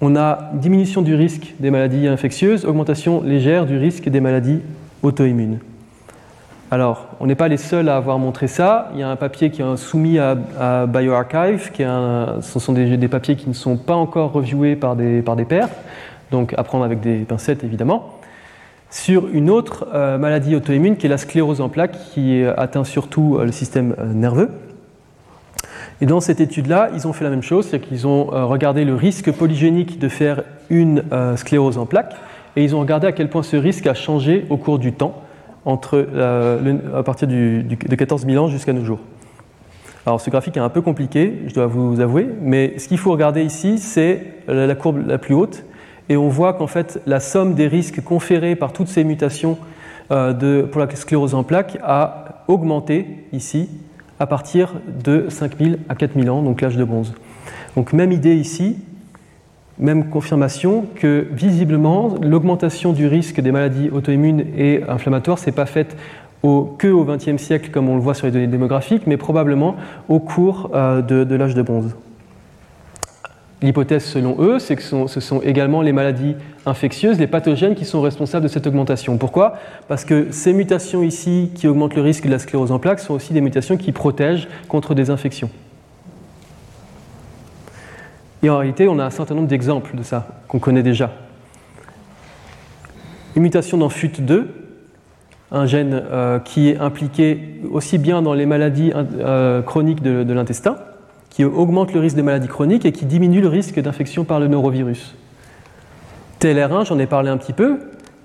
On 0.00 0.16
a 0.16 0.50
diminution 0.54 1.02
du 1.02 1.14
risque 1.14 1.54
des 1.60 1.70
maladies 1.70 2.08
infectieuses, 2.08 2.64
augmentation 2.64 3.22
légère 3.22 3.66
du 3.66 3.76
risque 3.76 4.08
des 4.08 4.20
maladies 4.20 4.60
auto-immune. 5.02 5.58
Alors, 6.72 7.06
on 7.20 7.26
n'est 7.26 7.34
pas 7.34 7.48
les 7.48 7.58
seuls 7.58 7.88
à 7.88 7.96
avoir 7.96 8.18
montré 8.18 8.48
ça. 8.48 8.90
Il 8.94 9.00
y 9.00 9.02
a 9.02 9.08
un 9.10 9.16
papier 9.16 9.50
qui 9.50 9.60
est 9.60 9.76
soumis 9.76 10.18
à, 10.18 10.86
BioArchive, 10.86 11.70
qui 11.70 11.82
ce 11.82 12.58
sont 12.58 12.72
des, 12.72 13.08
papiers 13.08 13.36
qui 13.36 13.48
ne 13.48 13.54
sont 13.54 13.76
pas 13.76 13.94
encore 13.94 14.32
reviewés 14.32 14.74
par 14.74 14.96
des, 14.96 15.20
par 15.20 15.36
des 15.36 15.44
pairs, 15.44 15.68
donc 16.30 16.54
à 16.56 16.64
prendre 16.64 16.84
avec 16.84 17.00
des 17.00 17.18
pincettes 17.18 17.62
évidemment, 17.62 18.18
sur 18.88 19.28
une 19.28 19.50
autre 19.50 19.86
euh, 19.94 20.18
maladie 20.18 20.56
auto-immune 20.56 20.96
qui 20.96 21.06
est 21.06 21.10
la 21.10 21.18
sclérose 21.18 21.60
en 21.60 21.68
plaques, 21.68 21.98
qui 22.12 22.42
atteint 22.56 22.84
surtout 22.84 23.36
euh, 23.36 23.44
le 23.44 23.52
système 23.52 23.94
euh, 23.98 24.12
nerveux. 24.12 24.50
Et 26.02 26.06
dans 26.06 26.20
cette 26.20 26.40
étude-là, 26.40 26.90
ils 26.96 27.06
ont 27.06 27.12
fait 27.12 27.22
la 27.22 27.30
même 27.30 27.44
chose, 27.44 27.68
c'est 27.70 27.78
qu'ils 27.78 28.08
ont 28.08 28.24
regardé 28.24 28.84
le 28.84 28.96
risque 28.96 29.30
polygénique 29.30 30.00
de 30.00 30.08
faire 30.08 30.42
une 30.68 31.04
sclérose 31.36 31.78
en 31.78 31.86
plaques 31.86 32.16
et 32.56 32.64
ils 32.64 32.74
ont 32.74 32.80
regardé 32.80 33.06
à 33.06 33.12
quel 33.12 33.30
point 33.30 33.44
ce 33.44 33.56
risque 33.56 33.86
a 33.86 33.94
changé 33.94 34.44
au 34.50 34.56
cours 34.56 34.80
du 34.80 34.92
temps, 34.92 35.22
entre, 35.64 36.04
à 36.92 37.04
partir 37.04 37.28
du, 37.28 37.62
de 37.62 37.94
14 37.94 38.26
000 38.26 38.44
ans 38.44 38.48
jusqu'à 38.48 38.72
nos 38.72 38.84
jours. 38.84 38.98
Alors 40.04 40.20
ce 40.20 40.28
graphique 40.28 40.56
est 40.56 40.60
un 40.60 40.68
peu 40.70 40.80
compliqué, 40.80 41.42
je 41.46 41.54
dois 41.54 41.66
vous 41.66 42.00
avouer, 42.00 42.28
mais 42.40 42.76
ce 42.78 42.88
qu'il 42.88 42.98
faut 42.98 43.12
regarder 43.12 43.44
ici, 43.44 43.78
c'est 43.78 44.26
la 44.48 44.74
courbe 44.74 45.06
la 45.06 45.18
plus 45.18 45.36
haute, 45.36 45.62
et 46.08 46.16
on 46.16 46.26
voit 46.26 46.54
qu'en 46.54 46.66
fait 46.66 47.00
la 47.06 47.20
somme 47.20 47.54
des 47.54 47.68
risques 47.68 48.02
conférés 48.02 48.56
par 48.56 48.72
toutes 48.72 48.88
ces 48.88 49.04
mutations 49.04 49.56
euh, 50.10 50.66
pour 50.66 50.80
la 50.80 50.90
sclérose 50.96 51.36
en 51.36 51.44
plaques 51.44 51.78
a 51.80 52.42
augmenté 52.48 53.06
ici 53.32 53.68
à 54.22 54.26
partir 54.26 54.74
de 55.02 55.26
5000 55.28 55.80
à 55.88 55.96
4000 55.96 56.30
ans, 56.30 56.42
donc 56.42 56.60
l'âge 56.60 56.76
de 56.76 56.84
bronze. 56.84 57.12
Donc 57.74 57.92
même 57.92 58.12
idée 58.12 58.36
ici, 58.36 58.76
même 59.80 60.10
confirmation 60.10 60.86
que 60.94 61.26
visiblement 61.32 62.14
l'augmentation 62.22 62.92
du 62.92 63.08
risque 63.08 63.40
des 63.40 63.50
maladies 63.50 63.90
auto-immunes 63.90 64.44
et 64.56 64.84
inflammatoires 64.88 65.40
s'est 65.40 65.50
pas 65.50 65.66
faite 65.66 65.96
que 66.78 66.88
au 66.88 67.04
XXe 67.04 67.36
siècle 67.36 67.70
comme 67.72 67.88
on 67.88 67.96
le 67.96 68.00
voit 68.00 68.14
sur 68.14 68.26
les 68.26 68.32
données 68.32 68.46
démographiques, 68.46 69.08
mais 69.08 69.16
probablement 69.16 69.74
au 70.08 70.20
cours 70.20 70.70
euh, 70.72 71.02
de, 71.02 71.34
l'âge 71.34 71.56
de 71.56 71.62
bronze. 71.62 71.96
L'hypothèse 73.62 74.04
selon 74.04 74.36
eux, 74.40 74.58
c'est 74.58 74.74
que 74.74 74.82
ce 74.82 75.20
sont 75.20 75.40
également 75.40 75.82
les 75.82 75.92
maladies 75.92 76.34
infectieuses, 76.66 77.18
les 77.18 77.28
pathogènes 77.28 77.76
qui 77.76 77.84
sont 77.84 78.00
responsables 78.00 78.42
de 78.42 78.48
cette 78.48 78.66
augmentation. 78.66 79.16
Pourquoi? 79.18 79.54
Parce 79.86 80.04
que 80.04 80.32
ces 80.32 80.52
mutations 80.52 81.02
ici 81.04 81.52
qui 81.54 81.68
augmentent 81.68 81.94
le 81.94 82.02
risque 82.02 82.24
de 82.26 82.30
la 82.30 82.40
sclérose 82.40 82.72
en 82.72 82.80
plaques 82.80 82.98
sont 82.98 83.14
aussi 83.14 83.32
des 83.32 83.40
mutations 83.40 83.76
qui 83.76 83.92
protègent 83.92 84.48
contre 84.68 84.94
des 84.94 85.10
infections. 85.10 85.50
Et 88.42 88.50
en 88.50 88.58
réalité, 88.58 88.88
on 88.88 88.98
a 88.98 89.04
un 89.04 89.10
certain 89.10 89.36
nombre 89.36 89.46
d'exemples 89.46 89.96
de 89.96 90.02
ça 90.02 90.26
qu'on 90.48 90.58
connaît 90.58 90.82
déjà. 90.82 91.12
Une 93.36 93.42
mutation 93.42 93.78
dans 93.78 93.88
FUT2, 93.88 94.46
un 95.52 95.66
gène 95.66 96.02
euh, 96.10 96.38
qui 96.40 96.68
est 96.68 96.78
impliqué 96.78 97.60
aussi 97.70 97.98
bien 97.98 98.22
dans 98.22 98.34
les 98.34 98.46
maladies 98.46 98.92
euh, 98.94 99.62
chroniques 99.62 100.02
de, 100.02 100.32
l'intestin, 100.32 100.76
qui 101.32 101.44
augmente 101.44 101.94
le 101.94 102.00
risque 102.00 102.16
de 102.16 102.22
maladies 102.22 102.46
chroniques 102.46 102.84
et 102.84 102.92
qui 102.92 103.06
diminue 103.06 103.40
le 103.40 103.48
risque 103.48 103.80
d'infection 103.80 104.24
par 104.24 104.38
le 104.38 104.48
neurovirus. 104.48 105.14
TLR1, 106.40 106.86
j'en 106.86 106.98
ai 106.98 107.06
parlé 107.06 107.30
un 107.30 107.38
petit 107.38 107.54
peu, 107.54 107.78